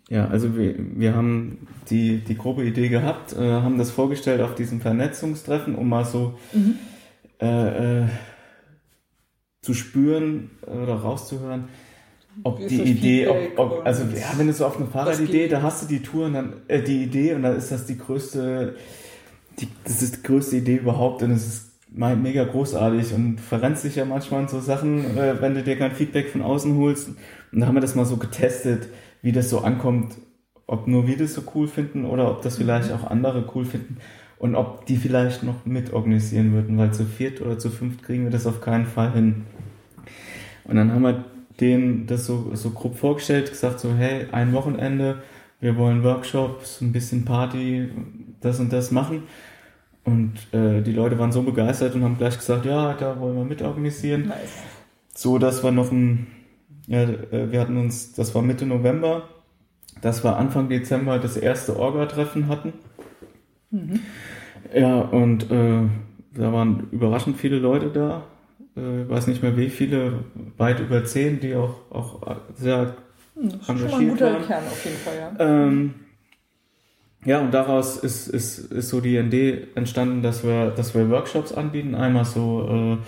[0.10, 4.56] ja, also wir, wir haben die, die grobe Idee gehabt, äh, haben das vorgestellt auf
[4.56, 6.76] diesem Vernetzungstreffen, um mal so Mhm.
[7.42, 8.08] äh, äh,
[9.62, 11.70] zu spüren oder rauszuhören,
[12.42, 15.84] ob die Idee, ob, ob, also ja, wenn du so auf eine Fahrradidee, da hast
[15.84, 18.76] du die Tour und dann äh, die Idee und dann ist das die größte,
[19.60, 23.96] die, das ist die größte Idee überhaupt und es ist mega großartig und verrennst dich
[23.96, 27.10] ja manchmal in so Sachen, äh, wenn du dir kein Feedback von außen holst.
[27.52, 28.88] Und da haben wir das mal so getestet,
[29.22, 30.16] wie das so ankommt,
[30.66, 33.98] ob nur wir das so cool finden oder ob das vielleicht auch andere cool finden
[34.40, 38.24] und ob die vielleicht noch mit organisieren würden, weil zu viert oder zu fünft kriegen
[38.24, 39.44] wir das auf keinen Fall hin.
[40.64, 41.26] Und dann haben wir
[41.64, 45.24] denen das so, so grob vorgestellt, gesagt so, hey, ein Wochenende,
[45.60, 47.90] wir wollen Workshops, ein bisschen Party,
[48.42, 49.24] das und das machen.
[50.04, 53.46] Und äh, die Leute waren so begeistert und haben gleich gesagt, ja, da wollen wir
[53.46, 54.28] mitorganisieren.
[54.28, 54.64] Nice.
[55.16, 56.28] So, dass wir noch ein,
[56.88, 59.30] ja, äh, wir hatten uns, das war Mitte November,
[60.02, 62.74] dass wir Anfang Dezember das erste Orga-Treffen hatten.
[63.72, 64.02] Mhm.
[64.76, 65.84] Ja, und äh,
[66.36, 68.24] da waren überraschend viele Leute da.
[68.76, 70.24] Äh, weiß nicht mehr wie viele,
[70.58, 72.96] weit über zehn, die auch, auch sehr
[73.36, 74.48] hm, das ist engagiert schon mal ein guter waren.
[74.48, 75.32] Kern auf jeden Fall, ja.
[75.40, 75.94] Ähm,
[77.26, 81.54] ja, und daraus ist, ist, ist so die Idee entstanden, dass wir, dass wir Workshops
[81.54, 81.96] anbieten.
[81.96, 83.00] Einmal so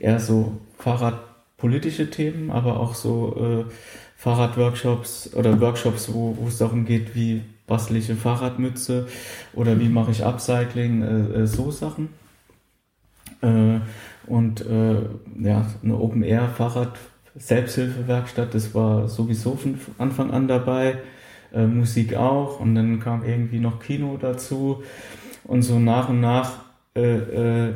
[0.00, 3.72] äh, eher so fahrradpolitische Themen, aber auch so äh,
[4.16, 9.08] Fahrradworkshops oder Workshops, wo, wo es darum geht, wie bastel ich eine Fahrradmütze
[9.54, 12.10] oder wie mache ich Upcycling, äh, äh, so Sachen.
[14.30, 15.02] Und äh,
[15.42, 16.98] ja, eine Open-Air-Fahrrad
[17.34, 20.98] Selbsthilfewerkstatt, das war sowieso von Anfang an dabei
[21.52, 24.82] äh, Musik auch und dann kam irgendwie noch Kino dazu
[25.44, 26.60] und so nach und nach
[26.94, 27.74] äh, äh,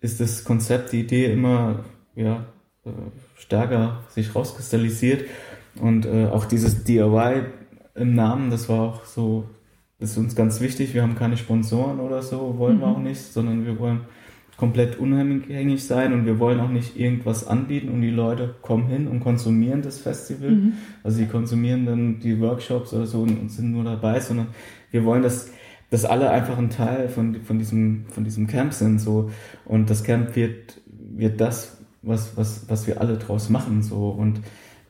[0.00, 1.84] ist das Konzept, die Idee immer
[2.14, 2.46] ja,
[2.84, 2.90] äh,
[3.36, 5.24] stärker sich rauskristallisiert
[5.80, 7.46] und äh, auch dieses DIY
[7.94, 9.48] im Namen, das war auch so,
[9.98, 10.94] das ist uns ganz wichtig.
[10.94, 12.80] Wir haben keine Sponsoren oder so, wollen mhm.
[12.80, 14.02] wir auch nicht, sondern wir wollen
[14.58, 19.06] komplett unabhängig sein und wir wollen auch nicht irgendwas anbieten und die Leute kommen hin
[19.06, 20.50] und konsumieren das Festival.
[20.50, 20.72] Mhm.
[21.04, 24.48] Also sie konsumieren dann die Workshops oder so und sind nur dabei, sondern
[24.90, 25.52] wir wollen, dass,
[25.90, 29.00] dass alle einfach ein Teil von, von, diesem, von diesem Camp sind.
[29.00, 29.30] So.
[29.64, 33.82] Und das Camp wird, wird das, was, was, was wir alle draus machen.
[33.82, 34.08] So.
[34.08, 34.40] Und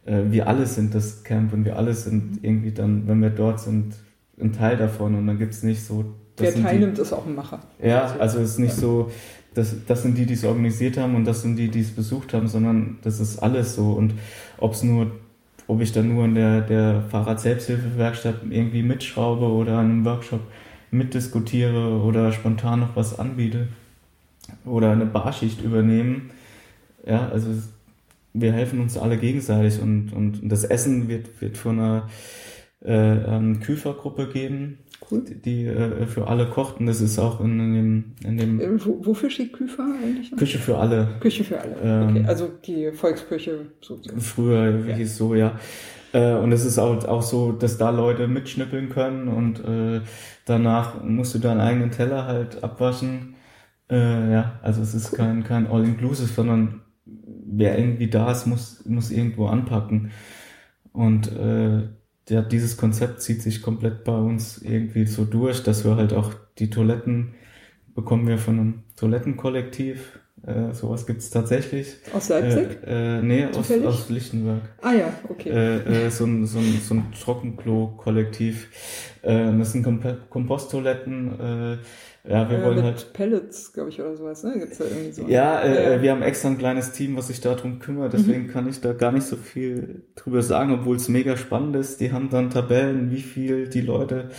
[0.06, 3.60] äh, wir alle sind das Camp und wir alle sind irgendwie dann, wenn wir dort
[3.60, 3.96] sind,
[4.40, 5.14] ein Teil davon.
[5.14, 6.06] Und dann gibt es nicht so.
[6.38, 7.58] Wer teilnimmt, die, ist auch ein Macher.
[7.82, 9.10] Ja, also es ist nicht so,
[9.58, 12.32] das, das sind die, die es organisiert haben und das sind die, die es besucht
[12.32, 13.92] haben, sondern das ist alles so.
[13.92, 14.14] Und
[14.56, 15.10] ob es nur,
[15.66, 20.42] ob ich dann nur in der, der Fahrrad-Selbsthilfewerkstatt irgendwie mitschraube oder an einem Workshop
[20.92, 23.66] mitdiskutiere oder spontan noch was anbiete
[24.64, 26.30] oder eine Barschicht übernehmen.
[27.04, 27.48] Ja, also
[28.32, 32.08] wir helfen uns alle gegenseitig und, und das Essen wird, wird von einer
[32.84, 34.78] äh, ähm, Küfergruppe geben,
[35.10, 35.22] cool.
[35.24, 36.86] die, äh, für alle kochten.
[36.86, 38.04] Das ist auch in, in dem.
[38.24, 40.30] In dem äh, Wo, wofür steht Küfer eigentlich?
[40.36, 41.16] Küche für alle.
[41.20, 41.76] Küche für alle.
[41.82, 42.24] Ähm, okay.
[42.26, 44.20] Also die Volksküche sozusagen.
[44.20, 44.96] Früher wie ja.
[44.96, 45.58] hieß so, ja.
[46.12, 50.00] Äh, und es ist auch, auch so, dass da Leute mitschnippeln können und äh,
[50.46, 53.34] danach musst du deinen eigenen Teller halt abwaschen.
[53.90, 55.18] Äh, ja, also es ist cool.
[55.18, 60.10] kein, kein All-Inclusive, sondern wer irgendwie da ist, muss, muss irgendwo anpacken.
[60.92, 61.88] Und äh,
[62.28, 66.34] ja, dieses Konzept zieht sich komplett bei uns irgendwie so durch, dass wir halt auch
[66.58, 67.34] die Toiletten
[67.94, 70.20] bekommen wir von einem Toilettenkollektiv.
[70.46, 71.96] Äh, sowas gibt's tatsächlich.
[72.12, 72.78] Aus Leipzig?
[72.86, 74.62] Äh, äh, nee, aus, aus Lichtenberg.
[74.80, 75.50] Ah ja, okay.
[75.50, 78.68] Äh, äh, so ein, so ein, so ein Trockenklo-Kollektiv.
[79.22, 79.84] Äh, das sind
[80.30, 81.40] Komposttoiletten.
[81.40, 81.78] Äh,
[82.30, 83.12] ja, wir äh, wollen mit halt.
[83.12, 84.58] Pellets, glaube ich, oder sowas, ne?
[84.58, 85.26] Gibt's da irgendwie so?
[85.26, 88.48] Ja, ja, wir haben extra ein kleines Team, was sich darum kümmert, deswegen mhm.
[88.48, 92.00] kann ich da gar nicht so viel drüber sagen, obwohl es mega spannend ist.
[92.00, 94.30] Die haben dann Tabellen, wie viel die Leute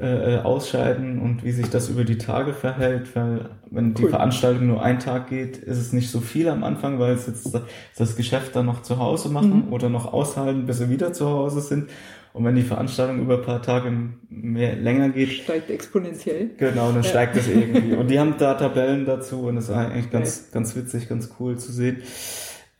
[0.00, 3.94] äh, äh ausscheiden und wie sich das über die Tage verhält, weil wenn cool.
[3.94, 7.26] die Veranstaltung nur einen Tag geht, ist es nicht so viel am Anfang, weil es
[7.26, 7.58] jetzt
[7.96, 9.72] das Geschäft dann noch zu Hause machen mhm.
[9.72, 11.88] oder noch aushalten, bis sie wieder zu Hause sind.
[12.32, 13.92] Und wenn die Veranstaltung über ein paar Tage
[14.30, 15.30] mehr, länger geht.
[15.30, 16.50] Steigt exponentiell.
[16.56, 17.08] Genau, dann ja.
[17.08, 17.92] steigt das irgendwie.
[17.96, 20.50] Und die haben da Tabellen dazu und das ist eigentlich ganz, okay.
[20.54, 22.02] ganz witzig, ganz cool zu sehen.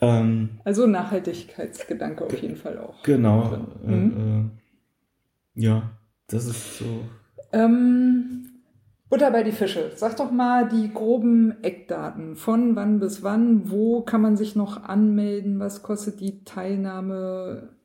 [0.01, 3.03] Ähm, also Nachhaltigkeitsgedanke auf jeden Fall auch.
[3.03, 3.59] Genau.
[3.85, 4.51] Äh, mhm.
[5.57, 5.91] äh, ja,
[6.33, 7.05] das ist so.
[7.53, 8.49] Ähm,
[9.13, 9.93] Butter bei die Fische.
[9.95, 12.35] Sag doch mal die groben Eckdaten.
[12.35, 13.71] Von wann bis wann?
[13.71, 15.61] Wo kann man sich noch anmelden?
[15.61, 17.77] Was kostet die Teilnahme?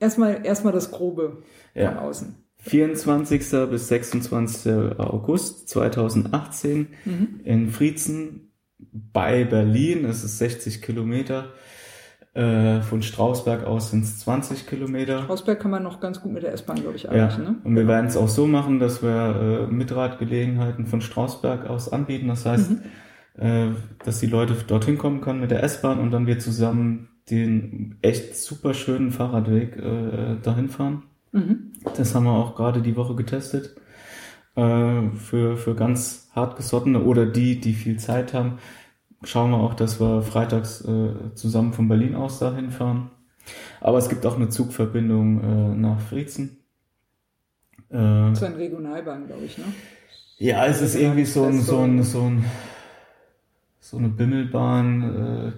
[0.00, 1.44] Erstmal, erstmal das Grobe
[1.74, 1.90] ja.
[1.90, 2.34] von außen.
[2.58, 3.40] 24.
[3.70, 4.72] bis 26.
[4.98, 7.40] August 2018 mhm.
[7.44, 10.04] in Friezen bei Berlin.
[10.04, 11.52] Es ist 60 Kilometer.
[12.34, 15.22] Äh, von Strausberg aus sind es 20 Kilometer.
[15.22, 17.42] Strausberg kann man noch ganz gut mit der S-Bahn, glaube ich, erreichen.
[17.42, 17.50] Ja.
[17.50, 17.56] Ne?
[17.64, 22.28] Und wir werden es auch so machen, dass wir äh, Mitradgelegenheiten von Strausberg aus anbieten.
[22.28, 23.42] Das heißt, mhm.
[23.42, 23.68] äh,
[24.04, 28.36] dass die Leute dorthin kommen können mit der S-Bahn und dann wir zusammen den echt
[28.36, 31.04] super schönen Fahrradweg äh, dahin fahren.
[31.32, 31.72] Mhm.
[31.96, 33.74] Das haben wir auch gerade die Woche getestet.
[34.58, 38.58] Äh, für, für ganz hartgesottene oder die, die viel Zeit haben,
[39.24, 43.10] schauen wir auch, dass wir freitags äh, zusammen von Berlin aus dahin fahren.
[43.80, 46.58] Aber es gibt auch eine Zugverbindung äh, nach Friezen.
[47.90, 49.64] Äh, so ein Regionalbahn, glaube ich, ne?
[50.38, 52.44] Ja, es ist irgendwie so ein, so ein, so ein,
[53.80, 55.54] so eine Bimmelbahn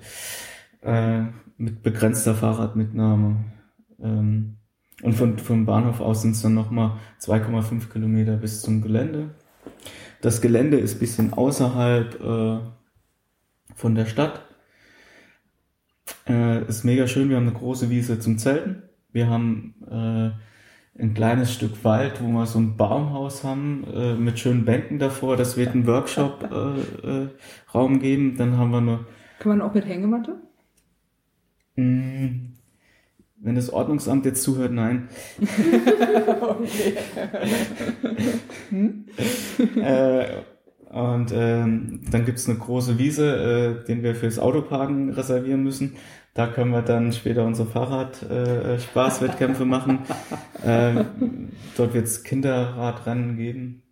[0.82, 1.26] äh, äh,
[1.58, 3.44] mit begrenzter Fahrradmitnahme.
[4.02, 4.56] Ähm,
[5.02, 9.30] und von, vom Bahnhof aus sind es dann nochmal 2,5 Kilometer bis zum Gelände.
[10.20, 12.58] Das Gelände ist bisschen außerhalb äh,
[13.74, 14.44] von der Stadt.
[16.28, 17.28] Äh, ist mega schön.
[17.28, 18.82] Wir haben eine große Wiese zum Zelten.
[19.12, 24.38] Wir haben äh, ein kleines Stück Wald, wo wir so ein Baumhaus haben äh, mit
[24.38, 25.36] schönen Bänken davor.
[25.36, 27.02] Das wird ein Workshop-Raum
[27.92, 28.36] äh, äh, geben.
[28.36, 29.00] Dann haben wir eine.
[29.38, 30.36] Kann man auch mit Hängematte?
[31.76, 32.52] Mh, mm,
[33.42, 35.08] wenn das Ordnungsamt jetzt zuhört, nein.
[36.40, 36.96] okay.
[38.68, 39.06] hm?
[40.90, 45.96] äh, und ähm, dann gibt's eine große Wiese, äh, den wir fürs Autoparken reservieren müssen.
[46.34, 50.00] Da können wir dann später unsere Fahrrad-Spaßwettkämpfe äh, machen.
[50.64, 51.04] äh,
[51.76, 53.82] dort wird's Kinderradrennen geben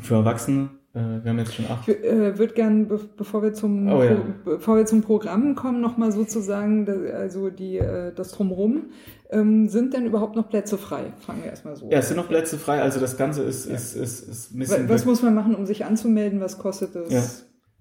[0.00, 0.70] für Erwachsene.
[0.96, 1.86] Äh, wir haben jetzt schon acht.
[1.88, 4.16] Ich äh, würde gerne, be bevor wir zum oh, ja.
[4.44, 8.86] bevor wir zum Programm kommen, nochmal sozusagen, also die äh, das drumherum.
[9.28, 11.12] Ähm, sind denn überhaupt noch Plätze frei?
[11.18, 11.90] Fragen wir erstmal so.
[11.90, 12.80] Ja, es sind noch Plätze frei.
[12.80, 13.74] Also das Ganze ist, ja.
[13.74, 14.88] ist, ist, ist ein bisschen.
[14.88, 16.40] Was muss man machen, um sich anzumelden?
[16.40, 17.12] Was kostet das?
[17.12, 17.22] Ja.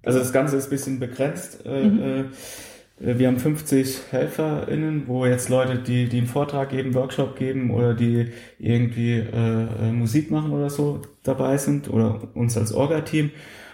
[0.04, 1.66] Also das Ganze ist ein bisschen begrenzt.
[1.66, 2.00] Äh, mhm.
[2.02, 2.24] Äh,
[2.98, 7.94] wir haben 50 HelferInnen, wo jetzt Leute, die, die einen Vortrag geben, Workshop geben oder
[7.94, 8.28] die
[8.58, 13.32] irgendwie äh, Musik machen oder so dabei sind oder uns als Orga-Team.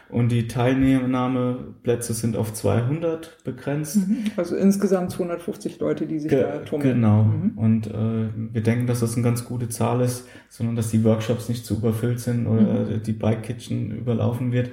[0.10, 3.96] Und die Teilnahmeplätze sind auf 200 begrenzt.
[3.96, 4.26] Mhm.
[4.36, 6.96] Also insgesamt 250 Leute, die sich Ge da tummeln.
[6.96, 7.24] Genau.
[7.24, 7.58] Mhm.
[7.58, 11.48] Und äh, wir denken, dass das eine ganz gute Zahl ist, sondern dass die Workshops
[11.48, 13.04] nicht zu überfüllt sind oder mhm.
[13.04, 14.72] die Bike Kitchen überlaufen wird.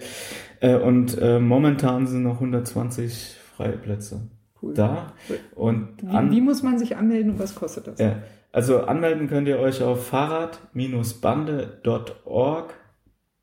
[0.58, 4.22] Äh, und äh, momentan sind noch 120 freie Plätze
[4.62, 4.74] cool.
[4.74, 5.12] da.
[5.54, 7.98] Und wie, wie, muss man sich anmelden und was kostet das?
[7.98, 8.22] Ja,
[8.52, 12.74] also anmelden könnt ihr euch auf fahrrad-bande.org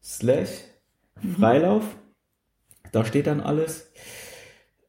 [0.01, 0.49] slash
[1.37, 1.83] Freilauf.
[1.83, 1.89] Mhm.
[2.91, 3.91] Da steht dann alles.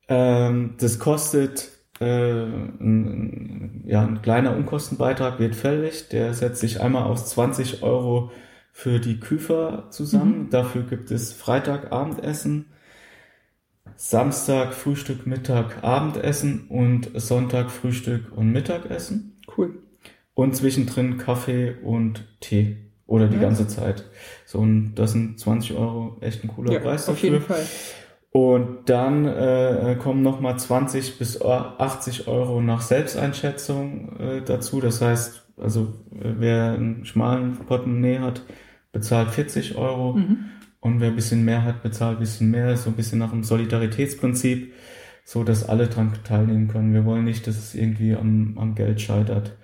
[0.09, 1.71] Ähm, das kostet
[2.01, 6.09] äh, ein, ja, ein kleiner Unkostenbeitrag wird fällig.
[6.09, 8.31] Der setzt sich einmal aus 20 Euro
[8.73, 10.45] für die Küfer zusammen.
[10.45, 10.51] Mhm.
[10.51, 12.67] Dafür gibt es Freitag Abendessen,
[13.97, 19.41] Samstag Frühstück, Mittag, Abendessen und Sonntag Frühstück und Mittagessen.
[19.57, 19.79] Cool.
[20.35, 22.77] Und zwischendrin Kaffee und Tee.
[23.07, 23.43] Oder die ja.
[23.43, 24.05] ganze Zeit.
[24.45, 27.13] So, und das sind 20 Euro echt ein cooler ja, Preis dafür.
[27.13, 27.65] Auf jeden Fall.
[28.33, 34.81] Und dann äh, kommen nochmal 20 bis 80 Euro nach Selbsteinschätzung äh, dazu.
[34.81, 38.43] Das heißt, also wer einen schmalen Portemonnaie hat,
[38.93, 40.15] bezahlt 40 Euro.
[40.15, 40.51] Mhm.
[40.81, 43.43] Und wer ein bisschen mehr hat, bezahlt ein bisschen mehr, so ein bisschen nach dem
[43.43, 44.73] Solidaritätsprinzip,
[45.25, 46.95] so dass alle dran teilnehmen können.
[46.95, 49.57] Wir wollen nicht, dass es irgendwie am, am Geld scheitert.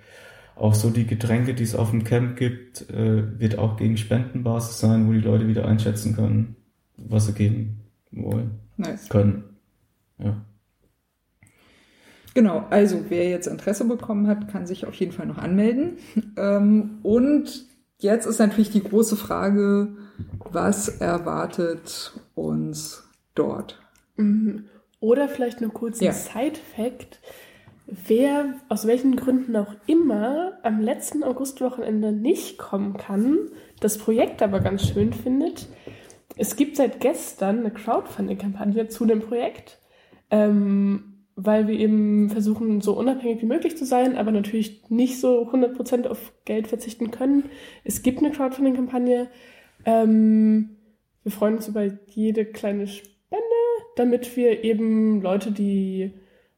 [0.55, 4.79] Auch so die Getränke, die es auf dem Camp gibt, äh, wird auch gegen Spendenbasis
[4.79, 6.55] sein, wo die Leute wieder einschätzen können,
[6.97, 7.79] was sie geben
[8.11, 8.59] wollen.
[8.77, 9.09] Nice.
[9.09, 9.43] Können.
[10.19, 10.43] Ja.
[12.33, 15.97] Genau, also wer jetzt Interesse bekommen hat, kann sich auf jeden Fall noch anmelden.
[16.35, 17.65] Ähm, und
[17.99, 19.95] jetzt ist natürlich die große Frage,
[20.51, 23.81] was erwartet uns dort?
[24.15, 24.65] Mhm.
[24.99, 26.13] Oder vielleicht noch kurz ein ja.
[26.13, 27.19] Side-Fact.
[27.85, 33.37] Wer aus welchen Gründen auch immer am letzten Augustwochenende nicht kommen kann,
[33.81, 35.67] das Projekt aber ganz schön findet,
[36.37, 39.79] es gibt seit gestern eine Crowdfunding-Kampagne zu dem Projekt,
[40.31, 45.47] ähm, weil wir eben versuchen, so unabhängig wie möglich zu sein, aber natürlich nicht so
[45.47, 47.49] 100% auf Geld verzichten können.
[47.83, 49.29] Es gibt eine Crowdfunding-Kampagne,
[49.85, 50.77] ähm,
[51.23, 53.43] wir freuen uns über jede kleine Spende,
[53.95, 56.13] damit wir eben Leute, die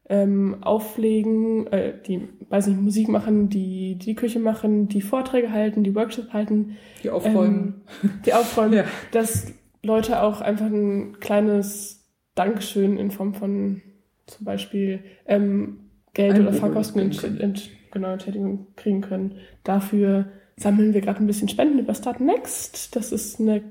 [0.08, 5.82] ähm, auflegen, äh, die, weiß nicht, Musik machen, die die Küche machen, die Vorträge halten,
[5.82, 6.76] die Workshops halten.
[7.02, 7.82] Die aufräumen.
[8.02, 8.72] Ähm, die aufräumen.
[8.74, 8.84] ja.
[9.10, 12.04] Dass Leute auch einfach ein kleines
[12.34, 13.82] Dankeschön in Form von
[14.26, 19.36] zum Beispiel ähm, Geld oder Fahrkosten ent, ent, genau, Entschädigung kriegen können.
[19.64, 20.26] Dafür
[20.56, 22.94] sammeln wir gerade ein bisschen Spenden über Start Next.
[22.96, 23.62] Das ist eine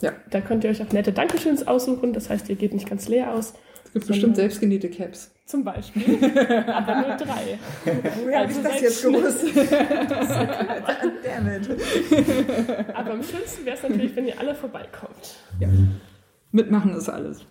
[0.00, 0.12] Ja.
[0.30, 2.12] Da könnt ihr euch auch nette Dankeschöns aussuchen.
[2.12, 3.54] Das heißt, ihr geht nicht ganz leer aus.
[3.84, 5.32] Es gibt bestimmt selbstgenähte Caps.
[5.46, 6.18] Zum Beispiel.
[6.66, 7.58] Aber nur drei.
[8.22, 9.46] Woher also habe ich das jetzt gewusst?
[11.24, 11.70] Damit.
[12.94, 15.36] Aber am schönsten wäre es natürlich, wenn ihr alle vorbeikommt.
[15.58, 15.68] Ja.
[16.50, 17.44] Mitmachen ist alles.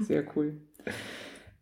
[0.00, 0.60] Sehr cool.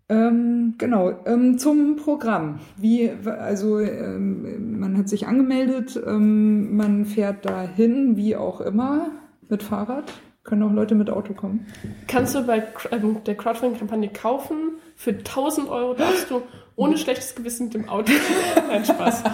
[0.09, 2.61] Ähm, genau, ähm, zum Programm.
[2.77, 9.11] Wie, also ähm, man hat sich angemeldet, ähm, man fährt dahin, wie auch immer,
[9.49, 10.13] mit Fahrrad.
[10.45, 11.67] Können auch Leute mit Auto kommen.
[12.07, 12.63] Kannst du bei
[12.93, 14.77] ähm, der Crowdfunding-Kampagne kaufen.
[14.95, 16.41] Für 1000 Euro darfst du
[16.77, 18.13] ohne schlechtes Gewissen mit dem Auto.
[18.69, 19.25] Nein, Spaß.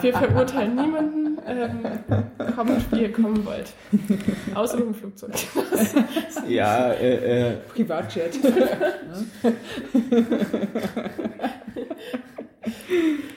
[0.00, 1.21] Wir verurteilen niemanden.
[1.46, 1.80] Ähm,
[2.54, 3.72] kommt, wie ihr kommen wollt.
[4.54, 5.32] Außer mit dem Flugzeug.
[6.48, 8.36] Ja, äh, äh, Privatjet.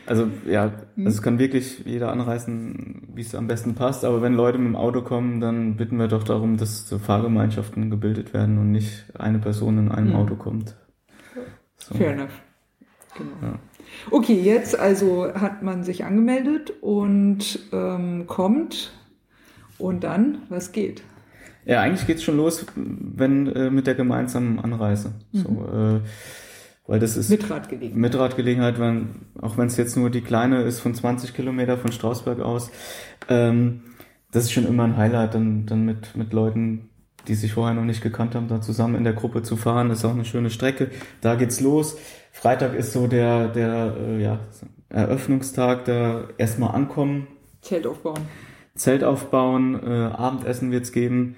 [0.05, 4.03] also ja, also es kann wirklich jeder anreisen, wie es am besten passt.
[4.05, 7.89] Aber wenn Leute mit dem Auto kommen, dann bitten wir doch darum, dass so Fahrgemeinschaften
[7.89, 10.15] gebildet werden und nicht eine Person in einem Mhm.
[10.15, 10.75] Auto kommt.
[11.77, 11.95] So.
[11.95, 12.41] Fair enough.
[13.17, 13.31] Genau.
[13.41, 13.59] Ja.
[14.11, 18.91] Okay, jetzt also hat man sich angemeldet und ähm, kommt.
[19.77, 21.03] Und dann, was geht?
[21.65, 25.13] Ja, eigentlich geht's schon los, wenn äh, mit der gemeinsamen Anreise.
[25.33, 25.99] So, äh,
[26.87, 27.99] weil das ist Mit Radgelegenheit.
[27.99, 32.39] Mitradgelegenheit, wenn, auch wenn es jetzt nur die kleine ist von 20 Kilometer von Strausberg
[32.39, 32.69] aus.
[33.27, 33.81] Ähm,
[34.31, 36.89] das ist schon immer ein Highlight, dann, dann mit, mit Leuten,
[37.27, 39.89] die sich vorher noch nicht gekannt haben, da zusammen in der Gruppe zu fahren.
[39.89, 40.91] Das ist auch eine schöne Strecke.
[41.21, 41.97] Da geht's los.
[42.35, 44.39] Freitag ist so der, der äh, ja,
[44.89, 47.27] Eröffnungstag, da erstmal ankommen,
[47.61, 48.27] Zelt aufbauen.
[48.75, 51.37] Zelt aufbauen, äh, Abendessen wird's geben.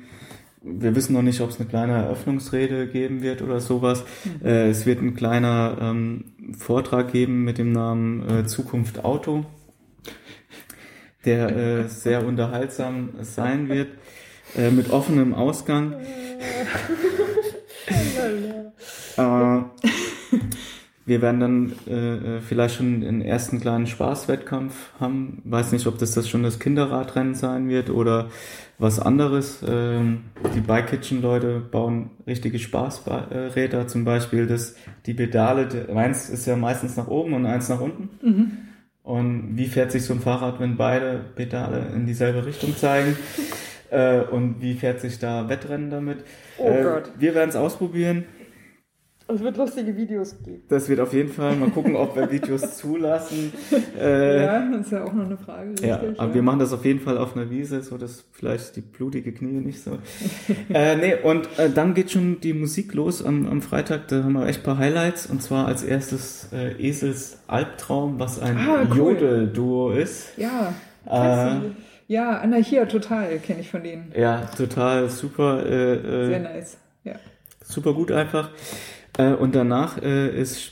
[0.62, 4.04] Wir wissen noch nicht, ob es eine kleine Eröffnungsrede geben wird oder sowas.
[4.44, 6.26] Äh, es wird ein kleiner ähm,
[6.58, 9.46] Vortrag geben mit dem Namen äh, Zukunft Auto,
[11.26, 13.90] der äh, sehr unterhaltsam sein wird,
[14.58, 15.96] äh, mit offenem Ausgang.
[19.18, 19.62] Äh,
[21.08, 25.42] wir werden dann äh, äh, vielleicht schon einen ersten kleinen Spaßwettkampf haben.
[25.46, 28.28] Weiß nicht, ob das, das schon das Kinderradrennen sein wird oder
[28.78, 29.64] was anderes.
[29.66, 34.76] Ähm, die Bike Kitchen Leute bauen richtige Spaßräder, zum Beispiel das,
[35.06, 35.88] die Pedale.
[35.96, 38.10] Eins ist ja meistens nach oben und eins nach unten.
[39.04, 43.16] Und wie fährt sich so ein Fahrrad, wenn beide Pedale in dieselbe Richtung zeigen?
[43.92, 46.26] äh, und wie fährt sich da Wettrennen damit?
[46.58, 47.12] Oh äh, Gott.
[47.18, 48.26] Wir werden es ausprobieren.
[49.30, 50.64] Es wird lustige Videos geben.
[50.70, 51.56] Das wird auf jeden Fall.
[51.58, 53.52] Mal gucken, ob wir Videos zulassen.
[54.00, 55.72] Äh, ja, Ja, das ist ja auch noch eine Frage.
[55.72, 58.82] Richtig, aber wir machen das auf jeden Fall auf einer Wiese, so dass vielleicht die
[58.82, 59.98] blutige Knie nicht so.
[60.74, 64.08] äh, nee, und äh, dann geht schon die Musik los am, am Freitag.
[64.08, 65.26] Da haben wir echt ein paar Highlights.
[65.28, 68.98] Und zwar als erstes äh, Esels Albtraum, was ein Ah, cool.
[68.98, 70.38] Jodel-Duo ist.
[70.38, 70.74] Ja.
[71.06, 71.60] Äh,
[72.08, 74.14] Ja, Anarchia total kenne ich von denen.
[74.18, 75.66] ja, total super.
[75.66, 76.78] Äh, Sehr äh, nice.
[77.04, 77.16] Ja.
[77.62, 78.52] super gut einfach.
[79.18, 80.72] Äh, und danach äh, ist,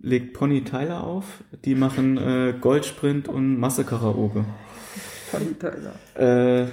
[0.00, 1.44] legt Pony Tyler auf.
[1.64, 4.44] Die machen äh, Goldsprint und Masse-Karaoke.
[5.30, 6.68] Pony Tyler.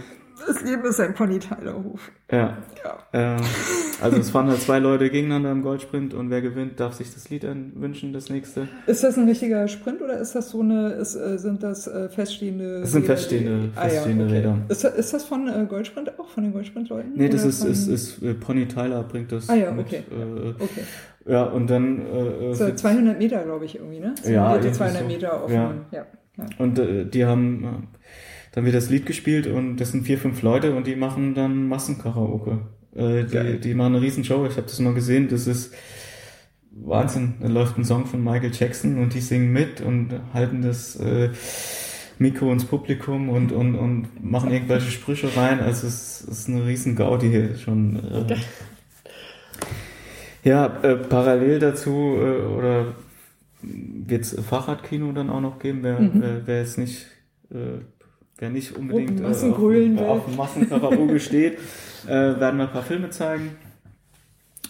[0.54, 2.12] Das Leben ist ein Pony Tyler Hof.
[2.32, 2.58] ja.
[2.84, 3.36] Ja.
[3.36, 3.42] Äh,
[4.02, 7.30] also es fahren halt zwei Leute gegeneinander im Goldsprint und wer gewinnt, darf sich das
[7.30, 7.44] Lied
[7.76, 8.68] wünschen, das nächste.
[8.88, 12.10] Ist das ein richtiger Sprint oder ist das so eine, ist, äh, sind das äh,
[12.10, 14.34] feststehende Das sind Räder, feststehende- Ah, ja, feststehende okay.
[14.38, 14.58] Räder.
[14.70, 17.12] Ist, das- ist das von äh, Goldsprint auch, von den Goldsprint-Leuten?
[17.16, 19.86] Nee, das ist, ist, ist Pony Tyler bringt das Ah ja, mit.
[19.88, 20.04] okay.
[20.10, 20.84] Äh, Okay.
[21.28, 24.16] ja, und dann äh, So, äh, 200 Meter, glaube ich, irgendwie, ne?
[24.26, 25.08] Ja, die irgendwie 200 so.
[25.08, 25.74] Meter auf Ja.
[25.92, 26.06] ja.
[26.58, 27.88] und äh, die haben
[28.60, 31.70] dann wird das Lied gespielt und das sind vier, fünf Leute und die machen dann
[31.70, 32.60] Massenkaraoke.
[32.94, 35.74] Äh, die, die machen eine Riesenshow, ich habe das mal gesehen, das ist
[36.72, 37.36] Wahnsinn.
[37.40, 41.30] Da läuft ein Song von Michael Jackson und die singen mit und halten das äh,
[42.18, 45.62] Mikro ins Publikum und, und, und machen irgendwelche Sprüche rein.
[45.62, 47.96] Also es ist eine riesen Gaudi hier schon.
[47.96, 48.36] Äh,
[50.44, 52.88] ja, äh, parallel dazu äh, oder
[53.62, 56.12] wird es Fahrradkino dann auch noch geben, wer, Mhm.
[56.16, 57.08] wer, wer jetzt nicht,
[57.52, 57.80] äh,
[58.40, 61.60] wer nicht unbedingt äh, auf, auf Massenkaraoke steht,
[62.06, 63.58] äh, werden wir ein paar Filme zeigen.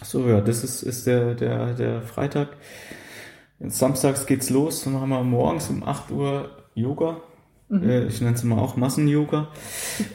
[0.02, 2.48] So, ja, das ist, ist der, der, der Freitag.
[3.60, 7.20] Samstags geht's los, dann haben wir morgens um 8 Uhr Yoga.
[7.70, 9.48] Äh, ich nenne es mal auch Massen-Yoga.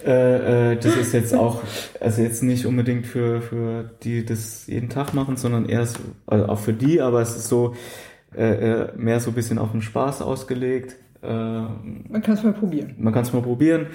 [0.05, 1.61] äh, äh, das ist jetzt auch,
[1.99, 6.47] also jetzt nicht unbedingt für, für die das jeden Tag machen, sondern eher so, also
[6.47, 7.75] auch für die, aber es ist so
[8.37, 10.97] mehr so ein bisschen auf den Spaß ausgelegt.
[11.25, 12.95] Äh, Man kann es mal probieren.
[12.97, 13.87] man kann es mal probieren.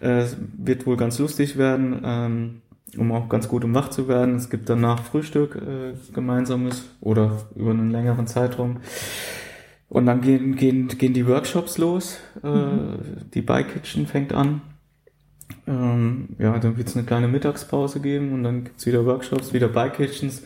[0.00, 2.62] Äh, Es wird wohl ganz lustig werden, ähm,
[2.96, 4.36] um auch ganz gut um wach zu werden.
[4.36, 8.78] Es gibt danach Frühstück äh, gemeinsames oder über einen längeren Zeitraum.
[9.88, 12.18] Und dann gehen, gehen, gehen die Workshops los.
[12.42, 12.98] Äh,
[13.34, 14.62] Die Bike Kitchen fängt an.
[15.66, 19.68] Ähm, ja, dann wird es eine kleine Mittagspause geben und dann gibt's wieder Workshops, wieder
[19.68, 20.42] Bike Kitchens.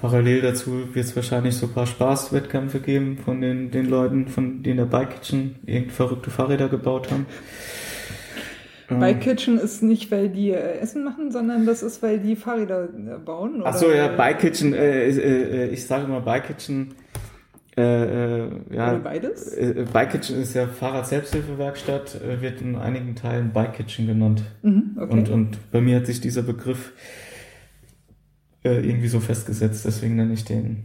[0.00, 4.62] Parallel dazu wird es wahrscheinlich so ein paar Spaßwettkämpfe geben von den, den Leuten, von
[4.62, 7.26] die in der Bike Kitchen irgend verrückte Fahrräder gebaut haben.
[8.98, 12.84] Bike Kitchen ist nicht, weil die äh, Essen machen, sondern das ist, weil die Fahrräder
[12.84, 13.62] äh, bauen.
[13.64, 16.94] Ach so, ja, Bike Kitchen, äh, äh, ich sage immer Bike Kitchen.
[17.76, 19.52] Äh, äh, ja, Oder beides?
[19.52, 24.42] Äh, Bike Kitchen ist ja Fahrrad-Selbsthilfewerkstatt, äh, wird in einigen Teilen Bike Kitchen genannt.
[24.62, 25.12] Mhm, okay.
[25.12, 26.92] Und, und bei mir hat sich dieser Begriff
[28.64, 30.84] äh, irgendwie so festgesetzt, deswegen nenne ich den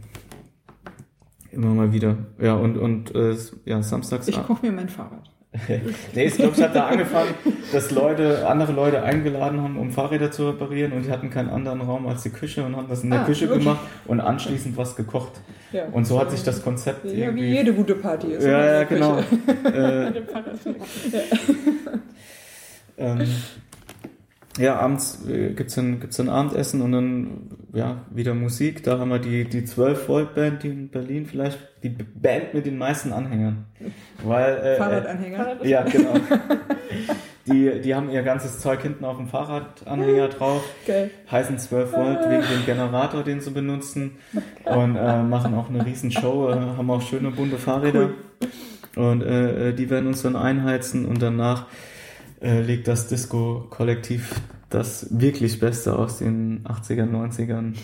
[1.52, 2.16] immer mal wieder.
[2.40, 3.34] Ja, und, und äh,
[3.64, 4.28] ja, samstags.
[4.28, 5.30] ich koche mir mein Fahrrad.
[6.14, 7.30] nee, ich glaube, es hat da angefangen,
[7.72, 11.80] dass Leute, andere Leute eingeladen haben, um Fahrräder zu reparieren und die hatten keinen anderen
[11.80, 13.58] Raum als die Küche und haben das in der Ah, Küche okay.
[13.60, 15.32] gemacht und anschließend was gekocht.
[15.72, 15.86] Ja.
[15.92, 17.46] Und so hat sich das Konzept Ja, wie irgendwie.
[17.48, 18.44] jede gute Party ist.
[18.44, 19.18] ja, ja, genau.
[19.64, 20.08] Äh,
[22.98, 23.26] ähm,
[24.58, 28.82] ja, abends äh, gibt's dann, gibt's dann Abendessen und dann ja, wieder Musik.
[28.82, 32.66] Da haben wir die, die 12 Volt Band, die in Berlin vielleicht, die Band mit
[32.66, 33.66] den meisten Anhängern.
[34.24, 35.64] Weil, äh, äh, Fahrradanhänger.
[35.64, 36.14] Ja, genau.
[37.48, 41.12] Die, die haben ihr ganzes Zeug hinten auf dem Fahrradanhänger drauf, Geil.
[41.30, 44.16] heißen 12 Volt wegen dem Generator, den sie benutzen
[44.64, 48.10] und äh, machen auch eine riesen Show, äh, haben auch schöne bunte Fahrräder
[48.96, 51.66] und äh, äh, die werden uns dann einheizen und danach
[52.40, 54.40] äh, legt das Disco-Kollektiv
[54.70, 57.74] das wirklich Beste aus den 80ern, 90ern.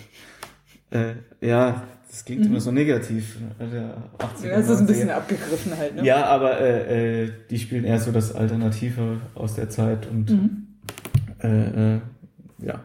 [0.91, 3.39] Äh, ja, das klingt immer so negativ.
[3.59, 4.51] Der 80er, Mhm.
[4.51, 4.87] Ja, es ist ein 90er.
[4.87, 6.05] bisschen abgegriffen halt, ne?
[6.05, 10.67] Ja, aber äh, äh, die spielen eher so das Alternative aus der Zeit und Mhm.
[11.43, 12.01] äh, äh,
[12.59, 12.81] ja,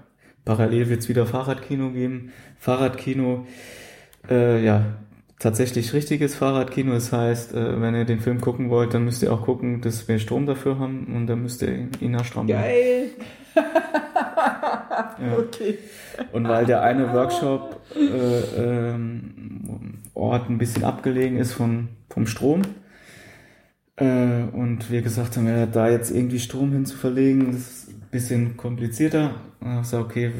[0.45, 2.31] parallel wird es wieder Fahrradkino geben.
[2.59, 3.45] Fahrradkino,
[4.29, 4.85] äh, ja,
[5.39, 6.93] tatsächlich richtiges Fahrradkino.
[6.93, 10.07] Das heißt, äh, wenn ihr den Film gucken wollt, dann müsst ihr auch gucken, dass
[10.07, 12.47] wir Strom dafür haben und dann müsst ihr Ina Stramm.
[12.47, 13.09] Geil.
[15.37, 15.77] Okay.
[16.31, 22.63] Und weil der eine Workshop äh, ähm, Ort ein bisschen abgelegen ist von, vom Strom
[23.95, 28.07] äh, und wir gesagt haben, ja, da jetzt irgendwie Strom hin zu verlegen, ist ein
[28.11, 29.35] bisschen komplizierter.
[29.59, 30.31] Und ich gesagt, okay,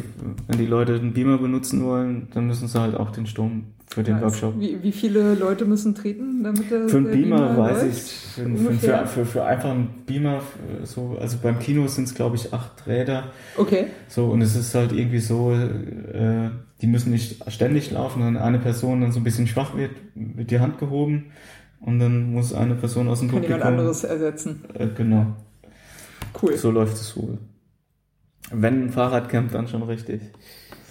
[0.48, 4.04] wenn die Leute den Beamer benutzen wollen, dann müssen sie halt auch den Strom für
[4.04, 4.60] den Ja, Workshop.
[4.60, 7.98] Wie, wie viele Leute müssen treten, damit der, Für einen der Beamer, weiß läuft?
[7.98, 12.14] ich, für, für, für, für, einfach einen Beamer, für so, also beim Kino sind es
[12.14, 13.32] glaube ich acht Räder.
[13.56, 13.88] Okay.
[14.08, 16.50] So, und es ist halt irgendwie so, äh,
[16.82, 20.52] die müssen nicht ständig laufen, wenn eine Person dann so ein bisschen schwach wird, wird
[20.52, 21.32] die Hand gehoben
[21.80, 23.58] und dann muss eine Person aus dem Kann Publikum.
[23.60, 24.64] jemand anderes ersetzen.
[24.74, 25.28] Äh, genau,
[26.42, 26.56] Cool.
[26.58, 27.38] so läuft es wohl.
[28.52, 30.22] Wenn ein Fahrradcamp, dann schon richtig.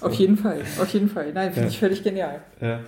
[0.07, 0.61] Auf jeden Fall.
[0.81, 1.33] Auf jeden Fall.
[1.33, 1.69] Nein, finde Ja.
[1.69, 2.41] ich völlig genial.
[2.61, 2.81] Ja,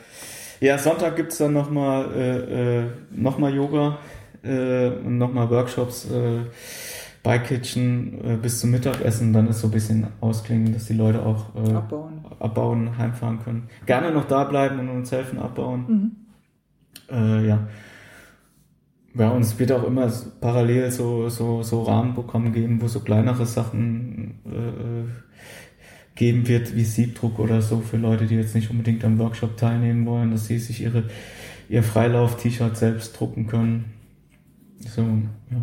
[0.60, 3.98] ja Sonntag gibt's dann nochmal äh, äh, noch mal Yoga
[4.42, 6.40] äh, und nochmal Workshops äh,
[7.22, 9.32] bei Kitchen äh, bis zum Mittagessen.
[9.32, 12.24] Dann ist so ein bisschen ausklingen, dass die Leute auch äh, Abbauen.
[12.38, 13.68] abbauen, heimfahren können.
[13.86, 15.84] Gerne noch da bleiben und uns helfen abbauen.
[17.08, 17.14] Mhm.
[17.14, 17.68] Äh, ja.
[19.14, 20.08] Ja, und es wird auch immer
[20.40, 24.38] parallel so, so, so Rahmenprogramme geben, wo so kleinere Sachen
[26.18, 30.04] geben wird, wie Siebdruck oder so für Leute, die jetzt nicht unbedingt am Workshop teilnehmen
[30.04, 31.04] wollen, dass sie sich ihre,
[31.68, 33.84] ihr Freilauf-T-Shirt selbst drucken können.
[34.80, 35.62] So, ja.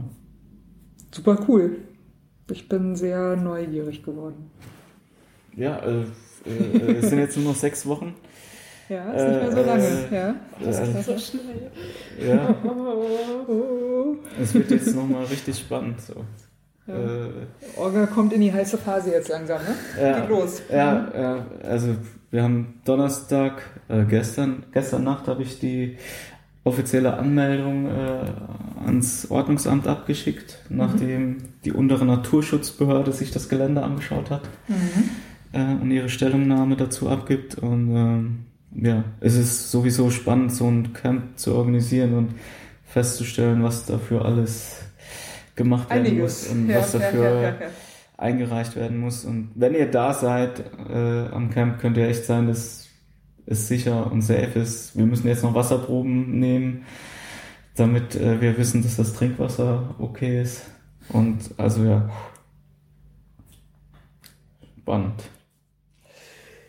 [1.14, 1.78] Super cool.
[2.52, 4.50] Ich bin sehr neugierig geworden.
[5.56, 6.02] Ja, äh,
[6.46, 8.14] äh, es sind jetzt nur noch sechs Wochen.
[8.88, 9.84] Ja, ist nicht mehr so Äh, lange.
[10.12, 10.36] äh, ja.
[10.64, 11.72] Das Äh, geht so schnell.
[12.24, 12.56] ja,
[14.40, 16.00] es wird jetzt nochmal richtig spannend.
[16.02, 16.24] So.
[16.88, 16.94] Ja.
[16.94, 17.30] Äh,
[17.78, 19.76] Orga kommt in die heiße Phase jetzt langsam, ne?
[20.02, 20.62] Ja, Geht los.
[20.72, 21.96] Ja, ja, also
[22.32, 25.98] wir haben Donnerstag, äh, gestern, gestern Nacht habe ich die
[26.64, 28.26] offizielle Anmeldung äh,
[28.86, 34.42] ans Ordnungsamt abgeschickt, nachdem die untere Naturschutzbehörde sich das Gelände angeschaut hat
[35.54, 37.56] äh, und ihre Stellungnahme dazu abgibt.
[37.56, 38.46] Und ähm,
[38.76, 42.30] ja, es ist sowieso spannend, so ein Camp zu organisieren und
[42.84, 44.85] festzustellen, was dafür alles
[45.56, 46.50] gemacht werden Einiges.
[46.50, 47.68] muss und Ja, was dafür ja, ja, ja.
[48.18, 49.26] eingereicht werden muss.
[49.26, 52.88] Und wenn ihr da seid äh, am Camp, könnt ihr echt sein, dass
[53.46, 54.98] es sicher und safe ist.
[54.98, 56.86] Wir müssen jetzt noch Wasserproben nehmen,
[57.76, 60.64] damit äh, wir wissen, dass das Trinkwasser okay ist.
[61.10, 62.10] Und also ja,
[64.82, 65.24] spannend.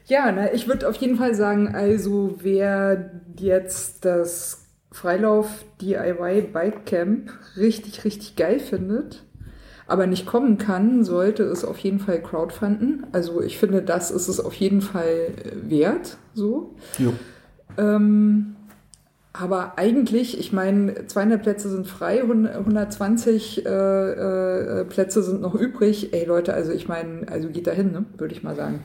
[0.06, 4.65] Ja, na, ich würde auf jeden Fall sagen, also wer jetzt das
[4.96, 9.24] Freilauf DIY Bike Camp richtig, richtig geil findet,
[9.86, 13.06] aber nicht kommen kann, sollte es auf jeden Fall crowdfunden.
[13.12, 16.74] Also ich finde, das ist es auf jeden Fall äh, wert, so.
[16.96, 17.12] Jo.
[17.76, 18.56] Ähm,
[19.34, 25.54] aber eigentlich, ich meine, 200 Plätze sind frei, 100 120 äh, äh, Plätze sind noch
[25.54, 26.14] übrig.
[26.14, 28.06] Ey Leute, also ich meine, also geht dahin, ne?
[28.16, 28.80] würde ich mal sagen.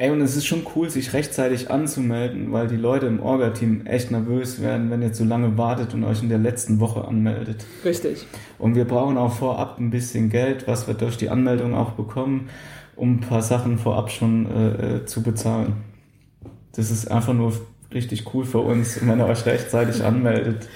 [0.00, 4.10] Ey, und es ist schon cool, sich rechtzeitig anzumelden, weil die Leute im Orga-Team echt
[4.10, 7.66] nervös werden, wenn ihr zu lange wartet und euch in der letzten Woche anmeldet.
[7.84, 8.26] Richtig.
[8.58, 12.48] Und wir brauchen auch vorab ein bisschen Geld, was wir durch die Anmeldung auch bekommen,
[12.96, 15.74] um ein paar Sachen vorab schon äh, äh zu bezahlen.
[16.72, 17.52] Das ist einfach nur
[17.92, 20.66] richtig cool für uns, wenn ihr euch rechtzeitig anmeldet.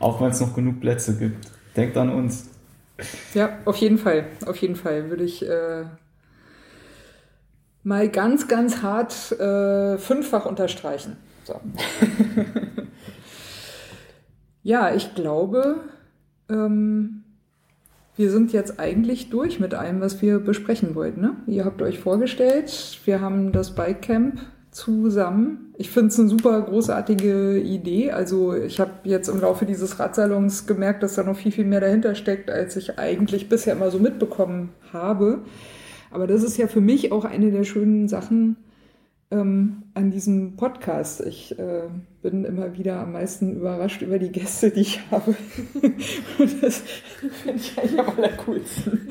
[0.00, 1.46] Auch wenn es noch genug Plätze gibt.
[1.76, 2.48] Denkt an uns.
[3.34, 4.24] Ja, auf jeden Fall.
[4.46, 5.84] Auf jeden Fall würde ich äh,
[7.84, 11.16] mal ganz, ganz hart äh, fünffach unterstreichen.
[11.44, 11.60] So.
[14.62, 15.76] ja, ich glaube,
[16.48, 17.22] ähm,
[18.16, 21.20] wir sind jetzt eigentlich durch mit allem, was wir besprechen wollten.
[21.20, 21.36] Ne?
[21.46, 24.40] Ihr habt euch vorgestellt, wir haben das Bike Camp
[24.70, 25.72] zusammen.
[25.76, 28.12] Ich finde es eine super großartige Idee.
[28.12, 31.80] Also ich habe jetzt im Laufe dieses Radsalons gemerkt, dass da noch viel, viel mehr
[31.80, 35.40] dahinter steckt, als ich eigentlich bisher immer so mitbekommen habe.
[36.14, 38.56] Aber das ist ja für mich auch eine der schönen Sachen
[39.32, 41.20] ähm, an diesem Podcast.
[41.22, 41.88] Ich äh,
[42.22, 45.34] bin immer wieder am meisten überrascht über die Gäste, die ich habe.
[46.38, 46.78] Und das
[47.42, 49.08] finde ich eigentlich am allercoolsten.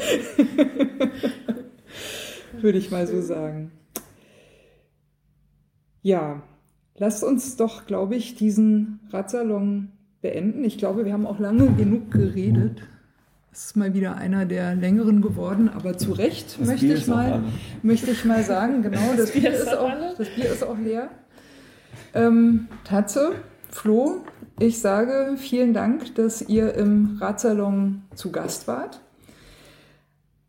[2.62, 3.72] Würde ich mal so sagen.
[6.04, 6.42] Ja,
[6.96, 9.90] lasst uns doch, glaube ich, diesen Radsalon
[10.22, 10.64] beenden.
[10.64, 12.82] Ich glaube, wir haben auch lange genug geredet.
[13.54, 17.06] Es ist mal wieder einer der längeren geworden, aber zu Recht Das möchte Bier ich,
[17.06, 17.44] mal,
[17.84, 18.82] möchte ich mal sagen.
[18.82, 21.10] Genau, das, Bier, ist auch, das Bier ist auch leer.
[22.16, 23.34] Ähm, Tatze,
[23.70, 24.22] Flo,
[24.60, 29.02] ich sage vielen Dank, dass ihr im Radsalon zu Gast wart.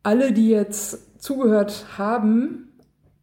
[0.03, 2.71] Alle, die jetzt zugehört haben,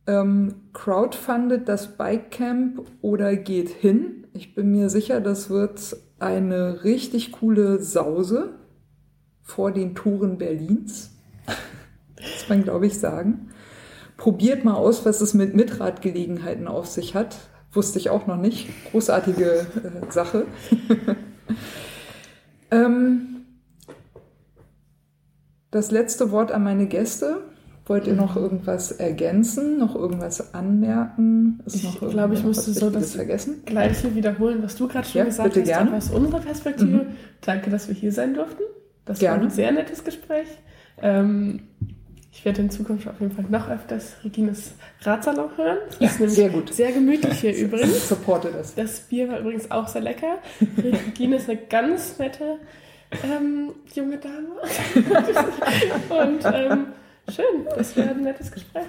[0.06, 4.28] ähm, crowdfundet das Bikecamp oder geht hin.
[4.34, 8.61] Ich bin mir sicher, das wird eine richtig coole Sause
[9.52, 11.12] vor den Toren Berlins.
[12.16, 13.50] Das kann man, glaube ich, sagen.
[14.18, 17.38] Probiert mal aus, was es mit Mitradgelegenheiten auf sich hat.
[17.74, 18.70] Wusste ich auch noch nicht.
[18.92, 20.46] Großartige äh, Sache.
[22.72, 23.46] ähm,
[25.72, 27.44] das letzte Wort an meine Gäste.
[27.88, 31.60] Wollt ihr noch irgendwas ergänzen, noch irgendwas anmerken?
[31.66, 33.64] Ist Ich glaube, ich musste so das vergessen.
[33.66, 35.98] Gleiche wiederholen, was du gerade schon Ja, gesagt bitte hast, gerne.
[35.98, 36.98] aus unserer Perspektive.
[36.98, 37.16] Mhm.
[37.42, 38.62] Danke, dass wir hier sein durften.
[39.06, 39.38] Das Gerne.
[39.38, 40.48] war ein sehr nettes Gespräch.
[41.02, 41.68] Ähm,
[42.32, 45.78] ich werde in Zukunft auf jeden Fall noch öfters Regines Radsalon hören.
[45.90, 46.74] Das Ja, ist nämlich sehr gut.
[46.74, 47.98] Sehr gemütlich hier übrigens.
[47.98, 48.74] Ich supporte das.
[48.76, 50.38] Das Bier war übrigens auch sehr lecker.
[50.78, 52.58] Regine ist eine ganz nette
[53.24, 54.48] ähm, junge Dame.
[56.10, 56.88] Und ähm,
[57.30, 58.86] schön, das wäre ein nettes Gespräch.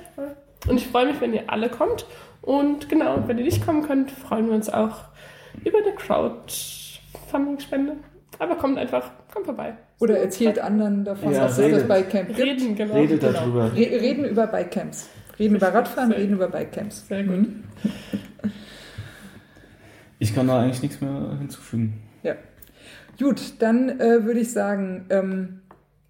[0.69, 2.07] Und ich freue mich, wenn ihr alle kommt.
[2.43, 5.01] Und genau, wenn ihr nicht kommen könnt, freuen wir uns auch
[5.65, 7.97] über eine Crowdfunding-Spende.
[8.39, 9.77] Aber kommt einfach, kommt vorbei.
[10.03, 11.89] Oder erzählt anderen davon, Ja, was es das redet.
[11.89, 12.39] Bikecamp gibt.
[12.41, 12.95] Reden, genau.
[12.95, 13.33] Redet Genau.
[13.33, 13.73] darüber.
[13.73, 15.09] Re reden über Bikecamps.
[15.39, 17.07] Reden über Radfahren, Sehr- reden über Bikecamps.
[17.07, 17.37] Sehr gut.
[17.39, 17.63] Mhm.
[20.19, 22.01] Ich kann da eigentlich nichts mehr hinzufügen.
[22.23, 22.35] Ja.
[23.19, 25.61] Gut, dann äh, würde ich sagen, ähm,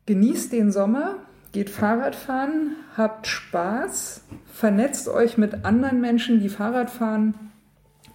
[0.06, 1.16] genießt den Sommer,
[1.52, 7.35] geht Fahrrad fahren, habt Spaß, vernetzt euch mit anderen Menschen, die Fahrrad fahren.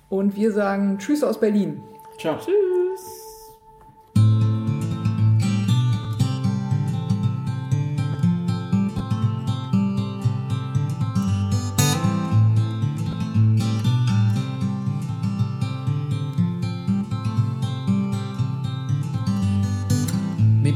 [0.10, 1.80] Und wir sagen Tschüss aus Berlin.
[2.20, 2.38] Ciao.
[2.38, 3.17] Tschüss.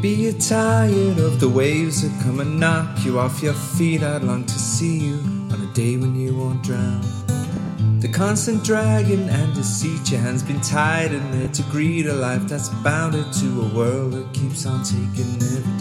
[0.02, 4.02] Maybe you're tired of the waves that come and knock you off your feet.
[4.02, 5.20] I'd long to see you
[5.52, 7.02] on a day when you won't drown.
[8.00, 12.48] The constant dragging and deceit, your hands been tied in there to greet a life
[12.48, 15.81] that's bounded to a world that keeps on taking every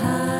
[0.00, 0.39] high.